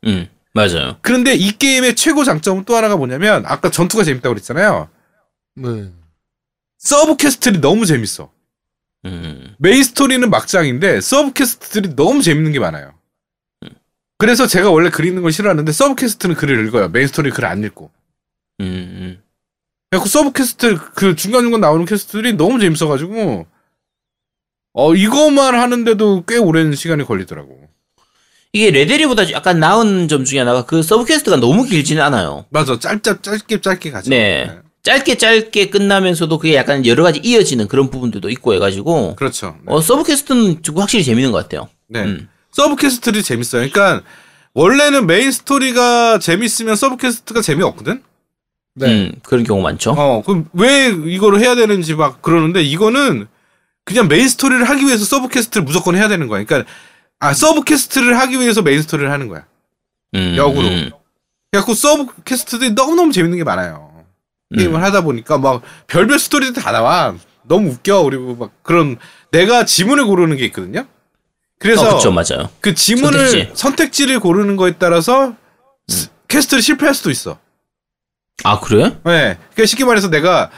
음. 0.06 0.28
맞아요. 0.52 0.96
그런데 1.02 1.34
이 1.34 1.52
게임의 1.52 1.96
최고 1.96 2.24
장점은 2.24 2.64
또 2.64 2.76
하나가 2.76 2.96
뭐냐면 2.96 3.44
아까 3.46 3.70
전투가 3.70 4.04
재밌다고 4.04 4.34
그랬잖아요. 4.34 4.88
네. 5.56 5.90
서브 6.78 7.16
퀘스트들이 7.16 7.60
너무 7.60 7.84
재밌어. 7.84 8.30
음. 9.04 9.54
메인 9.58 9.82
스토리는 9.82 10.28
막장인데 10.30 11.00
서브 11.02 11.32
퀘스트들이 11.32 11.94
너무 11.94 12.22
재밌는 12.22 12.52
게 12.52 12.58
많아요. 12.58 12.94
그래서 14.18 14.46
제가 14.46 14.70
원래 14.70 14.90
글 14.90 15.04
읽는 15.04 15.22
걸 15.22 15.32
싫어하는데 15.32 15.70
서브 15.72 15.94
퀘스트는 15.94 16.36
글을 16.36 16.66
읽어요. 16.66 16.88
메인 16.88 17.06
스토리 17.06 17.30
글을 17.30 17.48
안 17.48 17.62
읽고. 17.64 17.90
음. 18.60 18.64
음. 18.64 19.22
그래서 19.90 20.06
서브 20.06 20.32
퀘스트 20.32 20.78
그 20.94 21.14
중간중간 21.14 21.60
나오는 21.60 21.84
퀘스트들이 21.84 22.34
너무 22.34 22.58
재밌어가지고 22.58 23.46
어 24.72 24.94
이것만 24.94 25.54
하는데도 25.54 26.24
꽤 26.26 26.38
오랜 26.38 26.74
시간이 26.74 27.04
걸리더라고. 27.04 27.68
이게 28.52 28.70
레데리보다 28.70 29.30
약간 29.32 29.60
나은 29.60 30.08
점 30.08 30.24
중에 30.24 30.38
하나가 30.38 30.64
그 30.64 30.82
서브 30.82 31.04
퀘스트가 31.04 31.36
너무 31.36 31.64
길지는 31.64 32.02
않아요. 32.02 32.46
맞아, 32.48 32.78
짧짧 32.78 33.22
짧게 33.22 33.60
짧게 33.60 33.90
가죠. 33.90 34.10
네. 34.10 34.50
짧게 34.82 35.16
짧게 35.18 35.70
끝나면서도 35.70 36.38
그게 36.38 36.54
약간 36.54 36.86
여러 36.86 37.02
가지 37.02 37.20
이어지는 37.22 37.68
그런 37.68 37.90
부분들도 37.90 38.30
있고 38.30 38.54
해가지고 38.54 39.16
그렇죠. 39.16 39.56
네. 39.58 39.72
어 39.72 39.80
서브 39.80 40.04
퀘스트는 40.04 40.62
좀 40.62 40.78
확실히 40.78 41.04
재밌는 41.04 41.32
것 41.32 41.42
같아요. 41.42 41.68
네. 41.88 42.04
음. 42.04 42.28
서브 42.56 42.76
퀘스트들이 42.76 43.22
재밌어요. 43.22 43.68
그러니까 43.70 44.02
원래는 44.54 45.06
메인 45.06 45.30
스토리가 45.30 46.18
재밌으면 46.18 46.74
서브 46.74 46.96
퀘스트가 46.96 47.42
재미없거든. 47.42 48.02
네. 48.76 48.86
음, 48.86 49.12
그런 49.22 49.44
경우 49.44 49.60
많죠. 49.60 49.90
어, 49.90 50.22
그럼 50.22 50.48
왜 50.54 50.86
이거를 50.88 51.40
해야 51.40 51.54
되는지 51.54 51.94
막 51.94 52.22
그러는데 52.22 52.62
이거는 52.62 53.26
그냥 53.84 54.08
메인 54.08 54.26
스토리를 54.26 54.64
하기 54.70 54.86
위해서 54.86 55.04
서브 55.04 55.28
퀘스트를 55.28 55.66
무조건 55.66 55.96
해야 55.96 56.08
되는 56.08 56.28
거야. 56.28 56.42
그러니까 56.44 56.70
아 57.18 57.34
서브 57.34 57.62
퀘스트를 57.62 58.18
하기 58.20 58.40
위해서 58.40 58.62
메인 58.62 58.80
스토리를 58.80 59.10
하는 59.12 59.28
거야. 59.28 59.44
음, 60.14 60.34
역으로. 60.38 60.66
음, 60.66 60.90
그래갖고 61.50 61.74
서브 61.74 62.06
퀘스트들이 62.24 62.70
너무너무 62.70 63.12
재밌는 63.12 63.36
게 63.36 63.44
많아요. 63.44 64.02
게임을 64.56 64.80
음. 64.80 64.82
하다 64.82 65.02
보니까 65.02 65.36
막 65.36 65.60
별별 65.88 66.18
스토리들 66.18 66.62
다 66.62 66.72
나와. 66.72 67.14
너무 67.42 67.68
웃겨. 67.68 68.02
그리고 68.04 68.34
막 68.34 68.50
그런 68.62 68.96
내가 69.30 69.66
지문을 69.66 70.06
고르는 70.06 70.38
게 70.38 70.46
있거든요. 70.46 70.86
그래서 71.58 71.88
어, 71.88 71.96
그쵸, 71.96 72.12
맞아요. 72.12 72.50
그 72.60 72.74
지문을 72.74 73.28
선택지. 73.28 73.50
선택지. 73.54 74.06
를 74.06 74.20
고르는 74.20 74.56
거에 74.56 74.74
따라서 74.78 75.34
스- 75.88 76.08
퀘스트를 76.28 76.62
실패할 76.62 76.94
수도 76.94 77.10
있어. 77.10 77.38
아, 78.44 78.60
그래? 78.60 78.84
네. 79.04 79.36
그러니까 79.54 79.66
쉽게 79.66 79.84
말해서 79.84 80.10
내가 80.10 80.50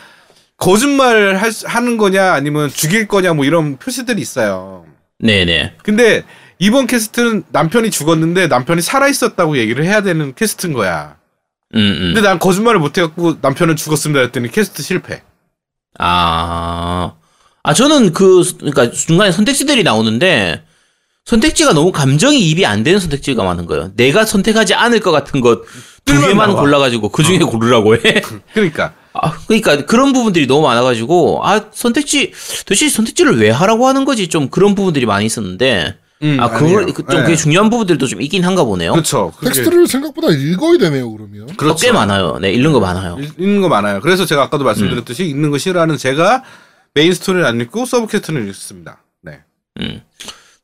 거짓말 0.56 1.36
할 1.36 1.52
수- 1.52 1.66
하는 1.68 1.96
거냐 1.96 2.32
아니면 2.32 2.68
죽일 2.68 3.06
거냐 3.06 3.32
뭐 3.34 3.44
이런 3.44 3.76
표시들이 3.76 4.20
있어요. 4.20 4.84
네네. 5.20 5.76
근데 5.84 6.24
이번 6.58 6.86
퀘스트는 6.88 7.44
남편이 7.50 7.90
죽었는데 7.92 8.48
남편이 8.48 8.82
살아 8.82 9.06
있었다고 9.08 9.56
얘기를 9.58 9.84
해야 9.84 10.02
되는 10.02 10.34
퀘스트인 10.34 10.72
거야. 10.72 11.16
음, 11.74 11.78
음. 11.78 12.14
근데 12.14 12.22
난 12.22 12.38
거짓말을 12.40 12.80
못 12.80 12.98
해갖고 12.98 13.36
남편은 13.40 13.76
죽었습니다 13.76 14.20
했더니 14.22 14.50
퀘스트 14.50 14.82
실패. 14.82 15.22
아, 15.98 17.14
아, 17.62 17.74
저는 17.74 18.12
그, 18.12 18.42
그러니까 18.58 18.90
중간에 18.90 19.30
선택지들이 19.32 19.82
나오는데, 19.82 20.62
선택지가 21.32 21.74
너무 21.74 21.92
감정이 21.92 22.38
입이 22.48 22.64
안 22.64 22.82
되는 22.82 22.98
선택지가 22.98 23.44
많은 23.44 23.66
거예요. 23.66 23.92
내가 23.96 24.24
선택하지 24.24 24.72
않을 24.74 25.00
것 25.00 25.10
같은 25.10 25.42
것 25.42 25.62
두 26.06 26.18
개만 26.22 26.48
나와. 26.48 26.62
골라가지고 26.62 27.10
그 27.10 27.20
어. 27.22 27.24
중에 27.26 27.38
고르라고 27.40 27.96
해. 27.96 28.00
그러니까 28.54 28.94
아, 29.12 29.32
그러니까 29.46 29.84
그런 29.84 30.14
부분들이 30.14 30.46
너무 30.46 30.62
많아가지고, 30.66 31.40
아, 31.44 31.66
선택지, 31.74 32.32
도대체 32.60 32.88
선택지를 32.88 33.38
왜 33.40 33.50
하라고 33.50 33.86
하는 33.88 34.04
거지? 34.04 34.28
좀 34.28 34.48
그런 34.48 34.74
부분들이 34.76 35.04
많이 35.06 35.26
있었는데, 35.26 35.96
음, 36.22 36.36
아, 36.40 36.48
그거, 36.48 36.66
아니에요. 36.78 36.86
그- 36.94 37.02
좀 37.04 37.16
네. 37.16 37.22
그게 37.22 37.34
중요한 37.36 37.68
부분들도 37.68 38.06
좀 38.06 38.22
있긴 38.22 38.44
한가 38.44 38.62
보네요. 38.64 38.92
그렇죠. 38.92 39.32
그게- 39.36 39.46
텍스트를 39.50 39.86
생각보다 39.88 40.28
읽어야 40.30 40.78
되네요 40.78 41.10
그러면. 41.12 41.42
어, 41.42 41.46
그렇죠. 41.56 41.84
꽤 41.84 41.90
많아요. 41.92 42.38
네, 42.40 42.52
읽는 42.52 42.72
거 42.72 42.78
많아요. 42.80 43.18
읽- 43.20 43.34
읽는 43.38 43.60
거 43.60 43.68
많아요. 43.68 44.00
그래서 44.00 44.24
제가 44.24 44.44
아까도 44.44 44.62
말씀드렸듯이 44.64 45.26
읽는 45.26 45.50
거 45.50 45.58
싫어하는 45.58 45.96
제가 45.98 46.44
메인 46.94 47.12
스토리를 47.12 47.44
안 47.44 47.60
읽고 47.60 47.84
서브 47.86 48.06
퀘스트를 48.06 48.48
읽습니다. 48.48 49.02
네. 49.22 49.40
음. 49.80 50.00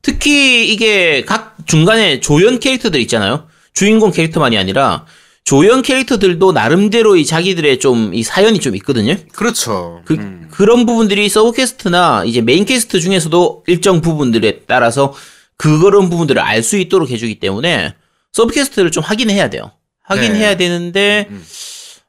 특히 0.05 0.71
이게 0.71 1.23
각 1.25 1.55
중간에 1.65 2.19
조연 2.19 2.59
캐릭터들 2.59 2.99
있잖아요. 3.01 3.47
주인공 3.73 4.11
캐릭터만이 4.11 4.55
아니라 4.55 5.07
조연 5.43 5.81
캐릭터들도 5.81 6.51
나름대로 6.51 7.15
이 7.15 7.25
자기들의 7.25 7.79
좀 7.79 8.11
이 8.13 8.21
사연이 8.21 8.59
좀 8.59 8.75
있거든요. 8.75 9.15
그렇죠. 9.33 10.03
그, 10.05 10.13
음. 10.13 10.47
그런 10.51 10.85
부분들이 10.85 11.27
서브 11.27 11.53
퀘스트나 11.53 12.23
이제 12.25 12.41
메인 12.41 12.65
퀘스트 12.65 12.99
중에서도 12.99 13.63
일정 13.65 14.01
부분들에 14.01 14.59
따라서 14.67 15.11
그런 15.57 16.11
부분들을 16.11 16.39
알 16.39 16.61
수 16.61 16.77
있도록 16.77 17.09
해주기 17.09 17.39
때문에 17.39 17.95
서브 18.31 18.53
퀘스트를 18.53 18.91
좀 18.91 19.01
확인해야 19.03 19.49
돼요. 19.49 19.71
확인해야 20.03 20.49
네. 20.51 20.57
되는데, 20.57 21.27
음. 21.31 21.43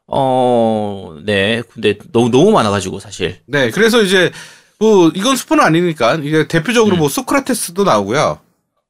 어, 0.05 1.17
네. 1.25 1.63
근데 1.73 1.97
너무, 2.11 2.29
너무 2.29 2.51
많아가지고, 2.51 2.99
사실. 2.99 3.39
네, 3.47 3.71
그래서 3.71 4.03
이제 4.03 4.31
뭐 4.79 5.11
이건 5.15 5.35
스포는 5.35 5.63
아니니까 5.63 6.15
이게 6.15 6.47
대표적으로 6.47 6.95
음. 6.95 6.99
뭐 6.99 7.09
소크라테스도 7.09 7.83
나오고요. 7.83 8.39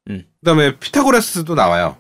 음. 0.09 0.25
그다음에 0.39 0.77
피타고라스도 0.79 1.55
나와요. 1.55 1.97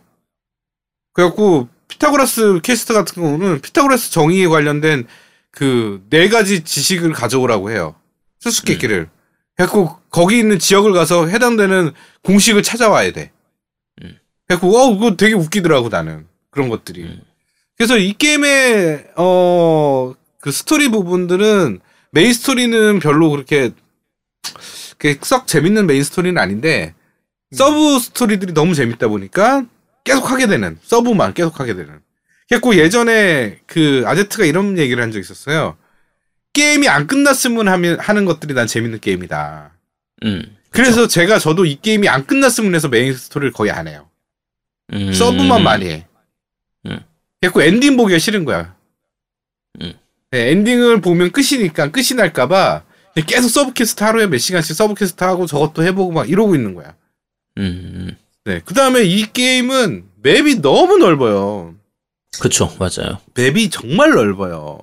그래갖고 1.13 1.69
피타고라스 1.87 2.59
퀘스트 2.63 2.93
같은 2.93 3.21
경우는 3.21 3.61
피타고라스 3.61 4.11
정의에 4.11 4.47
관련된 4.47 5.07
그 5.51 6.01
네 6.09 6.29
가지 6.29 6.63
지식을 6.63 7.13
가져오라고 7.13 7.71
해요. 7.71 7.95
수수께끼를. 8.39 9.09
그래갖고 9.55 9.97
거기 10.11 10.37
있는 10.37 10.59
지역을 10.59 10.93
가서 10.93 11.27
해당되는 11.27 11.91
공식을 12.23 12.61
찾아와야 12.61 13.11
돼. 13.11 13.31
음. 14.03 14.17
그래갖고 14.47 14.77
어 14.77 14.93
그거 14.93 15.15
되게 15.15 15.33
웃기더라고 15.33 15.89
나는 15.89 16.27
그런 16.51 16.69
것들이. 16.69 17.03
음. 17.03 17.21
그래서 17.77 17.97
이 17.97 18.13
게임의 18.13 19.11
어 19.15 20.13
그 20.39 20.51
스토리 20.51 20.87
부분들은 20.89 21.79
메인 22.11 22.33
스토리는 22.33 22.99
별로 22.99 23.29
그렇게 23.29 23.71
그렇게 24.97 25.19
썩 25.23 25.47
재밌는 25.47 25.85
메인 25.87 26.03
스토리는 26.03 26.39
아닌데 26.41 26.93
서브 27.51 27.99
스토리들이 27.99 28.53
너무 28.53 28.75
재밌다 28.75 29.07
보니까 29.07 29.65
계속 30.03 30.31
하게 30.31 30.47
되는 30.47 30.77
서브만 30.83 31.33
계속 31.33 31.59
하게 31.59 31.75
되는. 31.75 31.99
그래고 32.49 32.75
예전에 32.75 33.59
그 33.67 34.03
아제트가 34.05 34.45
이런 34.45 34.77
얘기를 34.77 35.01
한 35.03 35.11
적 35.11 35.19
있었어요. 35.19 35.77
게임이 36.53 36.87
안 36.87 37.05
끝났으면 37.07 37.67
하면 37.67 37.99
하는 37.99 38.25
것들이 38.25 38.53
난 38.53 38.67
재밌는 38.67 38.99
게임이다. 38.99 39.71
음. 40.23 40.57
그래서 40.71 41.07
제가 41.07 41.39
저도 41.39 41.65
이 41.65 41.79
게임이 41.81 42.07
안 42.09 42.25
끝났으면 42.25 42.73
해서 42.73 42.87
메인 42.87 43.13
스토리를 43.13 43.51
거의 43.51 43.71
안 43.71 43.87
해요. 43.87 44.09
음. 44.93 45.13
서브만 45.13 45.61
많이 45.63 45.85
해. 45.87 46.07
음. 46.87 46.99
그래고 47.41 47.61
엔딩 47.61 47.97
보기가 47.97 48.17
싫은 48.17 48.45
거야. 48.45 48.75
음. 49.81 49.93
네, 50.31 50.51
엔딩을 50.51 51.01
보면 51.01 51.31
끝이니까 51.31 51.91
끝이 51.91 52.07
날까봐 52.15 52.83
계속 53.25 53.49
서브퀘스트 53.49 54.03
하루에 54.03 54.27
몇 54.27 54.37
시간씩 54.37 54.75
서브퀘스트 54.75 55.23
하고 55.23 55.45
저것도 55.45 55.83
해보고 55.83 56.11
막 56.11 56.29
이러고 56.29 56.53
있는 56.55 56.75
거야. 56.75 56.93
음. 57.57 58.15
네. 58.45 58.61
그 58.63 58.73
다음에 58.73 59.03
이 59.03 59.25
게임은 59.31 60.05
맵이 60.21 60.61
너무 60.61 60.97
넓어요. 60.97 61.73
그쵸, 62.39 62.71
맞아요. 62.77 63.19
맵이 63.33 63.69
정말 63.69 64.11
넓어요. 64.11 64.79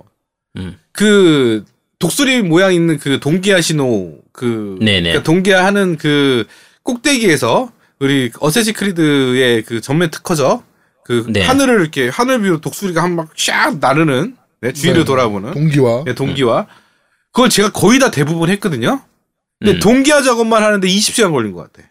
음. 0.57 0.79
그 0.93 1.65
독수리 1.99 2.43
모양 2.43 2.75
있는 2.75 2.99
그 2.99 3.21
동기화 3.21 3.61
신호 3.61 4.19
그. 4.33 4.77
그러니까 5.05 5.23
동기화 5.23 5.65
하는 5.65 5.97
그 5.97 6.47
꼭대기에서 6.83 7.71
우리 8.01 8.31
어쌔신 8.41 8.73
크리드의 8.73 9.63
그 9.63 9.81
전매특허죠. 9.81 10.65
그 11.05 11.27
네. 11.29 11.43
하늘을 11.43 11.81
이렇게 11.81 12.09
하늘 12.09 12.43
위로 12.43 12.61
독수리가 12.61 13.03
한 13.03 13.13
막 13.15 13.35
샥 13.37 13.79
나르는 13.79 14.37
네, 14.65 14.73
주위를 14.73 15.01
네. 15.01 15.05
돌아보는 15.05 15.53
동기화. 15.53 16.05
네, 16.07 16.15
동기화. 16.15 16.67
그걸 17.33 17.51
제가 17.51 17.71
거의 17.71 17.99
다 17.99 18.11
대부분 18.11 18.49
했거든요. 18.49 19.03
근데 19.59 19.75
음. 19.75 19.81
동기화 19.81 20.23
작업만 20.23 20.63
하는데 20.63 20.89
20시간 20.89 21.33
걸린 21.33 21.53
것 21.53 21.71
같아. 21.71 21.89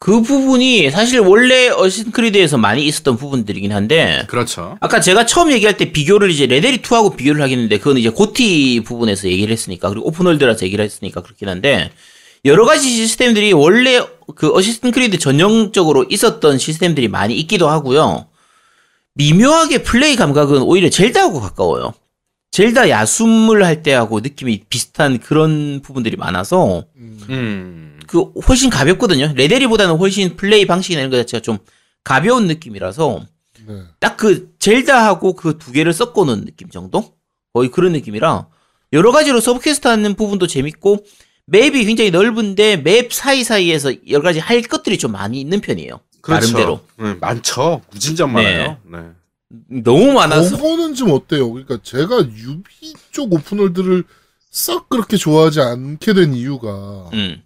그 0.00 0.20
부분이 0.20 0.90
사실 0.90 1.20
원래 1.20 1.70
어쌔신 1.70 2.10
크리드에서 2.10 2.58
많이 2.58 2.84
있었던 2.84 3.16
부분들이긴 3.16 3.72
한데, 3.72 4.24
그렇죠. 4.26 4.76
아까 4.80 5.00
제가 5.00 5.24
처음 5.24 5.50
얘기할 5.50 5.78
때 5.78 5.92
비교를 5.92 6.30
이제 6.30 6.44
레데리 6.44 6.82
2하고 6.82 7.16
비교를 7.16 7.40
하겠는데 7.40 7.78
그건 7.78 7.96
이제 7.96 8.10
고티 8.10 8.82
부분에서 8.84 9.28
얘기를 9.28 9.50
했으니까 9.50 9.88
그리고 9.88 10.06
오픈월드라서 10.08 10.66
얘기를 10.66 10.84
했으니까 10.84 11.22
그렇긴 11.22 11.48
한데 11.48 11.90
여러 12.44 12.66
가지 12.66 12.90
시스템들이 12.90 13.54
원래 13.54 14.04
그 14.36 14.54
어쌔신 14.54 14.90
크리드 14.90 15.18
전형적으로 15.18 16.04
있었던 16.10 16.58
시스템들이 16.58 17.08
많이 17.08 17.34
있기도 17.36 17.70
하고요. 17.70 18.26
미묘하게 19.14 19.82
플레이 19.82 20.16
감각은 20.16 20.62
오히려 20.62 20.88
젤다하고 20.90 21.40
가까워요. 21.40 21.94
젤다 22.50 22.88
야숨을 22.88 23.64
할 23.64 23.82
때하고 23.82 24.20
느낌이 24.20 24.64
비슷한 24.68 25.18
그런 25.18 25.80
부분들이 25.82 26.16
많아서 26.16 26.84
음. 27.28 27.98
그 28.06 28.20
훨씬 28.48 28.70
가볍거든요. 28.70 29.32
레데리보다는 29.34 29.96
훨씬 29.96 30.36
플레이 30.36 30.66
방식이나 30.66 31.00
이런 31.00 31.10
것 31.10 31.16
자체가 31.18 31.42
좀 31.42 31.58
가벼운 32.04 32.46
느낌이라서 32.46 33.24
네. 33.66 33.82
딱 33.98 34.30
그 34.30 34.54
젤다하고 34.58 35.34
그 35.34 35.58
두 35.58 35.72
개를 35.72 35.92
섞어놓은 35.92 36.44
느낌 36.44 36.68
정도? 36.70 37.14
거의 37.52 37.70
그런 37.70 37.92
느낌이라 37.92 38.46
여러 38.92 39.10
가지로 39.10 39.40
서브퀘스트 39.40 39.88
하는 39.88 40.14
부분도 40.14 40.46
재밌고 40.46 41.04
맵이 41.46 41.84
굉장히 41.84 42.10
넓은데 42.10 42.76
맵 42.78 43.12
사이사이에서 43.12 43.92
여러 44.10 44.22
가지 44.22 44.38
할 44.38 44.62
것들이 44.62 44.98
좀 44.98 45.12
많이 45.12 45.40
있는 45.40 45.60
편이에요. 45.60 46.00
그렇죠. 46.24 46.52
나름대로. 46.52 46.80
네, 46.96 47.18
많죠. 47.20 47.82
무진장 47.92 48.34
네. 48.34 48.42
많아요. 48.42 48.76
네. 48.90 49.82
너무 49.82 50.12
많아서 50.12 50.56
그거는 50.56 50.94
좀 50.94 51.10
어때요? 51.12 51.50
그러니까 51.52 51.78
제가 51.82 52.20
유비 52.20 52.94
쪽 53.12 53.32
오픈월드를 53.32 54.04
썩 54.50 54.88
그렇게 54.88 55.16
좋아하지 55.18 55.60
않게 55.60 56.14
된 56.14 56.32
이유가 56.32 57.10
음. 57.12 57.42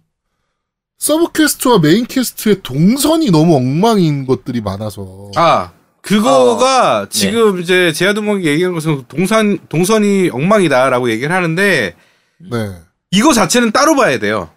서브 0.97 1.31
퀘스트와 1.33 1.79
메인 1.79 2.05
퀘스트의 2.05 2.61
동선이 2.63 3.31
너무 3.31 3.57
엉망인 3.57 4.25
것들이 4.25 4.61
많아서 4.61 5.31
아, 5.35 5.71
그거가 6.01 7.09
네. 7.09 7.09
지금 7.09 7.59
이제 7.59 7.91
제아두목이 7.91 8.47
얘기한 8.47 8.73
것은 8.73 9.03
동산, 9.09 9.59
동선이 9.67 10.29
엉망이다라고 10.31 11.09
얘기를 11.11 11.35
하는데 11.35 11.95
네. 12.37 12.75
이거 13.11 13.33
자체는 13.33 13.71
따로 13.71 13.95
봐야 13.95 14.19
돼요. 14.19 14.49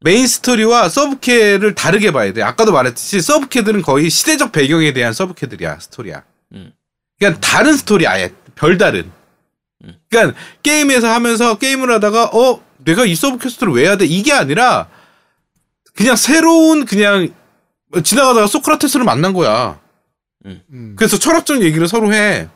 메인 0.00 0.26
스토리와 0.26 0.88
서브퀘를 0.88 1.74
다르게 1.74 2.12
봐야 2.12 2.32
돼. 2.32 2.42
아까도 2.42 2.72
말했듯이 2.72 3.20
서브퀘들은 3.20 3.82
거의 3.82 4.10
시대적 4.10 4.52
배경에 4.52 4.92
대한 4.92 5.12
서브퀘들이야, 5.12 5.78
스토리야. 5.80 6.22
음. 6.52 6.72
그러니까 7.18 7.40
다른 7.40 7.76
스토리 7.76 8.06
아예 8.06 8.32
별다른. 8.54 9.10
음. 9.84 9.94
그러니까 10.08 10.38
게임에서 10.62 11.08
하면서 11.08 11.58
게임을 11.58 11.90
하다가 11.94 12.30
어 12.32 12.62
내가 12.78 13.04
이 13.04 13.14
서브 13.16 13.38
퀘스트를 13.38 13.72
왜 13.72 13.84
해야 13.84 13.96
돼? 13.96 14.04
이게 14.06 14.32
아니라 14.32 14.88
그냥 15.96 16.14
새로운 16.14 16.84
그냥 16.84 17.34
지나가다가 18.04 18.46
소크라테스를 18.46 19.04
만난 19.04 19.32
거야. 19.32 19.80
음. 20.46 20.94
그래서 20.96 21.18
철학적 21.18 21.62
얘기를 21.62 21.88
서로 21.88 22.12
해. 22.14 22.48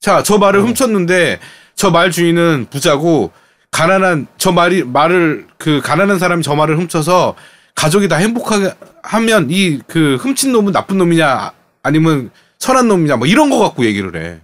자, 0.00 0.22
저 0.22 0.38
말을 0.38 0.60
어. 0.60 0.62
훔쳤는데 0.64 1.40
저 1.74 1.90
말 1.90 2.10
주인은 2.12 2.66
부자고 2.70 3.32
가난한 3.72 4.28
저 4.38 4.52
말이 4.52 4.84
말을 4.84 5.48
그 5.58 5.80
가난한 5.82 6.18
사람이 6.20 6.42
저 6.44 6.54
말을 6.54 6.78
훔쳐서 6.78 7.34
가족이 7.74 8.06
다 8.06 8.16
행복하게 8.16 8.74
하면 9.02 9.48
이 9.50 9.80
그 9.88 10.16
훔친 10.16 10.52
놈은 10.52 10.72
나쁜 10.72 10.98
놈이냐 10.98 11.52
아니면 11.82 12.30
선한 12.58 12.86
놈이냐 12.86 13.16
뭐 13.16 13.26
이런 13.26 13.50
거 13.50 13.58
갖고 13.58 13.84
얘기를 13.84 14.14
해. 14.14 14.40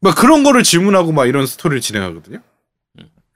막 0.00 0.14
그런 0.14 0.44
거를 0.44 0.62
질문하고 0.62 1.12
막 1.12 1.26
이런 1.26 1.44
스토리를 1.44 1.80
진행하거든요. 1.80 2.38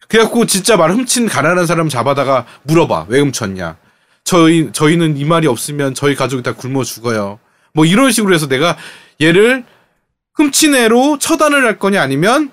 그래갖고 0.09 0.47
진짜 0.47 0.77
말 0.77 0.93
훔친 0.93 1.27
가난한 1.29 1.67
사람 1.67 1.89
잡아다가 1.89 2.47
물어봐 2.63 3.07
왜 3.09 3.19
훔쳤냐. 3.21 3.77
저희 4.25 4.71
저희는 4.73 5.17
이 5.17 5.25
말이 5.25 5.49
없으면 5.49 5.95
저희 5.95 6.15
가족이 6.15 6.45
다 6.45 6.55
굶어 6.55 6.85
죽어요. 6.85 7.41
뭐 7.75 7.85
이런 7.85 8.13
식으로 8.13 8.33
해서 8.33 8.47
내가 8.47 8.77
얘를 9.21 9.65
훔친 10.35 10.75
애로 10.77 11.19
처단을 11.19 11.65
할 11.67 11.79
거냐 11.79 12.01
아니면 12.01 12.51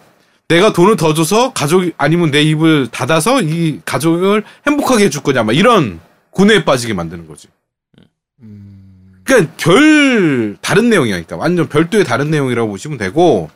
내가 0.50 0.74
돈을 0.74 0.97
더 0.97 1.14
줘서 1.14 1.54
가족이 1.54 1.93
아니면 1.97 2.32
내 2.32 2.41
입을 2.41 2.88
닫아서 2.91 3.41
이 3.41 3.82
가족을 3.86 4.43
행복하게 4.68 5.06
해줄 5.06 5.22
거냐 5.22 5.43
막 5.43 5.56
이런 5.56 6.00
고뇌에 6.32 6.66
빠지게 6.66 6.93
만드는 6.93 7.28
거지. 7.28 7.47
음. 8.41 9.22
그러니까 9.24 9.54
별 9.58 10.58
다른 10.60 10.89
내용이니까 10.89 11.38
완전 11.38 11.70
별도의 11.70 12.04
다른 12.04 12.32
내용이라고 12.32 12.68
보시면 12.68 12.97
되고 12.97 13.50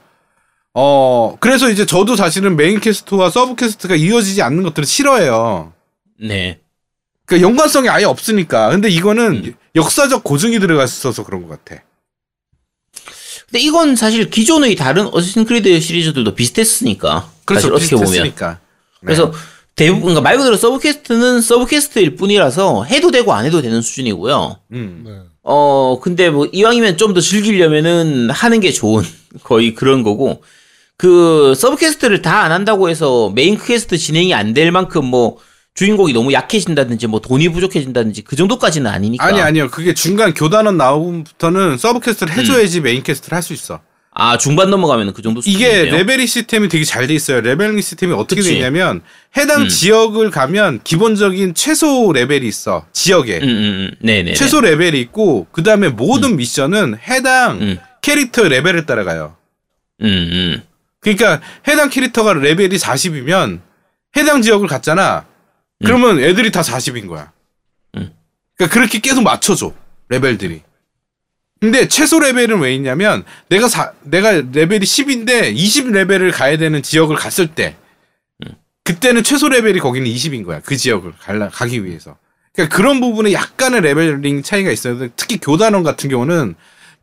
어 0.76 1.36
그래서 1.39 1.72
이제 1.72 1.86
저도 1.86 2.16
사실은 2.16 2.56
메인 2.56 2.80
퀘스트와 2.80 3.32
서브 3.32 3.56
퀘스트가 3.56 3.96
이어지지 3.96 4.44
않는 4.44 4.62
것들을 4.62 4.86
싫어해요. 4.86 5.74
네. 6.20 6.60
그러니까 7.26 7.48
연관성이 7.48 7.89
아예 7.89 8.06
없으니까. 8.06 8.70
근데 8.70 8.89
이거는 8.89 9.46
음. 9.46 9.54
역사적 9.76 10.24
고증이 10.24 10.60
들어가 10.60 10.84
있어서 10.84 11.24
그런 11.24 11.48
것 11.48 11.64
같아. 11.66 11.82
근데 13.54 13.66
이건 13.66 13.95
사실 13.95 14.32
기존의 14.32 14.76
다른 14.76 15.08
어쌔신 15.14 15.46
크리드 15.45 15.80
시리즈들도 15.80 16.34
비슷했으니까. 16.34 17.30
사실 17.47 17.72
어떻게 17.72 17.91
보면. 17.95 18.06
비슷했으니까. 18.10 18.49
네. 18.54 18.58
그래서 19.06 19.32
대부분 19.76 20.01
그러니까 20.01 20.22
말 20.22 20.38
그대로 20.38 20.56
서브 20.58 20.80
퀘스트는 20.80 21.39
서브 21.41 21.68
퀘스트일 21.68 22.16
뿐이라서 22.16 22.86
해도 22.86 23.12
되고 23.12 23.32
안 23.32 23.45
해도 23.45 23.62
되는 23.62 23.80
수준이고요. 23.84 24.58
음. 24.72 25.04
네. 25.06 25.12
어 25.43 25.99
근데 26.01 26.32
뭐 26.32 26.47
이왕이면 26.51 26.97
좀 26.97 27.14
더 27.14 27.22
즐기려면은 27.22 28.32
하는 28.32 28.60
게 28.60 28.72
좋은 28.72 29.04
거의 29.43 29.76
그런 29.76 30.01
거고 30.01 30.41
그 30.97 31.54
서브 31.56 31.78
퀘스트를 31.78 32.24
다 32.24 32.41
안 32.45 32.51
한다고 32.51 32.89
해서 32.89 33.32
메인 33.36 33.60
퀘스트 33.64 33.97
진행이 33.99 34.34
안 34.34 34.56
될 34.56 34.72
만큼 34.72 35.06
뭐 35.06 35.38
주인공이 35.76 36.14
너무 36.14 36.32
약해진다든지 36.34 37.08
뭐 37.08 37.20
돈이 37.20 37.50
부족해진다든지 37.50 38.22
그 38.24 38.36
정도까지는 38.36 38.90
아니니까. 38.90 39.26
아니 39.26 39.42
아니요. 39.42 39.70
그게 39.70 39.94
중간 39.94 40.34
교단원 40.34 40.78
나오고부터는 40.78 41.78
서브 41.78 42.00
퀘스트를 42.00 42.34
해줘야지 42.34 42.82
메인 42.82 43.02
퀘스트를 43.04 43.36
할 43.36 43.42
수 43.44 43.54
있어. 43.54 43.82
아 44.16 44.38
중반 44.38 44.70
넘어가면 44.70 45.14
그 45.14 45.24
정도 45.24 45.42
이게? 45.44 45.86
레벨링 45.86 46.28
시스템이 46.28 46.70
되게 46.70 46.86
잘 46.86 47.08
돼 47.08 47.16
있어요. 47.16 47.42
레벨링 47.42 47.82
시스템이 47.82 48.14
어떻게 48.14 48.42
그치. 48.42 48.54
되냐면 48.54 49.02
해당 49.36 49.64
음. 49.64 49.68
지역을 49.68 50.30
가면 50.30 50.82
기본적인 50.84 51.56
최소 51.56 52.12
레벨이 52.14 52.48
있어. 52.48 52.86
지역에. 52.94 53.40
음, 53.40 53.44
음, 53.44 53.50
음. 53.50 53.92
네네. 54.06 54.34
최소 54.36 54.62
레벨이 54.62 55.00
있고 55.02 55.48
그 55.52 55.64
다음에 55.64 55.90
모든 55.90 56.36
미션은 56.38 57.00
해당 57.08 57.60
음. 57.60 57.80
캐릭터 58.04 58.44
레벨을 58.48 58.86
따라가요. 58.86 59.36
음, 60.04 60.06
음. 60.06 60.62
그러니까 61.00 61.42
해당 61.68 61.90
캐릭터가 61.90 62.34
레벨이 62.34 62.78
40이면 62.78 63.62
해당 64.16 64.44
지역을 64.44 64.68
갔잖아. 64.68 65.26
그러면 65.82 66.20
애들이 66.20 66.52
다 66.52 66.62
40인 66.62 67.08
거야. 67.08 67.32
음. 67.96 68.12
그러니까 68.58 68.74
그렇게 68.74 69.00
계속 69.00 69.24
맞춰줘 69.24 69.74
레벨들이. 70.10 70.62
근데 71.60 71.88
최소 71.88 72.20
레벨은 72.20 72.60
왜 72.60 72.76
있냐면 72.76 73.24
내가 73.50 73.68
사, 73.70 73.94
내가 74.04 74.32
레벨이 74.32 74.82
10인데 74.82 75.56
20 75.56 75.92
레벨을 75.92 76.32
가야 76.32 76.58
되는 76.58 76.82
지역을 76.84 77.16
갔을 77.16 77.48
때 77.48 77.76
그때는 78.84 79.24
최소 79.24 79.48
레벨이 79.48 79.80
거기는 79.80 80.06
20인 80.06 80.46
거야. 80.46 80.60
그 80.60 80.76
지역을 80.76 81.14
갈라, 81.20 81.48
가기 81.48 81.86
위해서. 81.86 82.18
그러니까 82.54 82.76
그런 82.76 83.00
부분에 83.00 83.32
약간의 83.32 83.80
레벨링 83.82 84.44
차이가 84.44 84.72
있어요. 84.72 85.08
특히 85.16 85.38
교단원 85.38 85.84
같은 85.84 86.10
경우는 86.10 86.56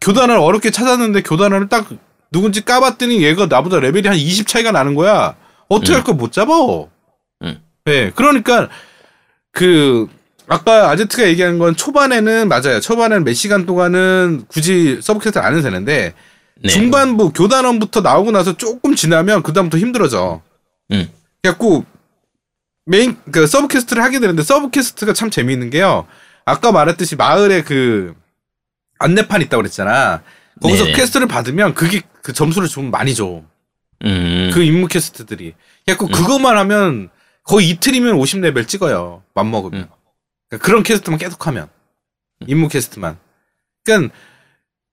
교단을 0.03 0.37
어렵게 0.37 0.71
찾았는데 0.71 1.23
교단원을 1.23 1.68
딱 1.71 1.89
누군지 2.31 2.62
까봤더니 2.64 3.23
얘가 3.23 3.47
나보다 3.47 3.81
레벨이 3.81 4.07
한 4.09 4.16
20 4.16 4.47
차이가 4.47 4.73
나는 4.73 4.95
거야. 4.95 5.37
어떻게 5.68 5.95
할 5.95 6.05
걸 6.05 6.16
못 6.16 6.33
잡아. 6.33 6.53
음. 7.87 7.91
네, 7.91 8.11
그러니까 8.14 8.68
그 9.53 10.09
아까 10.47 10.91
아제트가 10.91 11.28
얘기한 11.28 11.59
건 11.59 11.76
초반에는 11.76 12.49
맞아요. 12.49 12.81
초반에는 12.81 13.24
몇 13.24 13.35
시간 13.35 13.66
동안은 13.66 14.45
굳이 14.49 14.99
서브퀘스트를 15.01 15.47
안 15.47 15.53
해도 15.53 15.62
되는데 15.62 16.14
네. 16.62 16.68
중반부 16.68 17.33
교단원부터 17.33 18.01
나오고 18.01 18.33
나서 18.33 18.57
조금 18.57 18.95
지나면 18.95 19.43
그다음부터 19.43 19.78
힘들어져. 19.78 20.43
음. 20.93 21.09
그래갖고 21.43 21.85
메인 22.85 23.16
그 23.31 23.47
서브 23.47 23.68
퀘스트를 23.68 24.03
하게 24.03 24.18
되는데 24.18 24.43
서브 24.43 24.70
퀘스트가 24.70 25.12
참 25.12 25.31
재미있는 25.31 25.70
게요. 25.70 26.07
아까 26.45 26.72
말했듯이 26.72 27.16
마을에 27.16 27.62
그 27.62 28.14
안내판 28.99 29.43
있다고 29.43 29.62
그랬잖아. 29.62 30.22
거기서 30.61 30.85
네네. 30.85 30.97
quest를 30.97 31.28
받으면 31.28 31.74
그게 31.74 32.03
그 32.22 32.33
점수를 32.33 32.68
좀 32.68 32.91
많이 32.91 33.14
줘. 33.14 33.43
음. 34.05 34.51
그 34.53 34.62
임무 34.62 34.89
quest들이. 34.88 35.55
그래갖고 35.87 36.09
그것만 36.09 36.59
하면 36.59 37.09
거의 37.45 37.70
이틀이면 37.70 38.16
50레벨 38.16 38.68
찍어요. 38.68 39.22
맘먹으면. 39.34 39.82
음. 39.82 39.88
그러니까 40.49 40.66
그런 40.66 40.82
quest만 40.82 41.18
계속하면. 41.18 41.68
임무 42.47 42.68
quest만. 42.68 43.18
그러니까 43.84 44.14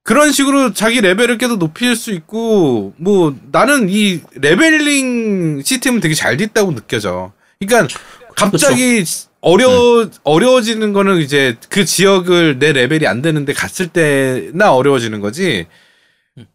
그런 0.02 0.32
식으로 0.32 0.72
자기 0.72 1.00
레벨을 1.00 1.36
계속 1.36 1.58
높일 1.58 1.94
수 1.94 2.12
있고 2.12 2.94
뭐 2.96 3.36
나는 3.52 3.88
이 3.90 4.22
leveling 4.36 5.62
시스템은 5.62 6.00
되게 6.00 6.14
잘 6.14 6.36
됐다고 6.36 6.74
느껴져. 6.74 7.32
그러니까 7.60 7.94
갑자기 8.34 9.04
어려 9.40 10.08
어려워지는 10.24 10.92
거는 10.92 11.18
이제 11.18 11.56
그 11.68 11.84
지역을 11.84 12.58
내 12.58 12.72
레벨이 12.72 13.06
안 13.06 13.20
되는데 13.20 13.52
갔을 13.52 13.88
때나 13.88 14.72
어려워지는 14.74 15.20
거지. 15.20 15.66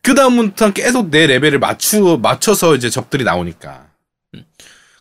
그 0.02 0.16
다음부터 0.16 0.74
계속 0.74 1.10
내 1.10 1.28
레벨을 1.28 1.60
맞추 1.60 2.20
맞춰서 2.22 2.76
이제 2.76 2.90
적들이 2.90 3.24
나오니까. 3.24 3.88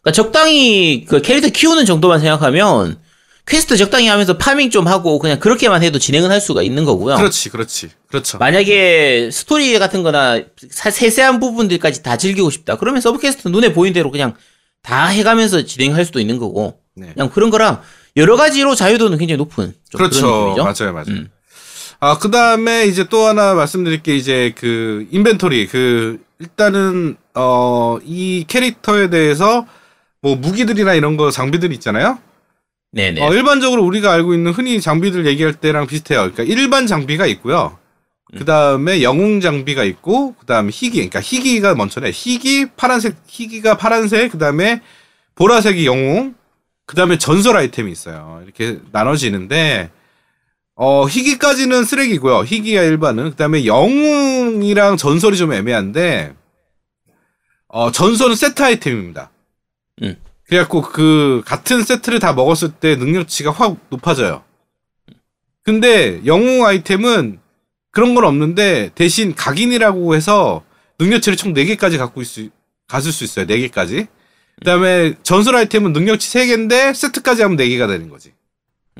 그러니까 0.02 0.12
적당히 0.12 1.04
그 1.08 1.22
캐릭터 1.22 1.48
키우는 1.48 1.84
정도만 1.86 2.20
생각하면 2.20 2.98
퀘스트 3.46 3.76
적당히 3.76 4.06
하면서 4.08 4.38
farming 4.38 4.70
좀 4.70 4.86
하고 4.86 5.18
그냥 5.18 5.38
그렇게만 5.40 5.82
해도 5.82 5.98
진행은 5.98 6.30
할 6.30 6.40
수가 6.40 6.62
있는 6.62 6.84
거고요. 6.84 7.16
그렇지, 7.16 7.48
그렇지, 7.50 7.90
그렇죠. 8.08 8.38
만약에 8.38 9.30
스토리 9.32 9.76
같은 9.78 10.02
거나 10.02 10.40
사- 10.70 10.90
세세한 10.90 11.40
부분들까지 11.40 12.02
다 12.02 12.16
즐기고 12.16 12.50
싶다. 12.50 12.76
그러면 12.76 13.00
sub 13.00 13.18
quest 13.18 13.48
눈에 13.48 13.72
보이는 13.72 13.92
대로 13.92 14.10
그냥 14.10 14.34
다 14.82 15.06
해가면서 15.06 15.64
진행할 15.64 16.04
수도 16.04 16.20
있는 16.20 16.38
거고. 16.38 16.78
네. 16.94 17.10
그냥 17.14 17.30
그런 17.30 17.50
거랑 17.50 17.80
여러 18.16 18.36
가지로 18.36 18.74
자유도는 18.74 19.18
굉장히 19.18 19.38
높은 19.38 19.72
그렇죠. 19.96 20.54
맞아요, 20.58 20.92
맞아요. 20.92 21.06
음. 21.08 21.28
아, 22.00 22.18
그 22.18 22.30
다음에 22.30 22.84
이제 22.86 23.06
또 23.08 23.26
하나 23.26 23.54
말씀드릴 23.54 24.02
게 24.02 24.16
이제 24.16 24.52
그 24.56 25.06
인벤토리. 25.10 25.68
그, 25.68 26.18
일단은, 26.40 27.16
어, 27.34 27.98
이 28.04 28.44
캐릭터에 28.48 29.08
대해서 29.08 29.66
뭐 30.22 30.36
무기들이나 30.36 30.94
이런 30.94 31.16
거 31.16 31.30
장비들 31.30 31.72
있잖아요. 31.74 32.18
네네. 32.92 33.20
어, 33.20 33.34
일반적으로 33.34 33.82
우리가 33.84 34.12
알고 34.12 34.34
있는 34.34 34.52
흔히 34.52 34.80
장비들 34.80 35.26
얘기할 35.26 35.54
때랑 35.54 35.86
비슷해요. 35.86 36.30
그러니까 36.32 36.44
일반 36.44 36.86
장비가 36.86 37.26
있고요. 37.26 37.76
그 38.36 38.46
다음에 38.46 39.02
영웅 39.02 39.40
장비가 39.40 39.84
있고, 39.84 40.34
그 40.38 40.46
다음에 40.46 40.70
희귀. 40.72 40.92
그러니까 40.92 41.20
희귀가 41.20 41.74
먼저네. 41.74 42.10
희귀, 42.12 42.66
파란색, 42.76 43.16
희귀가 43.26 43.76
파란색, 43.76 44.32
그 44.32 44.38
다음에 44.38 44.80
보라색이 45.34 45.84
영웅, 45.84 46.34
그 46.86 46.96
다음에 46.96 47.18
전설 47.18 47.56
아이템이 47.56 47.92
있어요. 47.92 48.40
이렇게 48.44 48.78
나눠지는데, 48.90 49.90
어, 50.76 51.06
희귀까지는 51.06 51.84
쓰레기고요. 51.84 52.44
희귀가 52.44 52.82
일반은. 52.82 53.30
그 53.30 53.36
다음에 53.36 53.66
영웅이랑 53.66 54.96
전설이 54.96 55.36
좀 55.36 55.52
애매한데, 55.52 56.34
어, 57.68 57.92
전설은 57.92 58.34
세트 58.34 58.62
아이템입니다. 58.62 59.31
음. 60.02 60.16
그래갖고 60.46 60.82
그 60.82 61.42
같은 61.44 61.82
세트를 61.82 62.18
다 62.18 62.32
먹었을 62.32 62.72
때 62.72 62.96
능력치가 62.96 63.50
확 63.50 63.76
높아져요. 63.90 64.42
근데 65.62 66.20
영웅 66.26 66.64
아이템은 66.64 67.38
그런 67.90 68.14
건 68.14 68.24
없는데 68.24 68.90
대신 68.94 69.34
각인이라고 69.34 70.14
해서 70.14 70.64
능력치를 70.98 71.36
총 71.36 71.54
4개까지 71.54 71.98
갖고 71.98 72.22
있, 72.22 72.50
가질 72.88 73.12
수 73.12 73.24
있어요. 73.24 73.46
4개까지. 73.46 74.08
그 74.58 74.64
다음에 74.64 75.14
전설 75.22 75.56
아이템은 75.56 75.92
능력치 75.92 76.28
3개인데 76.38 76.94
세트까지 76.94 77.42
하면 77.42 77.56
4개가 77.58 77.86
되는 77.88 78.08
거지. 78.08 78.32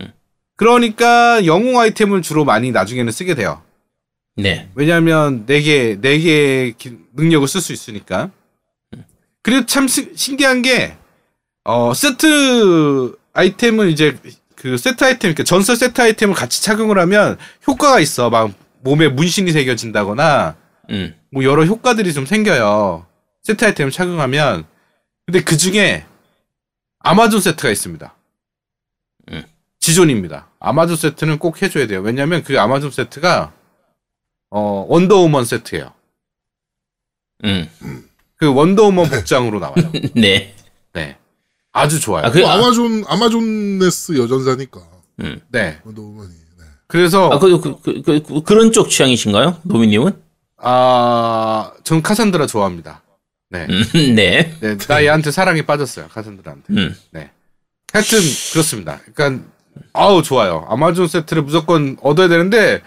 음. 0.00 0.12
그러니까 0.56 1.44
영웅 1.46 1.78
아이템을 1.78 2.22
주로 2.22 2.44
많이 2.44 2.70
나중에는 2.70 3.10
쓰게 3.12 3.34
돼요. 3.34 3.62
네. 4.36 4.70
왜냐하면 4.74 5.44
4개, 5.46 6.00
4개의 6.00 6.76
기- 6.78 6.96
능력을 7.14 7.46
쓸 7.48 7.60
수 7.60 7.72
있으니까. 7.72 8.30
그리고 9.42 9.66
참 9.66 9.88
시- 9.88 10.12
신기한 10.14 10.62
게, 10.62 10.96
어, 11.64 11.92
세트 11.94 13.16
아이템은 13.32 13.88
이제 13.88 14.16
그 14.56 14.76
세트 14.76 15.02
아이템, 15.04 15.20
그러니까 15.34 15.44
전설 15.44 15.76
세트 15.76 16.00
아이템을 16.00 16.34
같이 16.34 16.62
착용을 16.62 16.98
하면 17.00 17.38
효과가 17.66 17.98
있어. 18.00 18.30
막 18.30 18.52
몸에 18.82 19.08
문신이 19.08 19.52
새겨진다거나, 19.52 20.56
음. 20.90 21.14
뭐 21.30 21.44
여러 21.44 21.64
효과들이 21.64 22.12
좀 22.12 22.26
생겨요. 22.26 23.06
세트 23.42 23.64
아이템을 23.64 23.90
착용하면. 23.90 24.64
근데 25.26 25.42
그 25.42 25.56
중에 25.56 26.04
아마존 27.00 27.40
세트가 27.40 27.70
있습니다. 27.70 28.14
음. 29.32 29.42
지존입니다. 29.80 30.48
아마존 30.60 30.96
세트는 30.96 31.38
꼭 31.38 31.62
해줘야 31.62 31.86
돼요. 31.88 32.00
왜냐면 32.00 32.44
그 32.44 32.60
아마존 32.60 32.90
세트가 32.92 33.52
어 34.50 34.86
원더우먼 34.88 35.44
세트예요. 35.44 35.92
음. 37.44 37.68
그 38.42 38.52
원더우먼 38.52 39.08
복장으로 39.08 39.60
나와요. 39.60 39.74
네. 40.16 40.52
네, 40.94 41.16
아주 41.72 42.00
좋아요. 42.00 42.26
아, 42.26 42.30
그, 42.32 42.38
뭐 42.40 42.50
아, 42.50 42.54
아마존 42.54 43.04
아마존네스 43.06 44.18
여전사니까. 44.18 44.80
음. 45.20 45.40
네, 45.48 45.78
원더우먼이. 45.84 46.28
네. 46.58 46.64
그래서 46.88 47.30
아, 47.30 47.38
그, 47.38 47.60
그, 47.60 47.80
그, 47.80 48.02
그, 48.02 48.22
그, 48.24 48.42
그 48.42 48.54
런 48.54 48.72
쪽 48.72 48.90
취향이신가요? 48.90 49.58
노미님은? 49.62 50.12
아, 50.58 51.70
전 51.84 52.02
카산드라 52.02 52.48
좋아합니다. 52.48 53.02
네, 53.50 53.68
음, 53.70 53.84
네. 54.16 54.52
네, 54.58 54.76
나 54.88 55.04
얘한테 55.04 55.30
사랑에 55.30 55.62
빠졌어요. 55.62 56.08
카산드라한테. 56.08 56.64
음. 56.70 56.96
네. 57.12 57.30
하여튼 57.92 58.18
그렇습니다. 58.52 59.00
그러니까 59.14 59.44
아우 59.92 60.24
좋아요. 60.24 60.66
아마존 60.68 61.06
세트를 61.06 61.44
무조건 61.44 61.96
얻어야 62.02 62.26
되는데 62.26 62.80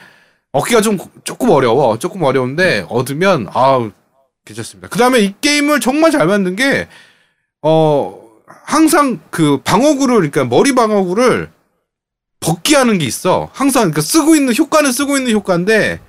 얻기가 0.51 0.82
좀 0.82 0.97
조금 1.24 1.49
어려워. 1.51 1.97
조금 1.97 2.24
어려운데 2.24 2.86
얻으면 2.89 3.47
아우 3.53 3.91
괜찮습니다. 4.46 4.88
그 4.89 4.98
다음에 4.98 5.20
이 5.20 5.34
게임을 5.41 5.80
정말 5.80 6.12
잘 6.12 6.28
만든 6.28 6.56
게 6.56 6.88
어 7.68 8.22
항상 8.64 9.20
그 9.32 9.60
방어구를 9.64 10.18
그러니까 10.18 10.46
머리 10.46 10.76
방어구를 10.76 11.50
벗게 12.39 12.76
하는 12.76 13.00
게 13.00 13.06
있어. 13.06 13.50
항상 13.54 13.86
그러니까 13.86 14.02
쓰고 14.02 14.36
있는 14.36 14.56
효과는 14.56 14.91
쓰고 14.91 15.18
있는 15.18 15.32
효과인데 15.32 16.00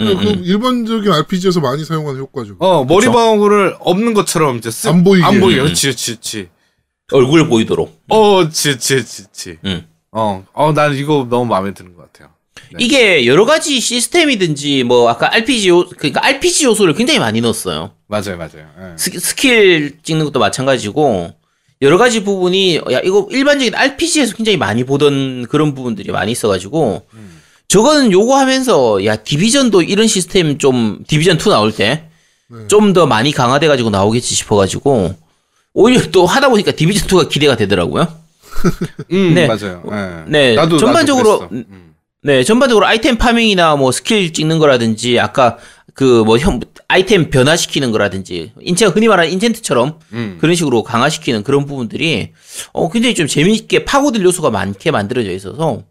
음, 0.00 0.06
그 0.06 0.12
음. 0.30 0.42
일반적인 0.42 1.12
RPG에서 1.12 1.60
많이 1.60 1.84
사용하는 1.84 2.18
효과죠. 2.18 2.56
어 2.60 2.84
머리 2.86 3.06
그쵸. 3.06 3.12
방어구를 3.12 3.76
없는 3.80 4.14
것처럼 4.14 4.56
이제 4.56 4.70
쓰, 4.70 4.88
안 4.88 5.04
보이게. 5.04 5.22
안 5.22 5.38
보이게 5.38 5.60
음. 5.60 5.64
그렇지 5.64 5.88
그렇지 5.88 6.12
그렇지. 6.12 6.48
얼굴 7.12 7.46
보이도록. 7.46 8.02
어, 8.08 8.48
지, 8.48 8.78
지, 8.78 9.04
지, 9.04 9.26
지. 9.30 9.58
음. 9.66 9.86
어, 10.12 10.46
어, 10.54 10.72
난 10.72 10.94
이거 10.94 11.26
너무 11.28 11.44
마음에 11.44 11.74
드는 11.74 11.94
것 11.94 12.10
같아요. 12.10 12.31
네. 12.70 12.84
이게 12.84 13.26
여러 13.26 13.44
가지 13.44 13.80
시스템이든지 13.80 14.84
뭐 14.84 15.08
아까 15.08 15.34
RPG 15.34 15.68
요 15.68 15.88
그러니까 15.88 16.24
RPG 16.24 16.66
요소를 16.66 16.94
굉장히 16.94 17.18
많이 17.18 17.40
넣었어요. 17.40 17.92
맞아요, 18.06 18.36
맞아요. 18.36 18.66
예. 18.80 18.96
스, 18.96 19.18
스킬 19.18 19.98
찍는 20.02 20.24
것도 20.26 20.38
마찬가지고 20.38 21.32
여러 21.82 21.98
가지 21.98 22.22
부분이 22.22 22.76
야 22.92 23.00
이거 23.04 23.26
일반적인 23.30 23.74
RPG에서 23.74 24.36
굉장히 24.36 24.56
많이 24.56 24.84
보던 24.84 25.46
그런 25.48 25.74
부분들이 25.74 26.12
많이 26.12 26.32
있어가지고 26.32 27.06
저거는 27.68 28.12
요거 28.12 28.36
하면서 28.36 29.04
야 29.04 29.16
디비전도 29.16 29.82
이런 29.82 30.06
시스템 30.06 30.58
좀 30.58 31.02
디비전 31.06 31.38
2 31.40 31.48
나올 31.48 31.72
때좀 31.72 32.86
네. 32.88 32.92
더 32.92 33.06
많이 33.06 33.32
강화돼가지고 33.32 33.90
나오겠지 33.90 34.34
싶어가지고 34.34 35.14
오히려 35.74 36.10
또 36.10 36.26
하다 36.26 36.50
보니까 36.50 36.72
디비전 36.72 37.08
2가 37.08 37.28
기대가 37.28 37.56
되더라고요. 37.56 38.06
음, 39.10 39.34
네. 39.34 39.46
맞아요. 39.46 39.82
예. 39.90 40.30
네, 40.30 40.54
나도 40.54 40.78
전반적으로 40.78 41.40
나도. 41.40 41.48
음. 41.52 41.81
네, 42.24 42.44
전반적으로 42.44 42.86
아이템 42.86 43.16
farming이나 43.16 43.74
뭐 43.74 43.90
스킬 43.90 44.32
찍는 44.32 44.60
거라든지 44.60 45.18
아까 45.18 45.58
그뭐형 45.94 46.60
아이템 46.86 47.30
변화시키는 47.30 47.90
거라든지 47.90 48.52
인제 48.60 48.78
그 48.78 48.92
흔히 48.92 49.08
말하는 49.08 49.32
enchant처럼 49.32 49.98
음. 50.12 50.38
그런 50.40 50.54
식으로 50.54 50.84
강화시키는 50.84 51.42
그런 51.42 51.66
부분들이 51.66 52.32
어 52.72 52.90
굉장히 52.90 53.16
좀 53.16 53.26
재미있게 53.26 53.84
파고들 53.84 54.22
요소가 54.22 54.50
많게 54.50 54.92
만들어져 54.92 55.32
있어서 55.32 55.82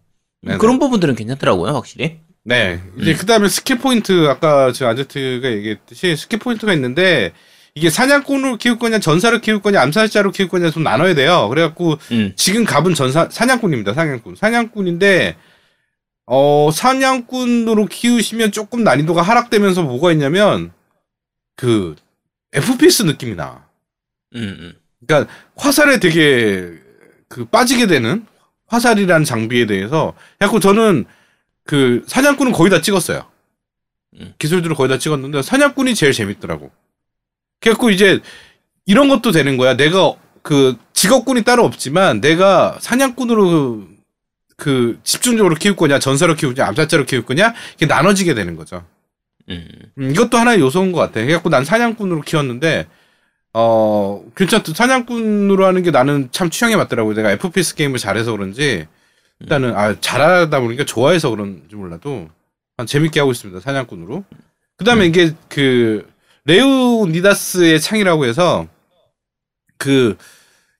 네네. 0.41 0.57
그런 0.57 0.79
부분들은 0.79 1.15
괜찮더라고요, 1.15 1.73
확실히. 1.73 2.19
네. 2.45 2.79
음. 2.95 3.01
이제 3.01 3.13
그다음에 3.13 3.49
skill 3.49 3.79
point 3.79 4.27
아까 4.27 4.71
저 4.71 4.87
아제트가 4.87 5.51
얘기했듯이 5.51 6.15
skill 6.15 6.39
point가 6.39 6.73
있는데 6.73 7.33
이게 7.75 7.89
사냥꾼으로 7.89 8.57
키울 8.57 8.79
거냐 8.79 8.99
전사로 8.99 9.39
키울 9.39 9.61
거냐 9.61 9.81
암살자로 9.81 10.31
키울 10.31 10.47
거냐 10.47 10.71
좀 10.71 10.83
나눠야 10.83 11.13
돼요. 11.13 11.47
그래갖고 11.49 11.97
음. 12.11 12.31
지금 12.37 12.63
갑은 12.63 12.95
전사 12.95 13.27
사냥꾼입니다. 13.29 13.93
사냥꾼. 13.93 14.35
사냥꾼인데 14.35 15.35
어 16.33 16.71
사냥꾼으로 16.71 17.87
키우시면 17.87 18.53
조금 18.53 18.85
난이도가 18.85 19.21
하락되면서 19.21 19.83
뭐가 19.83 20.13
있냐면 20.13 20.71
그 21.57 21.97
FPS 22.53 23.03
느낌이 23.03 23.35
나. 23.35 23.67
음, 24.35 24.41
음. 24.41 24.73
그러니까 25.05 25.29
화살에 25.57 25.99
되게 25.99 26.71
그 27.27 27.43
빠지게 27.43 27.85
되는 27.87 28.25
화살이라는 28.67 29.25
장비에 29.25 29.65
대해서 29.65 30.13
자꾸 30.39 30.61
저는 30.61 31.03
그 31.65 32.01
사냥꾼은 32.07 32.53
거의 32.53 32.69
다 32.69 32.79
찍었어요. 32.79 33.29
음. 34.13 34.33
기술들을 34.39 34.73
거의 34.77 34.87
다 34.87 34.97
찍었는데 34.97 35.41
사냥꾼이 35.41 35.95
제일 35.95 36.13
재밌더라고. 36.13 36.71
그래갖고 37.59 37.89
이제 37.89 38.21
이런 38.85 39.09
것도 39.09 39.33
되는 39.33 39.57
거야. 39.57 39.75
내가 39.75 40.13
그 40.41 40.77
직업군이 40.93 41.43
따로 41.43 41.65
없지만 41.65 42.21
내가 42.21 42.77
사냥꾼으로 42.79 43.89
그, 44.61 44.63
그 44.63 44.99
집중적으로 45.03 45.55
키울 45.55 45.75
거냐, 45.75 45.97
전사로 45.97 46.35
키울 46.35 46.53
거냐, 46.53 46.67
암살자로 46.67 47.05
키울 47.05 47.25
거냐 47.25 47.55
이게 47.77 47.87
나눠지게 47.87 48.35
되는 48.35 48.55
거죠. 48.55 48.85
음. 49.49 49.67
음, 49.97 50.11
이것도 50.11 50.37
하나의 50.37 50.59
요소인 50.59 50.91
것 50.91 50.99
같아. 50.99 51.13
그래갖고 51.21 51.49
난 51.49 51.65
사냥꾼으로 51.65 52.21
키웠는데, 52.21 52.85
어, 53.53 54.23
괜찮다. 54.35 54.75
사냥꾼으로 54.75 55.65
하는 55.65 55.81
게 55.81 55.89
나는 55.89 56.29
참 56.31 56.51
취향에 56.51 56.75
맞더라고. 56.75 57.15
내가 57.15 57.31
FPS 57.31 57.73
게임을 57.73 57.97
잘해서 57.97 58.31
그런지, 58.33 58.85
일단은, 59.39 59.75
아, 59.75 59.99
잘하다 59.99 60.59
보니까 60.59 60.85
좋아해서 60.85 61.31
그런지 61.31 61.75
몰라도, 61.75 62.29
한 62.77 62.85
재밌게 62.85 63.19
하고 63.19 63.31
있습니다. 63.31 63.61
사냥꾼으로. 63.61 64.23
그 64.77 64.85
다음에 64.85 65.07
이게 65.07 65.31
그, 65.49 66.07
레우 66.45 67.07
니다스의 67.07 67.81
창이라고 67.81 68.25
해서, 68.25 68.67
그, 69.79 70.17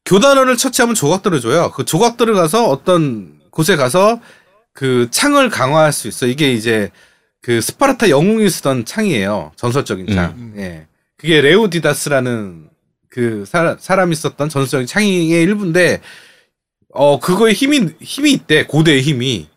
교단원을 0.06 0.56
처치하면 0.56 0.94
조각들을 0.94 1.42
줘요. 1.42 1.72
그 1.72 1.84
조각들을 1.84 2.36
가서 2.36 2.70
어떤 2.70 3.41
곳에 3.52 3.76
가서 3.76 4.20
그 4.74 5.08
창을 5.12 5.50
강화할 5.50 5.92
수 5.92 6.08
있어. 6.08 6.26
이게 6.26 6.54
이제 6.54 6.90
그 7.42 7.62
스파르타 7.62 8.10
영웅이 8.10 8.50
쓰던 8.50 8.86
창이에요. 8.86 9.52
전설적인 9.56 10.08
창. 10.08 10.34
음. 10.38 10.54
예. 10.58 10.88
그게 11.18 11.42
레오니다스라는 11.42 12.70
그 13.10 13.44
사, 13.46 13.78
사람이 13.80 14.16
썼던 14.16 14.50
전설적인 14.50 14.88
창의 14.88 15.28
일부인데 15.28 16.02
어 16.90 17.20
그거에 17.20 17.54
힘이 17.54 17.90
힘이 18.00 18.32
있대. 18.34 18.66
고대의 18.66 19.02
힘이. 19.02 19.48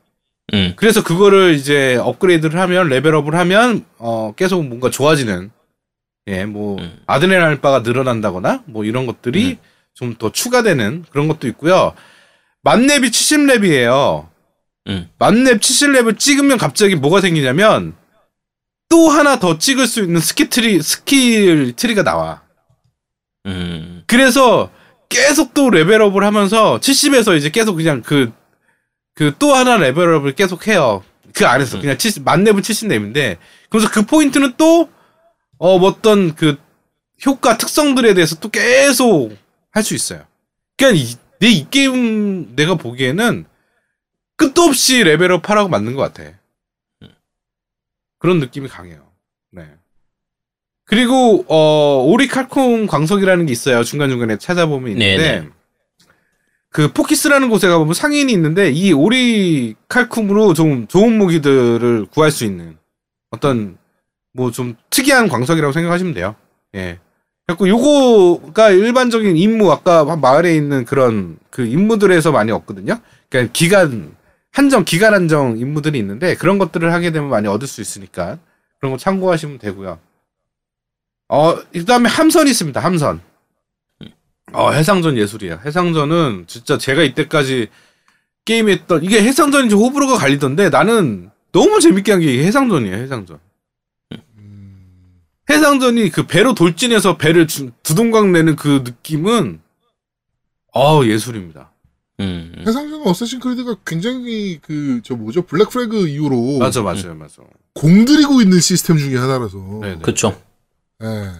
음. 0.52 0.72
그래서 0.76 1.02
그거를 1.02 1.54
이제 1.54 1.96
업그레이드를 1.96 2.60
하면 2.60 2.88
level 2.88 3.11
up을 3.11 3.34
하면 3.34 3.84
어 3.98 4.32
계속 4.36 4.64
뭔가 4.66 4.90
좋아지는 4.90 5.50
예, 6.26 6.44
뭐 6.44 6.78
음. 6.78 6.98
아드레날린 7.06 7.60
바가 7.60 7.80
늘어난다거나 7.80 8.62
뭐 8.66 8.84
이런 8.84 9.06
것들이 9.06 9.52
음. 9.52 9.56
좀더 9.94 10.32
추가되는 10.32 11.04
그런 11.10 11.28
것도 11.28 11.48
있고요. 11.48 11.94
만렙이 12.64 13.08
70렙이에요. 13.10 14.28
음. 14.88 15.08
만렙 15.18 15.60
70렙을 15.60 16.18
찍으면 16.18 16.58
갑자기 16.58 16.94
뭐가 16.94 17.20
생기냐면 17.20 17.94
또 18.88 19.08
하나 19.08 19.38
더 19.38 19.58
찍을 19.58 19.86
수 19.86 20.00
있는 20.02 20.20
skill 20.20 20.50
tree 20.50 20.82
skill 20.82 21.74
tree가 21.76 22.02
나와. 22.02 22.42
음. 23.46 24.02
그래서 24.06 24.70
계속 25.08 25.54
또 25.54 25.70
level 25.70 25.97
up을 25.97 26.24
하면서 26.24 26.78
70에서 26.80 27.36
이제 27.36 27.50
계속 27.50 27.76
그냥 27.76 28.02
그 28.02 28.32
그 29.14 29.32
또 29.38 29.54
하나 29.54 29.76
level 29.76 30.04
up을 30.04 30.32
계속 30.34 30.66
해요. 30.66 31.04
그 31.34 31.46
안에서 31.46 31.78
음. 31.78 31.82
그냥 31.82 31.98
70 31.98 32.24
만렙은 32.24 32.62
70렙인데 32.62 33.36
그래서 33.70 33.90
그 33.90 34.02
포인트는 34.04 34.54
또 34.56 34.88
어, 35.58 35.78
뭐 35.78 35.88
어떤 35.90 36.34
그 36.34 36.56
효과 37.24 37.56
특성들에 37.56 38.14
대해서 38.14 38.36
또 38.40 38.48
계속 38.50 39.36
할 39.70 39.82
수 39.84 39.94
있어요. 39.94 40.24
그러니까 40.76 41.16
내이 41.40 41.66
게임 41.70 42.54
내가 42.56 42.74
보기에는 42.76 43.44
끝도 44.36 44.62
없이 44.62 45.02
레벨업 45.04 45.48
하라고 45.50 45.68
만든 45.68 45.94
것 45.94 46.02
같아. 46.02 46.30
그런 48.18 48.38
느낌이 48.40 48.68
강해요. 48.68 49.06
네. 49.50 49.68
그리고 50.86 51.44
어 51.48 52.02
오리 52.04 52.26
칼콤 52.28 52.86
광석이라는 52.86 53.46
게 53.46 53.52
있어요. 53.52 53.84
중간 53.84 54.10
중간에 54.10 54.36
찾아보면 54.38 54.92
있는데 54.92 55.16
네네. 55.16 55.48
그 56.70 56.92
포키스라는 56.92 57.50
곳에 57.50 57.68
가보면 57.68 57.94
상인이 57.94 58.32
있는데 58.32 58.70
이 58.70 58.92
오리 58.92 59.74
칼콤으로 59.88 60.54
좀 60.54 60.86
좋은 60.88 61.16
무기들을 61.16 62.06
구할 62.06 62.30
수 62.30 62.44
있는 62.44 62.76
어떤 63.30 63.78
뭐 64.32 64.50
좀 64.50 64.76
특이한 64.90 65.28
광석이라고 65.28 65.72
생각하시면 65.72 66.14
돼요. 66.14 66.34
예. 66.74 66.98
그래고 67.46 67.68
요거가 67.68 68.70
일반적인 68.70 69.36
임무 69.36 69.70
아까 69.70 70.04
마을에 70.16 70.56
있는 70.56 70.84
그런 70.84 71.36
그 71.50 71.66
임무들에서 71.66 72.32
많이 72.32 72.50
없거든요. 72.52 72.98
그러니까 73.28 73.52
기간 73.52 74.14
한정 74.50 74.84
기간 74.84 75.12
한정 75.12 75.58
임무들이 75.58 75.98
있는데 75.98 76.36
그런 76.36 76.58
것들을 76.58 76.92
하게 76.92 77.10
되면 77.10 77.28
많이 77.28 77.46
얻을 77.48 77.66
수 77.68 77.80
있으니까 77.82 78.38
그런 78.80 78.92
거 78.92 78.98
참고하시면 78.98 79.58
되고요. 79.58 79.98
어 81.28 81.56
그다음에 81.72 82.08
함선이 82.08 82.50
있습니다. 82.50 82.80
함선. 82.80 83.20
어 84.52 84.70
해상전 84.70 85.18
예술이야. 85.18 85.60
해상전은 85.66 86.44
진짜 86.46 86.78
제가 86.78 87.02
이때까지 87.02 87.68
게임했던 88.46 89.04
이게 89.04 89.22
해상전인지 89.22 89.74
호불호가 89.74 90.16
갈리던데 90.16 90.70
나는 90.70 91.30
너무 91.52 91.80
재밌게 91.80 92.12
한 92.12 92.20
게 92.20 92.44
해상전이에요. 92.44 92.94
해상전. 92.96 93.38
음, 95.54 95.58
해상전이 95.58 96.10
그 96.10 96.26
배로 96.26 96.54
돌진해서 96.54 97.16
배를 97.16 97.46
주- 97.46 97.70
두동강 97.82 98.32
내는 98.32 98.56
그 98.56 98.82
느낌은 98.84 99.60
어 100.74 101.02
예술입니다. 101.04 101.70
음. 102.20 102.52
해상전 102.66 103.02
어쌔신 103.06 103.40
크리드가 103.40 103.76
굉장히 103.86 104.58
그 104.62 105.00
저 105.04 105.14
뭐죠 105.16 105.42
블랙 105.42 105.68
프래그 105.70 106.08
이후로 106.08 106.58
맞아 106.58 106.82
맞아요 106.82 107.14
맞아. 107.14 107.42
공들이고 107.74 108.40
있는 108.40 108.60
시스템 108.60 108.96
중에 108.98 109.16
하나라서. 109.16 109.58
그쵸. 110.02 110.40
예. 111.02 111.30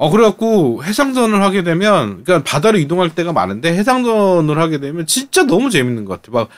어 0.00 0.10
그래갖고 0.10 0.84
해상전을 0.84 1.42
하게 1.42 1.64
되면 1.64 2.22
그러니까 2.22 2.44
바다로 2.48 2.78
이동할 2.78 3.14
때가 3.16 3.32
많은데 3.32 3.74
해상전을 3.74 4.56
하게 4.56 4.78
되면 4.78 5.06
진짜 5.06 5.42
너무 5.42 5.70
재밌는 5.70 6.04
것 6.04 6.22
같아. 6.22 6.32
막 6.32 6.48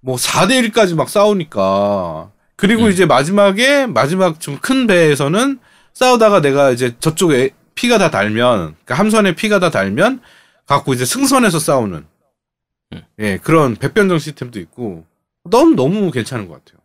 뭐 0.00 0.14
4대 0.16 0.70
1까지 0.70 0.94
막 0.94 1.08
싸우니까 1.08 2.30
그리고 2.54 2.84
음. 2.84 2.90
이제 2.92 3.04
마지막에 3.04 3.86
마지막 3.86 4.38
좀 4.38 4.56
큰 4.60 4.86
배에서는 4.86 5.58
싸우다가 5.98 6.40
내가 6.40 6.70
이제 6.70 6.94
저쪽에 7.00 7.50
피가 7.74 7.98
다 7.98 8.08
달면 8.08 8.76
그러니까 8.84 8.94
함선에 8.94 9.34
피가 9.34 9.58
다 9.58 9.70
달면 9.70 10.20
갖고 10.64 10.94
이제 10.94 11.04
승선해서 11.04 11.58
싸우는 11.58 12.06
음. 12.92 13.02
예 13.18 13.38
그런 13.38 13.74
백변정 13.74 14.20
시스템도 14.20 14.60
있고 14.60 15.04
넌 15.42 15.74
너무 15.74 16.12
괜찮은 16.12 16.46
것 16.46 16.64
같아요. 16.64 16.78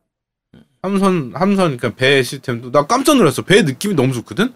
함선 0.81 1.31
함선 1.35 1.77
그러니까 1.77 1.95
배 1.95 2.23
시스템도 2.23 2.71
나 2.71 2.87
깜짝 2.87 3.17
놀랐어. 3.17 3.43
배 3.43 3.61
느낌이 3.61 3.93
너무 3.93 4.13
좋거든. 4.13 4.51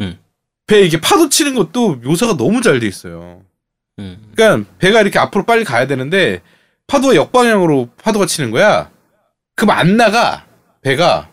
음. 0.00 0.18
배 0.68 0.82
이게 0.82 1.00
파도 1.00 1.28
치는 1.28 1.56
것도 1.56 1.96
묘사가 1.96 2.36
너무 2.36 2.62
잘 2.62 2.78
돼 2.78 2.86
있어요. 2.86 3.42
음. 3.98 4.30
그러니까 4.36 4.70
배가 4.78 5.00
이렇게 5.00 5.18
앞으로 5.18 5.44
빨리 5.44 5.64
가야 5.64 5.88
되는데 5.88 6.42
파도가 6.86 7.16
역방향으로 7.16 7.90
파도가 8.00 8.26
치는 8.26 8.52
거야. 8.52 8.88
그럼 9.56 9.76
안 9.76 9.96
나가 9.96 10.46
배가 10.80 11.28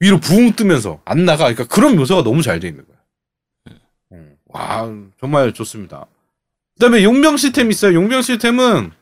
위로 0.00 0.18
부웅 0.20 0.52
뜨면서 0.52 1.00
안 1.04 1.24
나가. 1.24 1.44
그러니까 1.44 1.64
그런 1.66 1.96
묘사가 1.96 2.22
너무 2.22 2.42
잘 2.42 2.60
돼 2.60 2.68
있는 2.68 2.84
거야. 2.86 2.96
음. 4.12 4.36
와 4.46 4.90
정말 5.20 5.52
좋습니다. 5.52 6.06
그다음에 6.74 7.02
용병 7.04 7.36
시스템 7.36 7.70
있어요. 7.70 7.94
용병 7.94 8.22
시스템은 8.22 8.92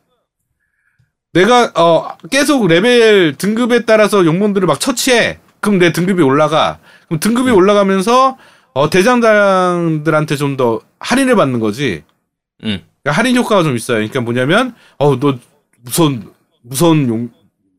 내가 1.33 1.73
어 1.75 2.17
계속 2.31 2.67
레벨 2.69 3.35
등급에 3.37 3.85
따라서 3.85 4.25
용병들을 4.25 4.67
막 4.67 4.79
처치해. 4.79 5.39
그럼 5.61 5.79
내 5.79 5.93
등급이 5.93 6.23
올라가. 6.23 6.79
그럼 7.09 7.19
등급이 7.21 7.51
올라가면서 7.51 8.39
어 8.75 8.91
대장장들한테 8.91 10.37
좀 10.37 10.57
더 10.57 10.81
할인을 11.01 11.35
받는 11.37 11.59
거지. 11.61 12.05
음. 12.63 12.83
그러니까 13.03 13.19
할인 13.19 13.37
효과가 13.37 13.63
좀 13.65 13.75
있어요. 13.77 13.97
그러니까 13.99 14.21
뭐냐면 14.21 14.75
어 14.99 15.19
너 15.19 15.37
무서운 15.83 16.33
무서운 16.63 17.09
용, 17.09 17.31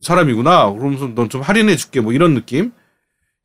사람이구나. 0.02 0.72
그러면서 0.74 1.08
넌 1.16 1.30
좀 1.30 1.42
할인해 1.42 1.76
줄게. 1.78 2.02
뭐 2.02 2.12
이런 2.14 2.34
느낌. 2.36 2.72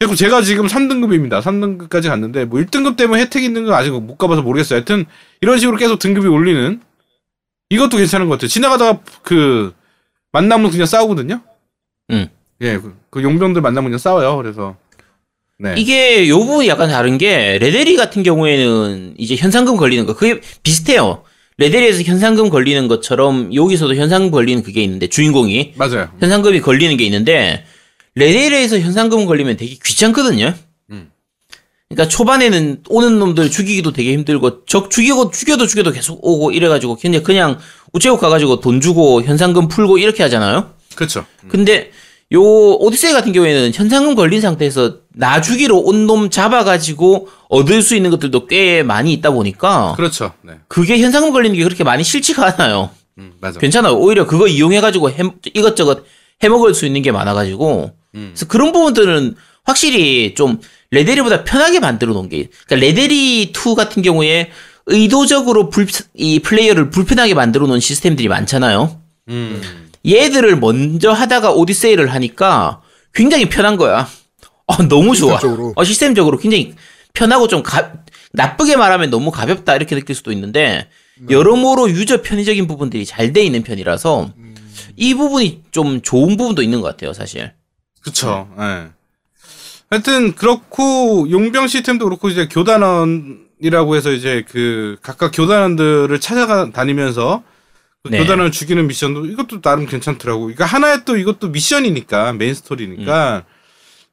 그리고 0.00 0.14
제가 0.14 0.40
지금 0.40 0.66
3등급입니다. 0.66 1.42
3등급까지 1.42 2.08
갔는데 2.08 2.46
뭐 2.46 2.58
1등급 2.58 2.96
때문에 2.96 3.20
혜택 3.20 3.44
있는 3.44 3.66
건 3.66 3.74
아직 3.74 3.90
못 3.90 4.16
가봐서 4.16 4.40
모르겠어요. 4.40 4.78
하여튼 4.78 5.04
이런 5.42 5.58
식으로 5.58 5.76
계속 5.76 5.98
등급이 5.98 6.26
올리는 6.26 6.80
이것도 7.68 7.98
괜찮은 7.98 8.26
것 8.26 8.36
같아요. 8.36 8.48
지나가다가 8.48 9.00
그 9.22 9.74
만나면 10.32 10.70
그냥 10.70 10.86
싸우거든요. 10.86 11.42
응. 12.12 12.28
예, 12.62 12.78
그, 12.78 12.96
그 13.10 13.22
용병들 13.22 13.60
만나면 13.60 13.90
그냥 13.90 13.98
싸워요. 13.98 14.38
그래서 14.38 14.74
네. 15.58 15.74
이게 15.76 16.30
요 16.30 16.38
부분이 16.38 16.66
약간 16.68 16.88
다른 16.88 17.18
게 17.18 17.58
레데리 17.58 17.94
같은 17.96 18.22
경우에는 18.22 19.16
이제 19.18 19.36
현상금 19.36 19.76
걸리는 19.76 20.06
거 20.06 20.16
그게 20.16 20.40
비슷해요. 20.62 21.24
레데리에서 21.58 22.02
현상금 22.04 22.48
걸리는 22.48 22.88
것처럼 22.88 23.54
여기서도 23.54 23.94
현상금 23.96 24.30
걸리는 24.30 24.62
그게 24.62 24.82
있는데 24.82 25.08
주인공이 25.08 25.74
맞아요. 25.76 26.08
현상금이 26.20 26.62
걸리는 26.62 26.96
게 26.96 27.04
있는데 27.04 27.66
레데리에서 28.14 28.78
현상금 28.80 29.26
걸리면 29.26 29.56
되게 29.56 29.76
귀찮거든요. 29.84 30.54
음. 30.90 31.10
그러니까 31.88 32.08
초반에는 32.08 32.82
오는 32.88 33.18
놈들 33.18 33.50
죽이기도 33.50 33.92
되게 33.92 34.12
힘들고 34.12 34.64
적 34.66 34.90
죽이고 34.90 35.30
죽여도 35.30 35.66
죽여도 35.66 35.92
계속 35.92 36.18
오고 36.22 36.52
이래가지고 36.52 36.96
그냥 36.96 37.22
그냥 37.22 37.58
우체국 37.92 38.20
가가지고 38.20 38.60
돈 38.60 38.80
주고 38.80 39.22
현상금 39.22 39.68
풀고 39.68 39.98
이렇게 39.98 40.22
하잖아요. 40.22 40.70
그렇죠. 40.94 41.24
근데 41.48 41.90
요 42.32 42.40
오디세이 42.42 43.12
같은 43.12 43.32
경우에는 43.32 43.72
현상금 43.74 44.14
걸린 44.14 44.40
상태에서 44.40 44.98
나 45.14 45.40
주기로 45.40 45.78
온 45.80 46.06
놈 46.06 46.30
잡아가지고 46.30 47.28
얻을 47.48 47.82
수 47.82 47.96
있는 47.96 48.10
것들도 48.10 48.46
꽤 48.46 48.82
많이 48.84 49.12
있다 49.12 49.30
보니까 49.32 49.94
그렇죠. 49.96 50.32
네. 50.42 50.54
그게 50.68 50.98
현상금 51.00 51.32
걸리는 51.32 51.56
게 51.56 51.64
그렇게 51.64 51.82
많이 51.82 52.04
싫지가 52.04 52.54
않아요. 52.54 52.90
음, 53.18 53.32
맞아. 53.40 53.58
괜찮아요. 53.58 53.94
오히려 53.96 54.26
그거 54.26 54.46
이용해가지고 54.46 55.10
해, 55.10 55.16
이것저것 55.54 56.04
해먹을 56.42 56.72
수 56.74 56.86
있는 56.86 57.02
게 57.02 57.10
많아가지고 57.10 57.92
음. 58.14 58.30
그래서 58.32 58.46
그런 58.46 58.72
부분들은 58.72 59.34
확실히 59.64 60.34
좀 60.34 60.60
레데리보다 60.90 61.44
편하게 61.44 61.80
만들어 61.80 62.12
놓은 62.12 62.28
게 62.28 62.48
그러니까 62.66 62.86
레데리 62.86 63.42
2 63.52 63.74
같은 63.76 64.02
경우에 64.02 64.50
의도적으로 64.86 65.70
불, 65.70 65.86
이 66.14 66.40
플레이어를 66.40 66.90
불편하게 66.90 67.34
만들어 67.34 67.66
놓은 67.66 67.78
시스템들이 67.80 68.28
많잖아요. 68.28 69.00
음. 69.28 69.90
레데를 70.06 70.56
먼저 70.58 71.12
하다가 71.12 71.52
오디세이를 71.52 72.12
하니까 72.12 72.80
굉장히 73.14 73.48
편한 73.48 73.76
거야. 73.76 74.08
어, 74.66 74.76
너무 74.88 75.14
좋아. 75.14 75.34
시스템적으로. 75.34 75.72
어, 75.76 75.84
시스템적으로 75.84 76.38
굉장히 76.38 76.74
편하고 77.12 77.46
좀 77.48 77.62
가, 77.62 77.92
나쁘게 78.32 78.76
말하면 78.76 79.10
너무 79.10 79.30
가볍다 79.30 79.76
이렇게 79.76 79.94
느낄 79.94 80.14
수도 80.16 80.32
있는데 80.32 80.88
여러모로 81.28 81.90
user 81.90 82.22
편의적인 82.22 82.66
부분들이 82.66 83.04
잘 83.04 83.32
돼 83.32 83.44
있는 83.44 83.62
편이라서 83.62 84.32
이 84.96 85.14
부분이 85.14 85.62
좀 85.70 86.00
좋은 86.00 86.36
부분도 86.36 86.62
있는 86.62 86.80
것 86.80 86.88
같아요, 86.88 87.12
사실. 87.12 87.52
그쵸. 88.00 88.48
예. 88.58 88.88
하여튼 89.90 90.34
그렇고 90.34 91.28
용병 91.30 91.66
시스템도 91.66 92.04
그렇고 92.04 92.28
이제 92.28 92.46
교단원이라고 92.46 93.96
해서 93.96 94.12
이제 94.12 94.44
그 94.48 94.96
각각 95.02 95.32
교단원들을 95.34 96.18
찾아가 96.20 96.70
다니면서 96.70 97.42
그 98.02 98.10
네. 98.10 98.18
교단원을 98.18 98.52
죽이는 98.52 98.86
미션도 98.86 99.26
이것도 99.26 99.60
나름 99.60 99.86
괜찮더라고. 99.86 100.42
그러니까 100.42 100.64
하나의 100.64 101.00
또 101.04 101.16
이것도 101.16 101.48
미션이니까 101.48 102.32
메인 102.34 102.54
스토리니까 102.54 103.44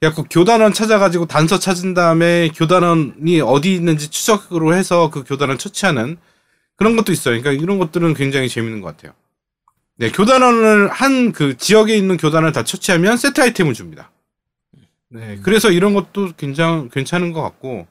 약간 0.04 0.26
교단원 0.30 0.74
찾아가지고 0.74 1.28
단서 1.28 1.60
찾은 1.60 1.94
다음에 1.94 2.50
교단원이 2.56 3.42
어디 3.42 3.74
있는지 3.74 4.10
추적으로 4.10 4.74
해서 4.76 5.10
그 5.10 5.24
교단원 5.24 5.58
처치하는 5.58 6.18
그런 6.76 6.96
것도 6.96 7.12
있어요. 7.12 7.40
그러니까 7.40 7.64
이런 7.64 7.80
것들은 7.80 8.14
굉장히 8.14 8.50
재밌는 8.50 8.82
것 8.82 8.96
같아요. 8.96 9.14
네, 9.98 10.12
교단원을 10.12 10.89
한 10.89 11.32
그 11.32 11.58
지역에 11.58 11.95
있는 11.95 12.18
교단을 12.18 12.52
다 12.52 12.64
처치하면 12.64 13.18
세트 13.18 13.41
아이템을 13.41 13.74
줍니다. 13.74 14.12
네, 15.10 15.39
그래서 15.41 15.72
이런 15.72 15.93
것도 15.93 16.34
굉장히 16.38 16.89
괜찮은 16.89 17.32
것 17.34 17.41
같고, 17.41 17.88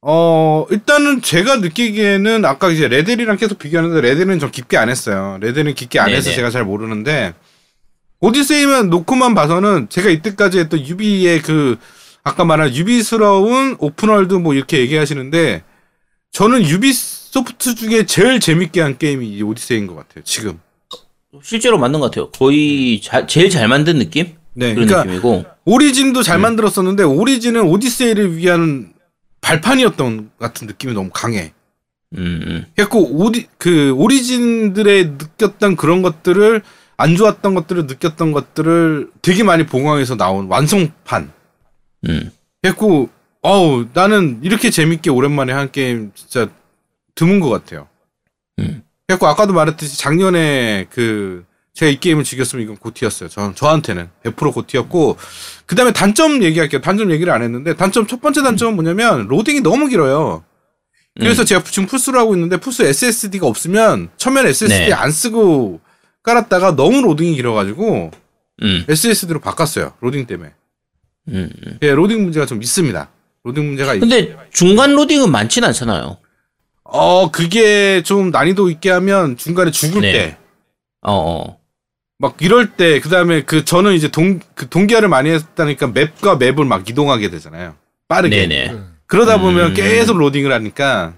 어, 0.00 0.66
일단은 0.70 1.22
제가 1.22 1.56
느끼기에는 1.56 2.44
아까 2.44 2.70
이제 2.70 2.86
레데리랑 2.86 3.36
계속 3.36 3.58
비교하는데 3.58 4.00
레델은 4.00 4.38
좀 4.38 4.50
깊게 4.50 4.76
안 4.76 4.88
했어요. 4.88 5.38
레델은 5.40 5.74
깊게 5.74 5.98
안 5.98 6.10
해서 6.10 6.24
네네. 6.24 6.36
제가 6.36 6.50
잘 6.50 6.64
모르는데, 6.64 7.34
오디세이만 8.20 8.90
놓고만 8.90 9.34
봐서는 9.34 9.88
제가 9.88 10.10
이때까지 10.10 10.58
했던 10.60 10.86
유비의 10.86 11.42
그, 11.42 11.78
아까 12.22 12.44
말한 12.44 12.74
유비스러운 12.74 13.76
open 13.78 14.03
world 14.03 14.34
뭐 14.34 14.54
이렇게 14.54 14.78
얘기하시는데, 14.78 15.64
저는 16.30 16.62
유비소프트 16.68 17.74
중에 17.74 18.06
제일 18.06 18.38
재밌게 18.38 18.80
한 18.80 18.98
게임이 18.98 19.28
이 19.28 19.42
오디세이인 19.42 19.86
것 19.88 19.96
같아요, 19.96 20.22
지금. 20.24 20.60
실제로 21.42 21.78
맞는 21.78 22.00
것 22.00 22.10
같아요. 22.10 22.30
거의 22.30 23.00
자- 23.00 23.26
제일 23.26 23.50
잘 23.50 23.68
만든 23.68 23.98
느낌? 23.98 24.34
네, 24.54 24.74
그런 24.74 24.86
그러니까 24.88 25.04
느낌이고. 25.04 25.44
오리진도 25.66 26.22
잘 26.22 26.38
음. 26.38 26.42
만들었었는데 26.42 27.02
오리진은 27.04 27.62
오디세이를 27.62 28.36
위한 28.36 28.92
발판이었던 29.40 30.30
같은 30.38 30.66
느낌이 30.66 30.94
너무 30.94 31.10
강해. 31.12 31.52
음, 32.16 32.40
음. 32.46 32.64
오디 32.94 33.46
그 33.58 33.92
오리진들의 33.92 35.04
느꼈던 35.18 35.76
그런 35.76 36.02
것들을 36.02 36.62
안 36.96 37.14
좋았던 37.16 37.54
것들을 37.54 37.86
느꼈던 37.86 38.32
것들을 38.32 39.10
되게 39.22 39.42
많이 39.44 39.66
봉황해서 39.66 40.16
나온 40.16 40.46
완성판. 40.48 41.30
음. 42.08 42.30
그래갖고 42.62 43.10
어우 43.42 43.86
나는 43.92 44.40
이렇게 44.42 44.70
재밌게 44.70 45.10
오랜만에 45.10 45.52
한 45.52 45.70
게임 45.70 46.10
진짜 46.14 46.48
드문 47.14 47.38
것 47.40 47.50
같아요. 47.50 47.86
음. 48.58 48.82
그래갖고 49.08 49.26
아까도 49.26 49.54
말했듯이 49.54 49.96
작년에 49.98 50.86
그 50.90 51.44
제가 51.72 51.90
이 51.90 51.98
게임을 51.98 52.24
즐겼으면 52.24 52.62
이건 52.62 52.76
GOTY였어요. 52.76 53.30
저, 53.30 53.54
저한테는 53.54 54.10
100% 54.22 54.52
GOTY였고 54.52 55.16
그 55.64 55.74
다음에 55.74 55.92
단점 55.92 56.42
얘기할게요. 56.42 56.82
단점 56.82 57.10
얘기를 57.10 57.32
안 57.32 57.42
했는데 57.42 57.74
단점 57.74 58.06
첫 58.06 58.20
번째 58.20 58.42
단점은 58.42 58.74
뭐냐면 58.74 59.26
로딩이 59.28 59.62
너무 59.62 59.88
길어요. 59.88 60.44
그래서 61.18 61.44
제가 61.44 61.64
지금 61.64 61.88
플스를 61.88 62.18
하고 62.18 62.34
있는데 62.34 62.58
플스 62.58 62.82
SSD가 62.82 63.46
없으면 63.46 64.10
처음엔 64.18 64.46
SSD 64.46 64.86
네. 64.86 64.92
안 64.92 65.10
쓰고 65.10 65.80
깔았다가 66.22 66.76
너무 66.76 67.00
로딩이 67.00 67.34
길어가지고 67.34 68.10
음. 68.62 68.84
SSD로 68.88 69.40
바꿨어요. 69.40 69.94
로딩 70.00 70.26
때문에. 70.26 70.52
음. 71.28 71.50
음. 71.66 71.78
예, 71.82 71.92
로딩 71.92 72.22
문제가 72.22 72.44
좀 72.44 72.62
있습니다. 72.62 73.08
로딩 73.42 73.66
문제가 73.66 73.94
있... 73.94 74.00
근데 74.00 74.36
중간 74.52 74.94
로딩은 74.94 75.32
많진 75.32 75.64
않잖아요. 75.64 76.18
어 76.90 77.30
그게 77.30 78.02
좀 78.02 78.30
난이도 78.30 78.70
있게 78.70 78.90
하면 78.90 79.36
중간에 79.36 79.70
죽을 79.70 80.02
네. 80.02 80.12
때 80.12 80.36
어, 81.02 81.12
어. 81.12 81.58
막 82.18 82.36
이럴 82.40 82.72
때 82.72 82.98
그다음에 83.00 83.42
그 83.42 83.64
저는 83.64 83.92
이제 83.94 84.08
동 84.08 84.40
그 84.54 84.68
동기화를 84.68 85.08
많이 85.08 85.30
했다니까 85.30 85.88
맵과 85.88 86.36
맵을 86.36 86.64
막 86.64 86.88
이동하게 86.88 87.30
되잖아요. 87.30 87.74
빠르게. 88.08 88.46
네네. 88.48 88.74
그러다 89.06 89.38
보면 89.40 89.70
음. 89.70 89.74
계속 89.74 90.16
로딩을 90.18 90.52
하니까 90.52 91.14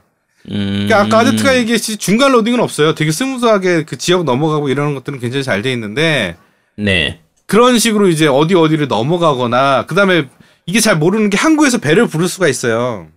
음. 0.51 0.87
그러니까 0.89 1.01
아까 1.01 1.19
아제트가 1.21 1.57
얘기했듯이 1.57 1.97
중간 1.97 2.33
로딩은 2.33 2.61
없어요. 2.61 2.95
되게 2.95 3.13
smooth하게 3.13 3.85
그 3.85 3.97
지역 3.97 4.25
넘어가고 4.25 4.69
이러는 4.69 4.95
것들은 4.95 5.21
굉장히 5.21 5.43
잘 5.45 5.63
돼 5.63 5.73
있는데 5.73 6.37
네. 6.77 7.21
그런 7.47 7.79
식으로 7.79 8.09
이제 8.09 8.27
어디 8.27 8.55
어디를 8.55 8.89
넘어가거나 8.89 9.87
그다음에 9.87 10.27
이게 10.67 10.81
잘 10.81 10.97
모르는 10.97 11.31
게 11.31 11.37
항구에서 11.39 11.79
배를 11.79 12.07
부를 12.07 12.29
수가 12.29 12.49
있어요. 12.49 13.09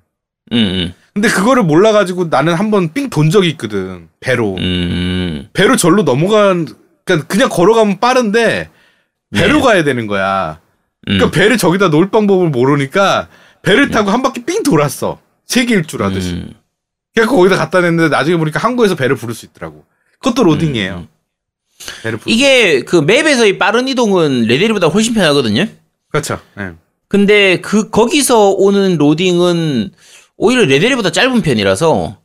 음, 0.51 0.57
음. 0.57 0.93
근데 1.13 1.29
그거를 1.29 1.63
몰라가지고 1.63 2.25
나는 2.25 2.53
한번 2.55 2.91
삥 2.91 3.09
돈 3.09 3.29
적이 3.29 3.49
있거든. 3.49 4.09
배로. 4.19 4.55
음. 4.57 5.47
배로 5.53 5.75
절로 5.75 6.03
넘어간 6.03 6.67
그러니까 7.05 7.27
그냥 7.27 7.49
걸어가면 7.49 7.99
빠른데 7.99 8.69
배로 9.31 9.57
네. 9.57 9.61
가야 9.61 9.83
되는 9.83 10.07
거야. 10.07 10.59
그러니까 11.05 11.27
음. 11.27 11.31
배를 11.31 11.57
저기다 11.57 11.89
놓을 11.89 12.09
방법을 12.09 12.49
모르니까 12.49 13.27
배를 13.61 13.89
타고 13.91 14.09
한 14.09 14.21
바퀴 14.23 14.43
삥 14.43 14.63
돌았어. 14.63 15.19
세계 15.45 15.75
일주를 15.75 16.05
하듯이. 16.05 16.33
음. 16.33 16.53
그래서 17.13 17.31
거기다 17.31 17.57
갖다 17.57 17.81
냈는데 17.81 18.09
나중에 18.09 18.37
보니까 18.37 18.59
항구에서 18.59 18.95
배를 18.95 19.15
부를 19.15 19.35
수 19.35 19.45
있더라고. 19.45 19.85
그것도 20.19 20.43
로딩이에요. 20.43 20.95
음. 20.95 21.07
배를 22.01 22.17
부르. 22.17 22.33
이게 22.33 22.81
그 22.83 22.95
맵에서의 22.97 23.59
빠른 23.59 23.87
이동은 23.87 24.43
레데리보다 24.47 24.87
훨씬 24.87 25.13
편하거든요. 25.13 25.67
그렇죠. 26.09 26.39
예. 26.59 26.71
근데 27.07 27.61
그 27.61 27.91
거기서 27.91 28.51
오는 28.51 28.97
로딩은 28.97 29.91
오히려 30.37 30.65
레데리보다 30.65 31.11
짧은 31.11 31.41
편이라서 31.41 32.17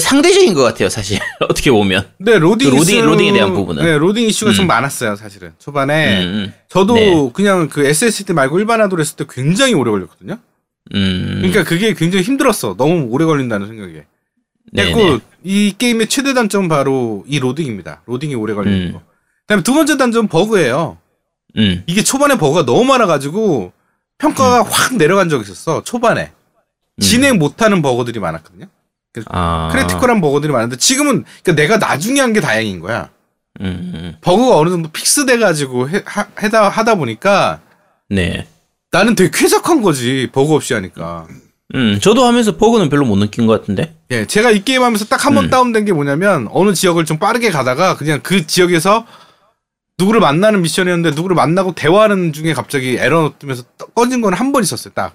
상대적인 0.00 0.52
것 0.52 0.62
같아요, 0.62 0.88
사실 0.90 1.18
어떻게 1.48 1.70
보면. 1.70 2.06
근데 2.18 2.38
로딩 2.38 2.70
그 2.70 2.76
로딩- 2.76 3.02
로딩에 3.04 3.32
대한 3.32 3.54
부분은. 3.54 3.82
네, 3.84 3.96
로딩 3.96 4.26
이슈가 4.26 4.52
좀 4.52 4.66
음. 4.66 4.68
많았어요, 4.68 5.16
사실은. 5.16 5.52
초반에. 5.58 6.24
음, 6.24 6.52
저도 6.68 6.94
네. 6.94 7.30
그냥 7.32 7.68
그 7.68 7.86
SSD 7.86 8.34
말고 8.34 8.58
일반 8.58 8.80
하드로 8.82 9.00
했을 9.00 9.16
때 9.16 9.24
굉장히 9.30 9.72
오래 9.74 9.90
걸렸거든요. 9.90 10.38
음. 10.94 11.36
그러니까 11.38 11.64
그게 11.64 11.94
굉장히 11.94 12.22
힘들었어. 12.24 12.74
너무 12.76 13.06
오래 13.10 13.24
걸린다는 13.24 13.66
생각에. 13.66 14.04
네네. 14.72 14.92
그리고 14.92 15.18
이 15.42 15.74
게임의 15.78 16.08
최대 16.08 16.34
단점은 16.34 16.68
바로 16.68 17.24
이 17.26 17.38
로딩입니다. 17.38 18.02
로딩이 18.04 18.34
오래 18.34 18.52
걸리는 18.52 18.88
음. 18.88 18.92
거. 18.92 19.02
그다음에 19.46 19.62
두 19.62 19.72
번째 19.72 19.96
단점은 19.96 20.28
버그예요. 20.28 20.98
음. 21.56 21.82
이게 21.86 22.04
초반에 22.04 22.36
버그가 22.36 22.66
너무 22.66 22.84
많아가지고 22.84 23.72
평가가 24.18 24.64
확 24.64 24.96
내려간 24.96 25.30
적이 25.30 25.44
있었어. 25.44 25.82
초반에 25.82 26.24
음. 26.24 26.37
진행 27.00 27.38
못하는 27.38 27.82
버그들이 27.82 28.20
많았거든요. 28.20 28.66
그 29.12 29.22
아. 29.30 29.68
critical한 29.72 30.20
버그들이 30.20 30.52
많은데 30.52 30.76
지금은 30.76 31.24
그러니까 31.42 31.52
내가 31.62 31.76
나중에 31.78 32.20
한 32.20 32.32
게 32.32 32.40
다행인 32.40 32.80
거야. 32.80 33.10
음, 33.60 33.92
음. 33.94 34.16
버그가 34.20 34.56
어느 34.56 34.70
정도 34.70 34.88
fix돼 34.90 35.38
가지고 35.38 35.88
해, 35.88 36.02
해다 36.42 36.68
하다 36.68 36.94
보니까 36.96 37.60
네. 38.08 38.46
나는 38.90 39.14
되게 39.14 39.30
쾌적한 39.32 39.82
거지 39.82 40.28
버그 40.32 40.54
없이 40.54 40.74
하니까. 40.74 41.26
음, 41.74 41.98
저도 42.00 42.24
하면서 42.24 42.56
버그는 42.56 42.88
별로 42.88 43.04
못 43.04 43.16
느낀 43.16 43.46
것 43.46 43.60
같은데. 43.60 43.94
예, 44.10 44.24
제가 44.26 44.50
이 44.50 44.64
게임 44.64 44.82
하면서 44.82 45.04
딱 45.04 45.26
한번 45.26 45.46
음. 45.46 45.50
다운된 45.50 45.84
게 45.84 45.92
뭐냐면 45.92 46.48
어느 46.52 46.72
지역을 46.72 47.04
좀 47.04 47.18
빠르게 47.18 47.50
가다가 47.50 47.96
그냥 47.96 48.20
그 48.22 48.46
지역에서 48.46 49.04
누구를 49.98 50.20
만나는 50.20 50.62
미션이었는데 50.62 51.14
누구를 51.16 51.34
만나고 51.34 51.74
대화하는 51.74 52.32
중에 52.32 52.54
갑자기 52.54 52.96
에러 52.98 53.32
뜨면서 53.38 53.64
떠- 53.76 53.86
꺼진 53.86 54.20
건 54.22 54.32
한 54.34 54.52
번 54.52 54.62
있었어요, 54.62 54.94
딱. 54.94 55.14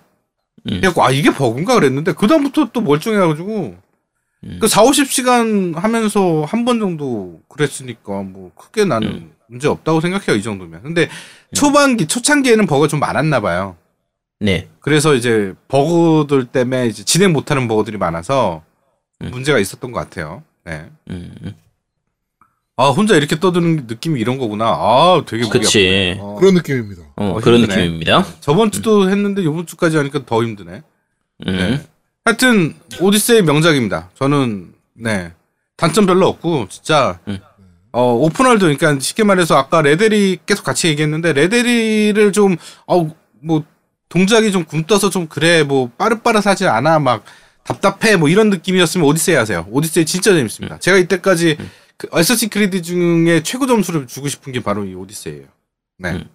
음. 0.65 0.77
그래갖고 0.77 1.03
아 1.03 1.11
이게 1.11 1.31
버그인가 1.31 1.75
그랬는데 1.75 2.13
그 2.13 2.27
다음부터 2.27 2.69
또 2.71 2.81
멀쩡해가지고 2.81 3.75
음. 4.45 4.57
그 4.59 4.67
4, 4.67 4.83
50시간 4.83 5.75
하면서 5.75 6.43
한 6.45 6.65
번 6.65 6.79
정도 6.79 7.41
그랬으니까 7.47 8.23
뭐 8.23 8.51
크게 8.55 8.85
나는 8.85 9.07
음. 9.07 9.33
문제 9.47 9.67
없다고 9.67 10.01
생각해요 10.01 10.35
이 10.37 10.41
정도면. 10.43 10.81
근데 10.83 11.09
초반기 11.53 12.07
초창기에는 12.07 12.65
버그가 12.65 12.87
좀 12.87 12.99
많았나 12.99 13.39
봐요. 13.41 13.75
네. 14.39 14.67
그래서 14.79 15.13
이제 15.15 15.53
버그들 15.67 16.45
때문에 16.47 16.87
이제 16.87 17.03
진행 17.03 17.31
못하는 17.33 17.67
버그들이 17.67 17.97
많아서 17.97 18.63
음. 19.21 19.29
문제가 19.31 19.59
있었던 19.59 19.91
것 19.91 19.99
같아요. 19.99 20.43
네. 20.65 20.89
음, 21.09 21.35
음. 21.43 21.53
아 22.75 22.89
혼자 22.89 23.15
이렇게 23.15 23.39
떠드는 23.39 23.85
느낌이 23.87 24.19
이런 24.19 24.37
거구나. 24.37 24.65
아 24.65 25.23
되게 25.27 25.47
그치. 25.47 26.17
어. 26.19 26.35
그런 26.39 26.55
느낌입니다. 26.55 27.03
어, 27.15 27.25
어, 27.25 27.39
그런 27.39 27.59
힘드네. 27.61 27.81
느낌입니다. 27.81 28.25
저번 28.39 28.71
주도 28.71 29.09
했는데 29.09 29.43
이번 29.43 29.65
주까지 29.67 29.97
하니까 29.97 30.25
더 30.25 30.41
힘드네. 30.41 30.81
음. 31.47 31.57
네. 31.57 31.85
하여튼 32.25 32.73
오디세이 32.99 33.43
명작입니다. 33.43 34.09
저는 34.15 34.73
네 34.93 35.33
단점 35.77 36.07
별로 36.07 36.27
없고 36.27 36.67
진짜 36.69 37.19
음. 37.27 37.37
어 37.91 38.13
open 38.13 38.35
world 38.35 38.61
그러니까 38.61 38.99
쉽게 38.99 39.23
말해서 39.23 39.55
아까 39.55 39.83
레데리 39.83 40.39
계속 40.45 40.63
같이 40.63 40.87
얘기했는데 40.87 41.33
레데리를 41.33 42.31
좀어뭐 42.31 43.65
동작이 44.09 44.51
좀 44.51 44.65
굼떠서 44.65 45.11
좀 45.11 45.27
그래 45.27 45.61
뭐 45.61 45.91
빠릇빠릇하지 45.95 46.67
않아 46.67 46.97
막 46.97 47.23
답답해 47.63 48.15
뭐 48.15 48.29
이런 48.29 48.49
느낌이었으면 48.49 49.05
오디세이 49.05 49.35
하세요. 49.35 49.67
오디세이 49.69 50.05
진짜 50.05 50.31
음. 50.31 50.37
재밌습니다. 50.37 50.79
제가 50.79 50.97
이때까지 50.97 51.57
그 51.97 52.07
어쌔신 52.11 52.49
크리드 52.49 52.81
중에 52.81 53.43
최고 53.43 53.67
점수를 53.67 54.07
주고 54.07 54.27
싶은 54.27 54.53
게 54.53 54.61
바로 54.61 54.85
이 54.85 54.93
오디세이예요. 54.93 55.45
네. 55.99 56.11
음. 56.11 56.29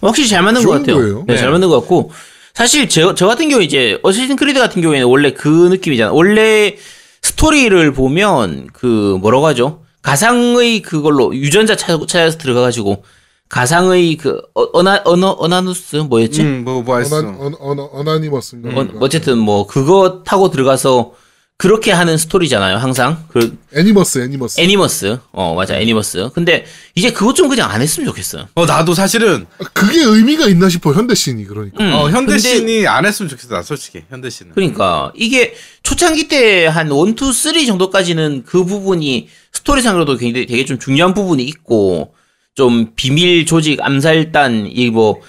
확실히 0.00 0.28
잘 0.28 0.42
만든 0.42 0.64
것 0.64 0.72
같아요. 0.72 0.96
거예요. 0.96 1.24
네, 1.26 1.34
네. 1.34 1.38
잘 1.38 1.50
만든 1.50 1.68
것 1.68 1.80
같고 1.80 2.10
사실 2.54 2.88
저, 2.88 3.14
저 3.14 3.26
같은 3.26 3.48
경우 3.48 3.62
이제 3.62 3.98
어쌔신 4.02 4.36
크리드 4.36 4.58
같은 4.60 4.80
경우에는 4.80 5.06
원래 5.06 5.32
그 5.32 5.68
느낌이잖아. 5.68 6.12
원래 6.12 6.76
스토리를 7.22 7.92
보면 7.92 8.68
그 8.72 9.18
뭐라고 9.20 9.46
하죠? 9.46 9.82
가상의 10.02 10.82
그걸로 10.82 11.34
유전자 11.34 11.76
찾아, 11.76 11.98
찾아서 12.06 12.38
들어가가지고 12.38 13.02
가상의 13.48 14.16
그 14.16 14.40
어, 14.54 14.62
어나 14.72 15.00
어너 15.04 15.30
어나누스 15.30 15.96
뭐였지? 15.96 16.42
음, 16.42 16.64
뭐, 16.64 16.82
뭐 16.82 16.98
했어. 16.98 17.18
어나, 17.18 17.28
어나, 17.38 17.56
어나, 17.60 17.82
Anonymous인가? 17.84 18.80
어, 18.80 18.88
어쨌든 19.00 19.38
뭐 19.38 19.66
그거 19.66 20.22
타고 20.24 20.50
들어가서 20.50 21.14
그렇게 21.56 21.92
하는 21.92 22.16
스토리잖아요. 22.18 22.78
항상 22.78 23.24
그 23.28 23.56
Animus, 23.74 24.18
Animus. 24.24 24.60
Animus. 24.60 25.18
어 25.30 25.54
맞아 25.54 25.78
Animus. 25.78 26.30
근데 26.34 26.64
이제 26.96 27.12
그것 27.12 27.34
좀 27.34 27.48
그냥 27.48 27.70
안 27.70 27.80
했으면 27.80 28.08
좋겠어요. 28.08 28.48
어, 28.56 28.66
나도 28.66 28.92
사실은, 28.92 29.46
아, 29.60 29.64
그게 29.72 30.00
의미가 30.02 30.48
있나 30.48 30.68
싶어, 30.68 30.92
현대씬이, 30.92 31.44
그러니까. 31.44 31.82
음, 31.82 31.92
어, 31.92 32.10
현대 32.10 32.32
근데- 32.34 32.38
씬이 32.38 32.86
안 32.88 33.06
했으면 33.06 33.28
좋겠어, 33.28 33.54
나 33.54 33.62
솔직히. 33.62 34.02
현대 34.10 34.30
씬은. 34.30 34.52
그러니까 34.54 35.12
이게 35.14 35.54
초창기 35.84 36.26
때한 36.26 36.88
1, 36.90 37.14
2, 37.14 37.32
3 37.32 37.66
정도까지는 37.66 38.42
그 38.44 38.64
부분이 38.64 39.28
스토리상으로도 39.52 40.16
굉장히 40.16 40.46
되게 40.46 40.64
좀 40.64 40.80
중요한 40.80 41.14
부분이 41.14 41.44
있고 41.44 42.14
좀 42.56 42.92
비밀 42.96 43.46
조직 43.46 43.80
암살단 43.80 44.66
이 44.74 44.90
뭐 44.90 45.20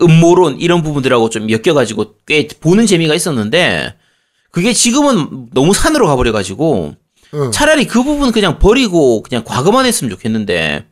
음모론 0.00 0.58
이런 0.60 0.82
부분들하고 0.82 1.28
좀 1.30 1.48
엮여가지고 1.50 2.14
꽤 2.26 2.48
보는 2.48 2.86
재미가 2.86 3.14
있었는데 3.14 3.94
그게 4.54 4.72
지금은 4.72 5.48
너무 5.52 5.74
산으로 5.74 6.06
가버려가지고 6.06 6.94
응. 7.34 7.50
차라리 7.50 7.88
그 7.88 8.04
부분 8.04 8.30
그냥 8.30 8.60
버리고 8.60 9.20
그냥 9.24 9.42
과거만 9.44 9.84
했으면 9.84 10.10
좋겠는데 10.12 10.86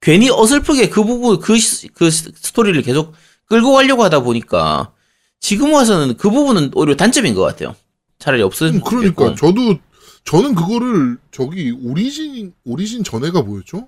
괜히 0.00 0.28
어설프게 0.30 0.88
그 0.88 1.04
부분 1.04 1.38
그, 1.38 1.56
시- 1.58 1.86
그 1.88 2.10
스토리를 2.10 2.82
계속 2.82 3.14
끌고 3.46 3.72
가려고 3.74 4.02
하다 4.02 4.24
보니까 4.24 4.90
지금 5.38 5.72
와서는 5.74 6.16
그 6.16 6.28
부분은 6.28 6.72
오히려 6.74 6.96
단점인 6.96 7.34
것 7.34 7.42
같아요. 7.42 7.76
차라리 8.18 8.42
없으면 8.42 8.74
음, 8.74 8.80
그러니까 8.80 9.26
좋겠고. 9.32 9.36
저도 9.36 9.78
저는 10.24 10.56
그거를 10.56 11.18
저기 11.30 11.70
오리진 11.70 12.52
오리진 12.64 13.04
전에가 13.04 13.42
뭐였죠? 13.42 13.86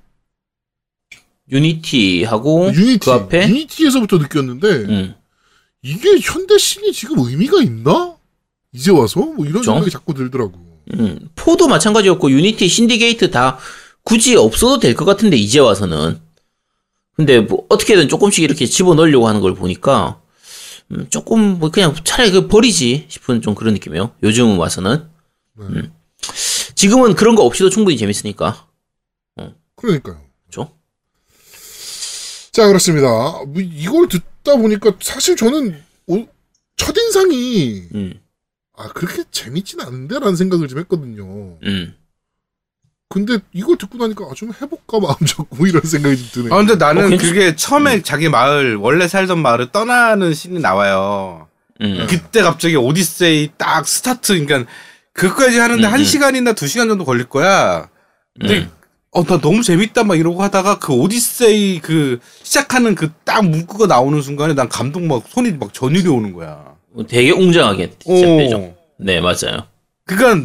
유니티하고 1.50 2.72
유니티 2.72 2.98
그 3.00 3.11
앞에 3.11 3.48
유니티에서부터 3.48 4.18
느꼈는데 4.18 4.68
음, 4.68 5.14
이게 5.82 6.16
현대씬이 6.20 6.92
지금 6.92 7.18
의미가 7.18 7.61
있나? 7.62 8.19
이제 8.72 8.90
와서 8.90 9.20
뭐 9.20 9.44
이런 9.46 9.60
그죠? 9.60 9.72
생각이 9.72 9.90
자꾸 9.90 10.14
들더라고. 10.14 10.52
음, 10.94 11.28
four도 11.36 11.68
마찬가지였고 11.68 12.30
유니티 12.30 12.68
신디케이트 12.68 13.30
다 13.30 13.58
굳이 14.02 14.36
없어도 14.36 14.78
될 14.78 14.94
것 14.94 15.04
같은데 15.04 15.36
이제 15.36 15.58
와서는 15.58 16.20
근데 17.16 17.40
뭐 17.40 17.66
어떻게든 17.68 18.08
조금씩 18.08 18.42
이렇게 18.44 18.66
집어넣으려고 18.66 19.28
하는 19.28 19.40
걸 19.40 19.54
보니까 19.54 20.20
음, 20.92 21.06
조금 21.10 21.58
뭐 21.58 21.70
그냥 21.70 21.94
차라리 22.04 22.30
그 22.30 22.48
버리지 22.48 23.06
싶은 23.08 23.40
좀 23.42 23.54
그런 23.54 23.74
느낌이에요. 23.74 24.12
요즘 24.22 24.58
와서는 24.58 25.08
네. 25.58 25.64
음. 25.66 25.92
지금은 26.74 27.14
그런 27.14 27.34
거 27.34 27.42
없이도 27.44 27.70
충분히 27.70 27.96
재밌으니까 27.96 28.66
그러니까요. 29.76 30.20
그죠? 30.46 30.72
자 32.52 32.66
그렇습니다. 32.66 33.08
뭐 33.46 33.54
이걸 33.60 34.08
듣다 34.08 34.56
보니까 34.56 34.92
사실 35.00 35.36
저는 35.36 35.80
오- 36.06 36.26
첫인상이 36.76 37.82
음, 37.94 38.20
아 38.76 38.88
그렇게 38.88 39.24
재밌진 39.30 39.80
않은데라는 39.80 40.36
생각을 40.36 40.68
좀 40.68 40.78
했거든요. 40.80 41.58
음. 41.64 41.94
근데 43.08 43.38
이걸 43.52 43.76
듣고 43.76 43.98
나니까 43.98 44.24
아, 44.24 44.34
좀 44.34 44.52
해볼까 44.52 45.00
마음 45.00 45.16
잡고 45.26 45.66
이런 45.66 45.82
생각이 45.82 46.16
좀 46.16 46.44
드네요. 46.44 46.54
아, 46.54 46.58
근데 46.58 46.76
나는 46.76 47.12
어, 47.12 47.16
그게 47.16 47.56
처음에 47.56 48.02
자기 48.02 48.28
마을, 48.28 48.76
원래 48.76 49.08
살던 49.08 49.40
마을을 49.42 49.72
떠나는 49.72 50.32
씬이 50.32 50.60
나와요. 50.60 51.48
음. 51.80 52.06
그때 52.08 52.42
갑자기 52.42 52.76
오디세이 52.76 53.50
딱 53.56 53.88
스타트, 53.88 54.38
그러니까 54.44 54.70
그거까지 55.12 55.58
하는데 55.58 55.84
음, 55.84 55.92
한 55.92 56.00
음. 56.00 56.04
시간이나 56.04 56.52
두 56.52 56.68
시간 56.68 56.88
정도 56.88 57.04
걸릴 57.04 57.24
거야. 57.28 57.88
근데 58.38 58.58
음. 58.60 58.70
어, 59.10 59.24
나 59.24 59.40
너무 59.40 59.62
재밌다 59.64 60.04
막 60.04 60.16
이러고 60.16 60.40
하다가 60.44 60.78
그 60.78 60.92
오디세이 60.92 61.80
그 61.80 62.20
시작하는 62.44 62.94
그 62.94 63.10
딱 63.24 63.44
문구가 63.44 63.86
나오는 63.86 64.20
순간에 64.22 64.54
난 64.54 64.68
감동 64.68 65.08
막 65.08 65.24
손이 65.28 65.52
막 65.52 65.72
전율이 65.74 66.06
오는 66.08 66.32
거야. 66.32 66.69
되게 67.09 67.30
웅장하게 67.30 67.93
시작되죠. 68.03 68.57
어. 68.57 68.76
네, 68.99 69.20
맞아요. 69.20 69.66
그니까 70.05 70.36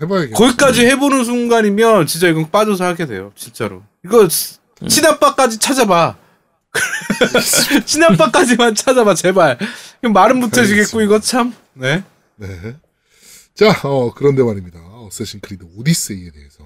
해봐야겠다. 0.00 0.36
거기까지 0.36 0.86
해보는 0.86 1.24
순간이면 1.24 2.06
진짜 2.06 2.28
이건 2.28 2.50
빠져서 2.50 2.84
하게 2.84 3.06
돼요. 3.06 3.32
진짜로. 3.36 3.82
이거 4.04 4.28
스- 4.28 4.58
음. 4.82 4.88
친아빠까지 4.88 5.58
찾아봐. 5.58 6.16
친아빠까지만 7.84 8.74
찾아봐 8.74 9.14
제발. 9.14 9.58
이거 10.02 10.12
말은 10.12 10.40
못해주겠고 10.40 11.00
이거 11.02 11.20
참. 11.20 11.54
네. 11.74 12.02
네. 12.36 12.76
자, 13.54 13.78
어, 13.84 14.12
그런데 14.14 14.42
말입니다. 14.42 14.78
어쌔신 14.80 15.40
크리드 15.40 15.64
오디세이에 15.76 16.30
대해서 16.30 16.58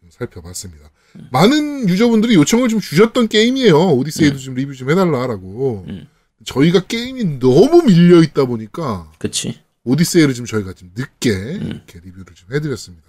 좀 0.00 0.10
살펴봤습니다. 0.10 0.90
많은 1.30 1.88
유저분들이 1.88 2.34
요청을 2.34 2.68
좀 2.68 2.80
주셨던 2.80 3.28
게임이에요. 3.28 3.76
오디세이도 3.92 4.38
좀 4.38 4.54
리뷰 4.54 4.74
좀 4.74 4.90
해달라라고. 4.90 5.84
음. 5.88 6.08
저희가 6.44 6.86
게임이 6.86 7.38
너무 7.38 7.82
밀려 7.82 8.22
있다 8.22 8.44
보니까 8.46 9.10
그치. 9.18 9.60
오디세이를 9.84 10.34
좀 10.34 10.46
저희가 10.46 10.72
좀 10.72 10.90
늦게 10.94 11.30
음. 11.32 11.66
이렇게 11.66 12.00
리뷰를 12.00 12.34
좀 12.34 12.52
해드렸습니다. 12.52 13.08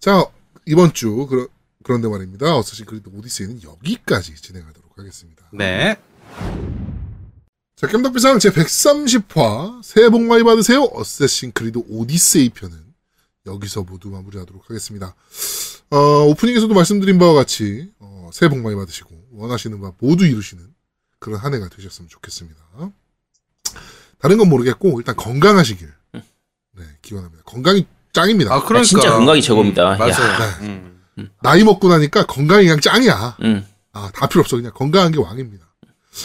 자, 0.00 0.24
이번 0.66 0.92
주 0.92 1.26
그러, 1.28 1.48
그런데 1.82 2.08
말입니다. 2.08 2.54
어쌔신 2.56 2.86
크리드 2.86 3.08
오디세이는 3.12 3.62
여기까지 3.62 4.34
진행하도록 4.36 4.96
하겠습니다. 4.96 5.48
네. 5.52 5.96
자, 7.74 7.86
겜덕비상 7.86 8.38
제 8.38 8.50
130화 8.50 9.82
새해 9.82 10.08
복 10.08 10.22
많이 10.22 10.44
받으세요. 10.44 10.82
어쌔신 10.82 11.52
크리드 11.52 11.82
오디세이 11.88 12.50
편은 12.50 12.76
여기서 13.46 13.82
모두 13.82 14.10
마무리하도록 14.10 14.68
하겠습니다. 14.68 15.14
어, 15.90 15.96
오프닝에서도 16.26 16.72
말씀드린 16.74 17.18
바와 17.18 17.34
같이 17.34 17.90
어, 17.98 18.30
새해 18.32 18.50
복 18.50 18.58
많이 18.60 18.76
받으시고 18.76 19.28
원하시는 19.32 19.80
바 19.80 19.92
모두 19.98 20.26
이루시는 20.26 20.64
그런 21.18 21.38
한 21.40 21.54
해가 21.54 21.68
되셨으면 21.68 22.08
좋겠습니다. 22.08 22.58
다른 24.18 24.36
건 24.38 24.48
모르겠고 24.48 24.98
일단 24.98 25.14
건강하시길 25.16 25.88
네, 26.12 26.84
기원합니다. 27.02 27.44
건강이 27.44 27.86
짱입니다. 28.12 28.54
아 28.54 28.62
그러니까. 28.64 28.84
진짜 28.84 29.10
건강이 29.12 29.42
최고입니다. 29.42 29.94
음, 29.94 29.98
맞아요. 29.98 30.12
야. 30.12 30.58
음. 30.62 31.00
나이 31.42 31.64
먹고 31.64 31.88
나니까 31.88 32.26
건강이 32.26 32.64
그냥 32.64 32.80
짱이야. 32.80 33.36
음. 33.42 33.66
아, 33.92 34.10
다 34.14 34.28
필요 34.28 34.40
없어. 34.40 34.56
그냥 34.56 34.72
건강한 34.74 35.12
게 35.12 35.18
왕입니다. 35.18 35.66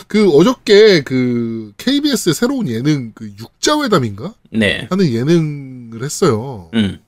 그 0.07 0.29
어저께 0.31 1.01
그 1.03 1.73
KBS의 1.77 2.33
새로운 2.33 2.67
예능 2.67 3.11
그 3.13 3.31
육자회담인가 3.37 4.33
네. 4.51 4.87
하는 4.89 5.05
예능을 5.05 5.73
예능을 5.93 6.03
했어요. 6.03 6.69
음. 6.73 6.99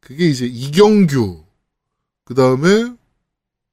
그게 0.00 0.28
이제 0.28 0.46
이경규, 0.46 1.44
그 2.24 2.34
다음에 2.34 2.92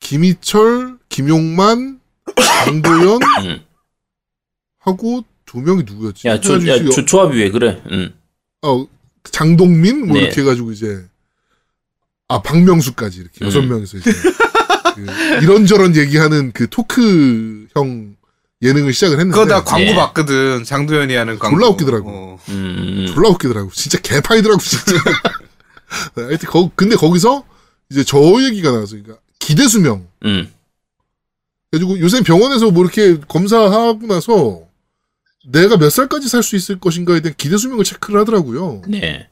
김희철, 0.01 0.99
김용만, 1.07 1.99
장도연 2.42 3.20
음. 3.46 3.62
하고 4.80 5.24
두 5.46 5.60
명이 5.60 5.84
누구였지? 5.84 6.28
야, 6.28 6.40
조, 6.40 6.56
야, 6.68 6.84
조, 6.92 7.06
조합이 7.06 7.38
왜 7.38 7.50
그래? 7.50 7.82
음. 7.92 8.14
어, 8.62 8.86
장동민 9.24 10.08
뭐 10.08 10.18
네. 10.18 10.24
이렇게 10.24 10.42
해가지고 10.42 10.72
이제 10.72 11.06
아 12.28 12.42
박명수까지 12.42 13.20
이렇게 13.20 13.44
음. 13.44 13.48
여섯 13.48 13.62
명이서 13.62 13.98
이제 13.98 14.12
그 14.96 15.06
이런저런 15.44 15.96
얘기하는 15.96 16.52
그 16.52 16.70
토크형 16.70 18.16
예능을 18.62 18.94
시작을 18.94 19.20
했는데 19.20 19.40
그거 19.40 19.46
나 19.46 19.64
광고 19.64 19.86
네. 19.86 19.96
봤거든. 19.96 20.64
장도연이 20.64 21.16
하는 21.16 21.40
광고. 21.40 21.58
졸라 21.58 21.70
웃기더라고. 21.70 22.10
어. 22.10 22.40
음. 22.50 23.10
졸라 23.14 23.30
웃기더라고. 23.30 23.72
진짜 23.72 24.00
개파이더라고 24.00 24.62
진짜. 24.62 25.02
하여튼 26.16 26.50
거, 26.50 26.70
근데 26.76 26.96
거기서 26.96 27.46
이제 27.90 28.04
저 28.04 28.20
얘기가 28.44 28.72
나와서 28.72 28.98
그러니까 28.98 29.18
기대수명. 29.40 30.08
음. 30.26 30.52
그래가지고 31.72 32.00
요새 32.00 32.22
병원에서 32.22 32.72
뭐 32.72 32.84
이렇게 32.84 33.20
검사하고 33.20 34.08
나서 34.08 34.68
내가 35.46 35.78
몇 35.78 35.90
살까지 35.90 36.28
살 36.28 36.44
수 36.44 36.56
있을 36.56 36.80
것인가에 36.80 37.22
대한 37.22 37.36
기대 37.38 37.58
수명을 37.58 37.84
체크를 37.84 38.20
하더라고요. 38.22 38.82
네. 38.88 39.30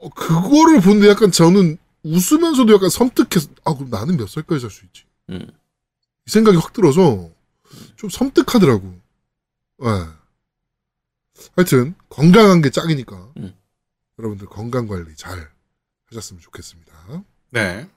어, 0.00 0.08
그거를 0.10 0.80
보는데 0.80 1.08
약간 1.08 1.30
저는 1.30 1.78
웃으면서도 2.02 2.72
약간 2.74 2.90
섬뜩해서 2.90 3.48
아 3.64 3.74
그럼 3.74 3.90
나는 3.90 4.16
몇 4.16 4.28
살까지 4.28 4.60
살 4.60 4.70
수 4.70 4.84
있지? 4.86 5.04
음. 5.30 5.40
이 6.26 6.30
생각이 6.30 6.56
확 6.56 6.72
들어서 6.72 7.30
좀 7.96 8.10
섬뜩하더라고. 8.10 8.94
예. 9.84 9.88
하여튼 11.56 11.94
건강한 12.08 12.62
게 12.62 12.70
짝이니까 12.70 13.32
음. 13.38 13.54
여러분들 14.18 14.46
건강 14.48 14.86
관리 14.86 15.14
잘 15.16 15.50
하셨으면 16.10 16.40
좋겠습니다. 16.42 17.22
네. 17.50 17.88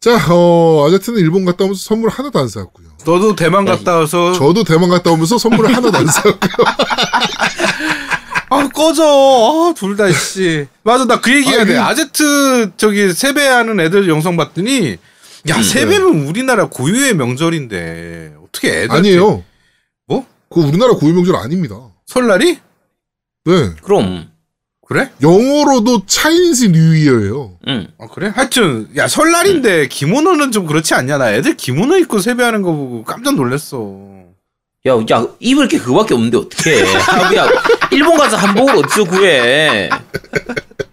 자, 0.00 0.16
어, 0.32 0.86
아제트는 0.86 1.18
일본 1.18 1.44
갔다 1.44 1.64
오면서 1.64 1.82
선물 1.82 2.08
하나도 2.10 2.38
안 2.38 2.48
사왔고요. 2.48 2.86
너도 3.04 3.34
대만 3.34 3.64
갔다 3.64 3.96
와서 3.96 4.32
저도 4.32 4.62
대만 4.64 4.88
갔다 4.90 5.10
오면서 5.10 5.38
선물을 5.38 5.74
하나도 5.74 5.96
안 5.98 6.06
사왔고요. 6.06 6.52
아 8.50 8.68
꺼져. 8.68 9.02
아, 9.04 9.74
둘 9.74 9.96
다 9.96 10.10
씨. 10.12 10.66
맞아 10.82 11.04
나 11.04 11.20
그 11.20 11.34
얘기 11.34 11.48
해야 11.50 11.60
아니, 11.62 11.66
돼. 11.68 11.74
그- 11.74 11.80
아제트 11.80 12.72
저기 12.76 13.12
세배하는 13.12 13.78
애들 13.80 14.08
영상 14.08 14.36
봤더니 14.36 14.96
야 15.48 15.56
음, 15.56 15.62
세배는 15.62 16.26
우리나라 16.28 16.68
고유의 16.68 17.14
명절인데 17.14 18.34
어떻게 18.44 18.82
애들 18.82 18.92
아니에요. 18.96 19.44
뭐? 20.06 20.24
그거 20.48 20.66
우리나라 20.66 20.94
고유 20.94 21.12
명절 21.12 21.34
아닙니다. 21.36 21.76
설날이? 22.06 22.58
네. 23.44 23.70
그럼. 23.82 24.30
그래? 24.88 25.10
영어로도 25.20 26.06
Chinese 26.06 26.66
뉴 26.72 26.96
이어예요. 26.96 27.58
음. 27.68 27.88
아 27.98 28.06
그래? 28.06 28.32
하여튼 28.34 28.88
야 28.96 29.06
설날인데 29.06 29.88
기모노는 29.88 30.50
좀 30.50 30.64
그렇지 30.64 30.94
않냐? 30.94 31.18
나 31.18 31.30
애들 31.34 31.58
기모노 31.58 31.98
입고 31.98 32.20
세배하는 32.20 32.62
거 32.62 32.72
보고 32.72 33.04
깜짝 33.04 33.34
놀랐어. 33.34 34.08
야, 34.86 34.92
야, 35.10 35.26
입을 35.40 35.68
게 35.68 35.78
그거밖에 35.78 36.14
없는데 36.14 36.38
어떡해. 36.38 36.82
아, 37.10 37.34
야, 37.34 37.46
일본 37.90 38.16
가서 38.16 38.38
한복을 38.38 38.76
어디서 38.76 39.04
구해. 39.04 39.90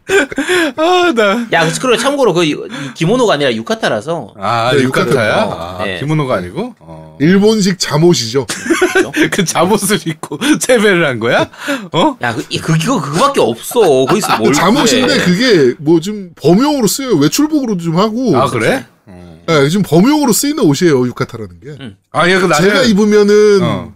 아 0.77 1.11
나. 1.15 1.47
야, 1.51 1.69
그리고 1.81 1.97
참고로 1.97 2.33
그 2.33 2.67
기모노가 2.93 3.33
아니라 3.33 3.53
유카타라서. 3.53 4.33
아 4.39 4.71
네, 4.73 4.83
유카타야? 4.83 5.43
유카타. 5.45 5.77
아, 5.79 5.83
네. 5.83 5.99
기모노가 5.99 6.35
아니고? 6.35 6.75
어. 6.79 7.17
일본식 7.19 7.79
잠옷이죠. 7.79 8.45
그 9.31 9.43
잠옷을 9.45 9.99
입고 10.05 10.37
세배를 10.59 11.05
한 11.05 11.19
거야? 11.19 11.49
어? 11.91 12.17
야, 12.21 12.33
그, 12.35 12.45
이- 12.49 12.59
그, 12.59 12.77
그 12.77 12.85
거, 12.85 13.01
그거밖에 13.01 13.41
없어. 13.41 13.79
거기서 14.05 14.37
뭘. 14.37 14.53
잠옷인데. 14.53 15.17
그게 15.25 15.73
뭐 15.79 15.99
좀 15.99 16.31
범용으로 16.35 16.87
쓰여요. 16.87 17.15
외출복으로도 17.15 17.81
좀 17.83 17.97
하고. 17.97 18.37
아 18.37 18.47
그래? 18.47 18.85
어. 19.07 19.39
네, 19.47 19.69
지금 19.69 19.83
범용으로 19.83 20.33
쓰이는 20.33 20.63
옷이에요. 20.63 21.07
유카타라는 21.07 21.59
게. 21.61 21.69
음. 21.79 21.97
아, 22.11 22.29
야, 22.29 22.39
그 22.39 22.45
나는 22.45 22.67
제가 22.69 22.81
입으면은 22.83 23.59
어. 23.63 23.93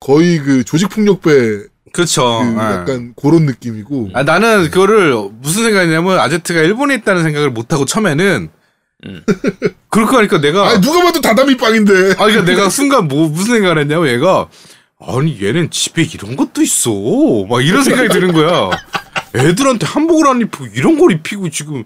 거의 0.00 0.38
그 0.38 0.64
조직폭력배 0.64 1.64
그 1.92 2.02
그쵸. 2.02 2.40
예. 2.44 2.56
약간 2.56 3.14
그런 3.20 3.46
느낌이고. 3.46 4.10
아, 4.14 4.22
나는 4.22 4.70
그거를 4.70 5.14
무슨 5.40 5.64
생각이냐면 5.64 6.18
아제트가 6.18 6.60
일본에 6.60 6.94
있다는 6.96 7.22
생각을 7.22 7.50
못 7.50 7.72
하고 7.72 7.84
처음에는 7.84 8.48
음. 9.06 9.22
그렇게 9.88 10.16
하니까 10.16 10.40
내가 10.40 10.68
아 10.68 10.80
누가 10.80 11.02
봐도 11.02 11.20
다다미 11.20 11.56
빵인데. 11.56 12.12
아 12.12 12.26
그러니까 12.26 12.44
내가 12.44 12.68
순간 12.68 13.08
뭐 13.08 13.28
무슨 13.28 13.54
생각을 13.54 13.78
했냐면 13.78 14.08
얘가 14.08 14.48
아니 15.00 15.42
얘는 15.42 15.70
집에 15.70 16.02
이런 16.02 16.36
것도 16.36 16.62
있어 16.62 16.90
막 17.48 17.64
이런 17.64 17.82
생각이 17.82 18.08
드는 18.08 18.32
거야. 18.32 18.70
애들한테 19.34 19.86
한복을 19.86 20.26
안 20.26 20.40
입고 20.40 20.66
이런 20.74 20.98
걸 20.98 21.12
입히고 21.12 21.50
지금 21.50 21.84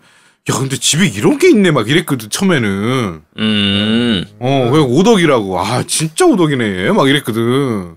야 0.51 0.55
근데 0.59 0.77
집에 0.77 1.07
이런 1.07 1.39
게 1.39 1.49
있네 1.49 1.71
막 1.71 1.89
이랬거든 1.89 2.29
처음에는 2.29 3.23
음. 3.39 4.25
어 4.41 4.69
그냥 4.71 4.87
오덕이라고 4.89 5.61
아 5.61 5.83
진짜 5.87 6.27
오덕이네 6.27 6.93
막 6.93 7.09
이랬거든. 7.09 7.97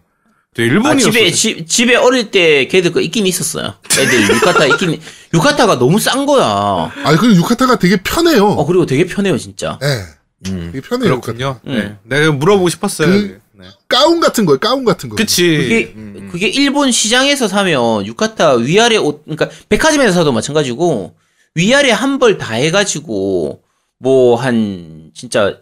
근데 0.57 0.69
아, 0.69 0.73
일본이었어. 0.93 1.11
집에, 1.11 1.31
집, 1.31 1.67
집에 1.67 1.95
어릴 1.95 2.31
때 2.31 2.67
걔들 2.67 2.91
거 2.91 2.99
있긴 2.99 3.25
있었어요. 3.27 3.75
애들 3.99 4.23
유카타 4.35 4.65
있긴, 4.67 4.99
유카타가 5.33 5.77
너무 5.79 5.99
싼 5.99 6.25
거야. 6.25 6.91
아니 7.03 7.17
그리고 7.17 7.35
유카타가 7.37 7.77
되게 7.79 7.97
편해요. 7.97 8.45
어, 8.47 8.65
그리고 8.65 8.85
되게 8.85 9.05
편해요, 9.05 9.37
진짜. 9.37 9.77
네, 9.81 10.03
음, 10.47 10.69
되게 10.73 10.81
편해요. 10.87 11.19
그렇군요. 11.21 11.59
음. 11.67 11.99
네. 12.07 12.17
내가 12.19 12.31
물어보고 12.31 12.69
싶었어요. 12.69 13.07
그- 13.07 13.39
네. 13.53 13.65
가운 13.87 14.19
같은 14.19 14.45
거예요. 14.45 14.59
가운 14.59 14.83
같은 14.85 15.09
거. 15.09 15.15
그치. 15.15 15.57
그게, 15.57 15.93
음. 15.95 16.29
그게 16.31 16.47
일본 16.47 16.91
시장에서 16.91 17.47
사면 17.47 18.05
유카타 18.05 18.53
위아래 18.55 18.97
옷, 18.97 19.23
그러니까 19.25 19.49
백화점에서 19.69 20.13
사도 20.13 20.31
마찬가지고 20.31 21.15
위아래 21.55 21.89
한 21.91 22.19
벌 22.19 22.37
다 22.37 22.53
해가지고 22.53 23.61
뭐 23.99 24.35
한 24.35 25.09
진짜 25.15 25.57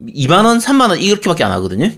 2만 0.00 0.44
원, 0.44 0.58
3만 0.58 0.90
원 0.90 0.98
이렇게밖에 1.00 1.42
안 1.44 1.50
하거든요? 1.52 1.90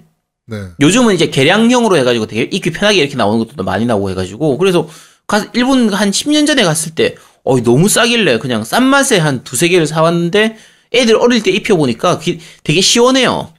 네. 0.53 0.69
요즘은 0.81 1.15
이제 1.15 1.31
개량형으로 1.31 1.97
해가지고 1.97 2.27
되게 2.27 2.43
입기 2.43 2.71
편하게 2.71 2.99
이렇게 2.99 3.17
나오는 3.17 3.39
것도 3.39 3.65
많이 3.65 3.87
나오고 3.87 4.11
해가지고 4.11 4.59
그래서 4.59 4.87
가, 5.27 5.47
일본 5.55 5.91
한 5.95 6.11
10년 6.11 6.47
전에 6.47 6.63
갔을 6.63 6.95
때 6.95 7.15
어, 7.43 7.59
너무 7.63 7.89
싸길래 7.89 8.39
그냥 8.39 8.63
싼 8.63 8.85
맛에 8.85 9.17
한 9.17 9.45
두세 9.45 9.69
개를 9.69 9.87
사왔는데 9.87 10.59
애들 10.93 11.17
어릴 11.17 11.43
때 11.43 11.51
입혀보니까 11.51 12.21
되게 12.65 12.81
시원해요. 12.83 13.55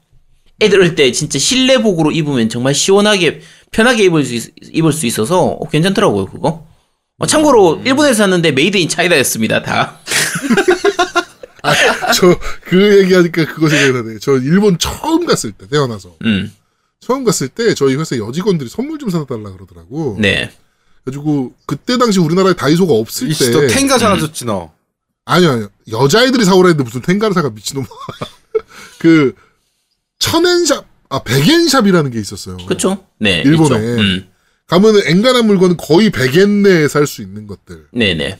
애들 0.62 0.80
어릴 0.80 0.94
때 0.94 1.12
진짜 1.12 1.40
실내복으로 1.40 2.12
입으면 2.12 2.48
정말 2.48 2.76
시원하게 2.76 3.42
편하게 3.72 4.04
입을 4.04 4.24
수, 4.24 4.36
있, 4.36 4.54
입을 4.72 4.94
수 4.94 5.08
있어서 5.08 5.42
어, 5.42 5.68
괜찮더라고요 5.68 6.28
그거. 6.28 6.68
어, 7.18 7.26
참고로 7.26 7.82
일본에서 7.84 8.14
샀는데 8.14 8.52
made 8.52 8.78
in 8.78 8.88
China였습니다 8.88 9.64
다. 9.64 10.00
저그 12.14 13.00
얘기하니까 13.00 13.46
그거 13.46 13.68
생각나네. 13.68 14.20
저 14.20 14.34
일본 14.34 14.78
처음 14.78 15.26
갔을 15.26 15.54
때 15.54 15.68
태어나서 15.68 16.16
음, 16.26 16.52
처음 17.06 17.24
갔을 17.24 17.48
때 17.50 17.74
저희 17.74 17.96
회사 17.96 18.18
여직원들이 18.18 18.70
선물 18.70 18.98
좀 19.00 19.10
사다 19.10 19.26
달라 19.26 19.52
그러더라고. 19.52 20.18
네. 20.20 20.52
그래가지고 21.04 21.54
그때 21.66 21.98
당시 21.98 22.20
우리나라에 22.20 22.54
다이소가 22.54 22.94
없을 22.94 23.30
이씨, 23.30 23.52
때너 23.52 23.68
텐가 23.68 23.98
사놔줬지 23.98 24.46
너. 24.46 24.72
아니요 25.26 25.50
아니요 25.52 25.70
여자애들이 25.92 26.44
사오라 26.46 26.70
했는데 26.70 26.84
무슨 26.84 27.02
텐가를 27.02 27.34
사가 27.34 27.50
미친놈아. 27.50 27.86
그 29.00 29.34
천엔샵 30.20 30.86
아 31.10 31.24
백엔샵이라는 31.24 32.12
게 32.12 32.20
있었어요. 32.20 32.58
그쵸? 32.66 33.06
네. 33.20 33.42
일본에. 33.46 33.76
음, 33.78 34.28
가면은 34.68 35.02
앵간한 35.06 35.46
물건은 35.46 35.78
거의 35.78 36.10
백엔 36.10 36.64
내에 36.64 36.88
살 36.88 37.06
수 37.06 37.22
있는 37.22 37.48
것들. 37.48 37.88
네네. 37.92 38.40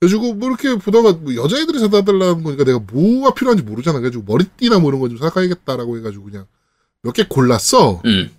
그래가지고 0.00 0.34
뭐 0.34 0.48
이렇게 0.48 0.76
보다가 0.76 1.12
뭐 1.14 1.34
여자애들이 1.34 1.78
사다 1.80 2.02
달라는 2.04 2.42
거니까 2.42 2.64
내가 2.64 2.78
뭐가 2.78 3.34
필요한지 3.34 3.62
모르잖아. 3.64 3.98
그래가지고 3.98 4.24
머리띠나 4.30 4.78
뭐 4.78 4.90
이런 4.90 5.00
거 5.00 5.08
좀 5.08 5.18
사가야겠다라고 5.18 5.98
해가지고 5.98 6.24
그냥 6.24 6.46
몇 7.06 7.12
개 7.12 7.24
골랐어. 7.28 8.02
음, 8.04 8.30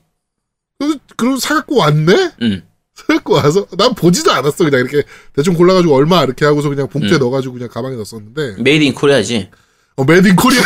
그래서 0.79 0.99
그럼 1.15 1.37
사갖고 1.37 1.77
왔네? 1.77 2.31
음. 2.41 2.63
사갖고 2.93 3.33
와서 3.33 3.65
난 3.77 3.93
보지도 3.95 4.31
않았어. 4.31 4.63
그냥 4.65 4.81
이렇게 4.81 5.03
대충 5.33 5.53
골라가지고 5.53 5.95
얼마 5.95 6.23
이렇게 6.23 6.45
하고서 6.45 6.67
그냥 6.69 6.87
봉투에 6.89 7.17
음. 7.17 7.19
넣어가지고 7.19 7.53
그냥 7.53 7.69
가방에 7.69 7.95
넣었었는데 7.95 8.55
made 8.61 8.83
in 8.83 8.93
Korea지. 8.93 9.49
어 9.95 10.03
made 10.03 10.27
in 10.27 10.35
Korea. 10.35 10.61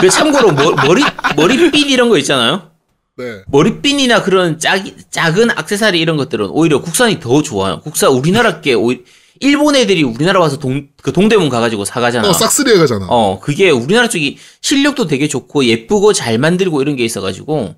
그 0.00 0.08
참고로 0.08 0.52
머, 0.52 0.70
머리 0.86 1.02
머리핀 1.36 1.88
이런 1.90 2.08
거 2.08 2.16
있잖아요. 2.18 2.70
네. 3.16 3.42
머리핀이나 3.48 4.22
그런 4.22 4.58
작, 4.58 4.82
작은 5.10 5.50
액세서리 5.58 6.00
이런 6.00 6.16
것들은 6.16 6.46
오히려 6.50 6.80
국산이 6.80 7.20
더 7.20 7.42
좋아요. 7.42 7.80
국산 7.80 8.10
우리나라 8.10 8.60
게 8.60 8.72
오히 8.74 9.04
일본 9.40 9.74
애들이 9.74 10.02
우리나라 10.02 10.38
와서 10.38 10.58
동, 10.58 10.88
그 11.02 11.12
동대문 11.12 11.48
가가지고 11.48 11.86
사가잖아. 11.86 12.28
어 12.28 12.32
싹쓸이 12.32 12.74
해가잖아. 12.74 13.06
어, 13.08 13.40
그게 13.40 13.70
우리나라 13.70 14.08
쪽이 14.08 14.38
실력도 14.60 15.06
되게 15.06 15.28
좋고 15.28 15.64
예쁘고 15.64 16.12
잘 16.12 16.38
만들고 16.38 16.82
이런 16.82 16.94
게 16.94 17.04
있어가지고 17.04 17.74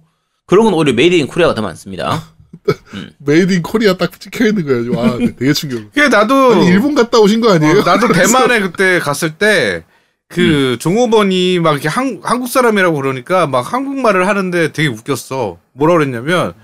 그런 0.46 0.64
건 0.64 0.74
오히려 0.74 0.92
made 0.92 1.14
in 1.14 1.28
Korea가 1.28 1.54
더 1.54 1.62
많습니다. 1.62 2.34
made 3.18 3.52
in 3.52 3.62
Korea 3.62 3.96
딱 3.96 4.18
찍혀 4.20 4.46
있는 4.48 4.66
거야. 4.66 5.18
네, 5.18 5.36
되게 5.36 5.52
충격. 5.52 5.92
그게 5.92 6.08
나도 6.08 6.52
아니 6.54 6.66
일본 6.66 6.96
갔다 6.96 7.18
오신 7.20 7.40
거 7.40 7.52
아니에요? 7.52 7.78
어, 7.78 7.82
나도 7.84 8.08
대만에 8.12 8.60
그때 8.60 8.98
갔을 8.98 9.38
때그 9.38 10.78
종업원이 10.80 11.60
막 11.60 11.72
이렇게 11.74 11.88
한, 11.88 12.20
한국 12.24 12.48
사람이라고 12.48 12.96
그러니까 12.96 13.46
막 13.46 13.72
한국말을 13.72 14.26
하는데 14.26 14.72
되게 14.72 14.88
웃겼어. 14.88 15.58
뭐라 15.74 15.94
그랬냐면 15.94 16.54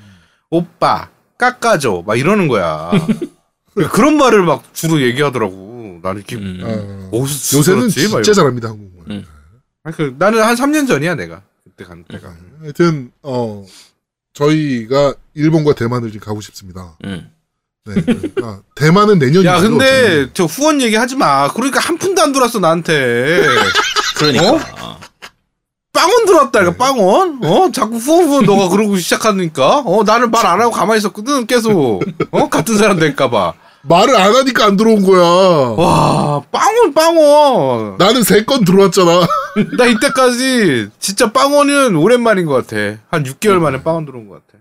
오빠 0.51 1.09
깎아줘 1.39 2.03
막 2.05 2.19
이러는 2.19 2.49
거야. 2.49 2.91
그런 3.87 4.17
말을 4.17 4.43
막 4.43 4.63
주로 4.75 5.01
얘기하더라고. 5.03 6.01
나는 6.03 6.19
이렇게 6.19 6.37
음. 6.37 6.61
어, 7.13 7.19
어디서 7.19 7.59
요새는 7.59 7.81
들었지? 7.89 8.01
막 8.09 8.23
진짜 8.23 8.31
이러고. 8.31 8.35
잘합니다 8.35 8.69
한국말. 8.69 9.05
음. 9.11 9.25
아니, 9.85 9.97
그, 9.97 10.15
나는 10.19 10.43
한 10.43 10.55
3년 10.57 10.87
전이야 10.89 11.15
내가 11.17 11.43
그때 11.65 11.85
간 11.85 12.05
때가. 12.05 12.33
하여튼 12.61 13.11
어 13.23 13.65
저희가 14.35 15.15
일본과 15.35 15.75
대만을 15.75 16.13
지금 16.13 16.25
가고 16.27 16.41
싶습니다. 16.41 16.97
음. 17.05 17.31
네, 17.87 17.95
그러니까 18.03 18.61
대만은 18.75 19.19
내년이죠. 19.19 19.47
야 19.49 19.61
근데 19.61 20.29
저 20.35 20.45
후원 20.45 20.81
얘기 20.83 20.95
하지 20.97 21.17
마. 21.17 21.49
그러니까 21.53 21.81
한 21.81 21.97
푼도 21.99 22.21
안 22.23 22.33
들었어 22.33 22.59
나한테. 22.61 23.43
그러니까. 24.19 24.53
어? 24.53 24.99
빵원 25.93 26.27
들었다 26.27 26.63
이거 26.63 26.75
빵원. 26.77 27.41
어 27.43 27.73
자꾸 27.73 27.97
후원 27.97 28.27
후원 28.27 28.45
너가 28.45 28.69
그러고 28.69 28.97
시작하니까. 28.99 29.83
어 29.87 30.05
나는 30.05 30.31
말 30.31 30.47
안 30.47 30.61
하고 30.61 30.71
가만히 30.71 30.99
있었거든 30.99 31.47
계속. 31.47 32.03
어 32.31 32.49
같은 32.49 32.77
사람 32.77 32.99
될까봐. 32.99 33.55
말을 33.89 34.17
안 34.17 34.35
하니까 34.35 34.67
안 34.67 34.77
들어온 34.77 35.03
거야. 35.05 35.23
와 35.23 36.43
빵원 36.53 36.93
빵원. 36.95 37.97
나는 37.99 38.23
세 38.23 38.45
건 38.45 38.65
들어왔잖아. 38.65 39.27
나 39.77 39.87
이때까지 39.87 40.89
진짜 40.99 41.33
빵원은 41.33 41.97
오랜만인 41.97 42.47
것 42.47 42.67
같아. 42.67 42.99
한 43.11 43.25
6개월 43.25 43.59
만에 43.59 43.83
빵원 43.83 44.05
들어온 44.07 44.29
것 44.29 44.35
같아. 44.47 44.59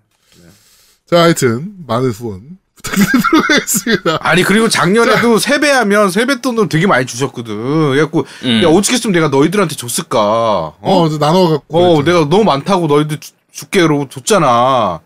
자, 1.10 1.22
하여튼 1.22 1.74
많은 1.88 2.10
후원 2.12 2.42
부탁드리도록 2.76 3.50
하겠습니다. 3.50 4.18
아니 4.22 4.44
그리고 4.44 4.68
작년에도 4.68 5.38
세배하면 5.40 6.12
세뱃돈으로 6.12 6.68
되게 6.68 6.86
많이 6.88 7.06
주셨거든. 7.06 7.92
그래갖고 7.92 8.26
음. 8.44 8.62
야 8.64 8.68
어떻게 8.68 8.94
했으면 8.96 9.14
내가 9.14 9.30
너희들한테 9.30 9.76
줬을까? 9.76 10.20
어, 10.20 10.76
어, 10.82 11.08
이제 11.08 11.18
나눠 11.18 11.50
갖고. 11.50 11.78
어 12.00 12.04
내가 12.04 12.20
너무 12.30 12.44
많다고 12.44 12.88
너희들 12.88 13.20
주- 13.20 13.32
줄게 13.52 13.82
그러고 13.82 14.08
줬잖아. 14.10 15.00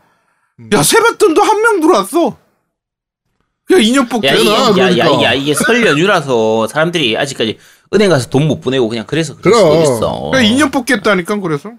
야 0.74 0.84
세뱃돈도 0.84 1.42
한 1.42 1.62
명 1.62 1.82
들어왔어. 1.82 2.38
그냥 3.76 3.82
2년 4.06 4.10
뽑기. 4.10 4.28
야, 4.28 4.34
이, 4.36 4.44
되나? 4.44 4.54
야, 4.56 4.98
야, 4.98 5.06
그러니까. 5.06 5.24
야, 5.24 5.34
이게 5.34 5.54
설 5.54 5.86
연휴라서 5.86 6.68
사람들이 6.68 7.18
아직까지 7.18 7.58
은행 7.94 8.10
가서 8.10 8.30
돈 8.30 8.48
못 8.48 8.62
보내고 8.62 8.88
그냥 8.90 9.06
그래서 9.08 9.36
그럴 9.36 9.54
수도 9.54 9.70
그럼. 9.70 9.82
있어. 9.84 10.30
그냥 10.32 10.46
2년 10.56 10.72
뽑기 10.72 10.94
했다니까 10.94 11.40
그래서. 11.40 11.72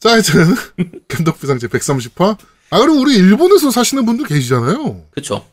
자, 0.00 0.10
하여튼 0.12 0.54
감독 1.08 1.38
부상제 1.38 1.68
130화. 1.68 2.36
아, 2.70 2.78
그리고 2.80 3.00
우리 3.00 3.14
일본에서 3.16 3.70
사시는 3.70 4.04
분들 4.06 4.26
계시잖아요. 4.26 5.02
그쵸. 5.10 5.46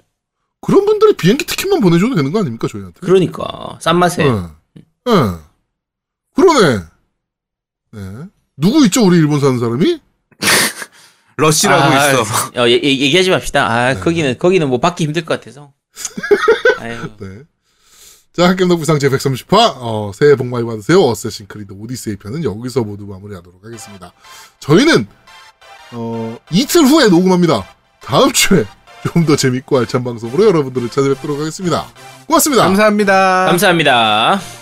그런 0.61 0.85
분들이 0.85 1.13
비행기 1.13 1.45
티켓만 1.45 1.79
보내줘도 1.81 2.15
되는 2.15 2.31
거 2.31 2.39
아닙니까, 2.39 2.67
저희한테? 2.67 2.99
그러니까. 3.01 3.77
싼 3.81 3.97
맛에. 3.99 4.23
네. 4.23 4.31
네. 5.05 5.13
그러네. 6.35 6.79
네. 7.91 8.01
누구 8.57 8.83
있죠, 8.85 9.05
우리 9.05 9.17
일본 9.17 9.39
사는 9.39 9.59
사람이? 9.59 9.99
러시라고 11.39 11.81
아, 11.81 12.11
있어. 12.11 12.21
어, 12.57 12.67
얘- 12.67 12.73
얘- 12.83 12.99
얘기하지 12.99 13.29
맙시다. 13.31 13.65
아, 13.67 13.93
네. 13.93 13.99
거기는, 13.99 14.37
거기는 14.37 14.67
뭐 14.69 14.79
받기 14.79 15.03
힘들 15.05 15.25
것 15.25 15.39
같아서. 15.39 15.71
네. 17.19 17.27
자, 18.35 18.47
학gem덕부상 18.49 18.99
제 18.99 19.09
130화, 19.09 19.73
어, 19.77 20.11
새해 20.15 20.35
복 20.35 20.47
많이 20.47 20.65
받으세요. 20.65 21.01
어쌔신 21.01 21.47
크리드 21.47 21.73
오디세이 21.73 22.15
편은 22.17 22.43
여기서 22.43 22.81
모두 22.83 23.05
마무리하도록 23.05 23.63
하겠습니다. 23.65 24.13
저희는, 24.59 25.07
어, 25.93 26.37
이틀 26.51 26.83
후에 26.85 27.07
녹음합니다. 27.09 27.67
다음 28.01 28.31
주에 28.31 28.65
좀 29.13 29.25
더 29.25 29.35
재밌고 29.35 29.77
알찬 29.79 30.03
방송으로 30.03 30.45
여러분들을 30.45 30.89
찾아뵙도록 30.89 31.39
하겠습니다. 31.39 31.87
고맙습니다. 32.27 32.63
감사합니다. 32.65 33.45
감사합니다. 33.47 34.59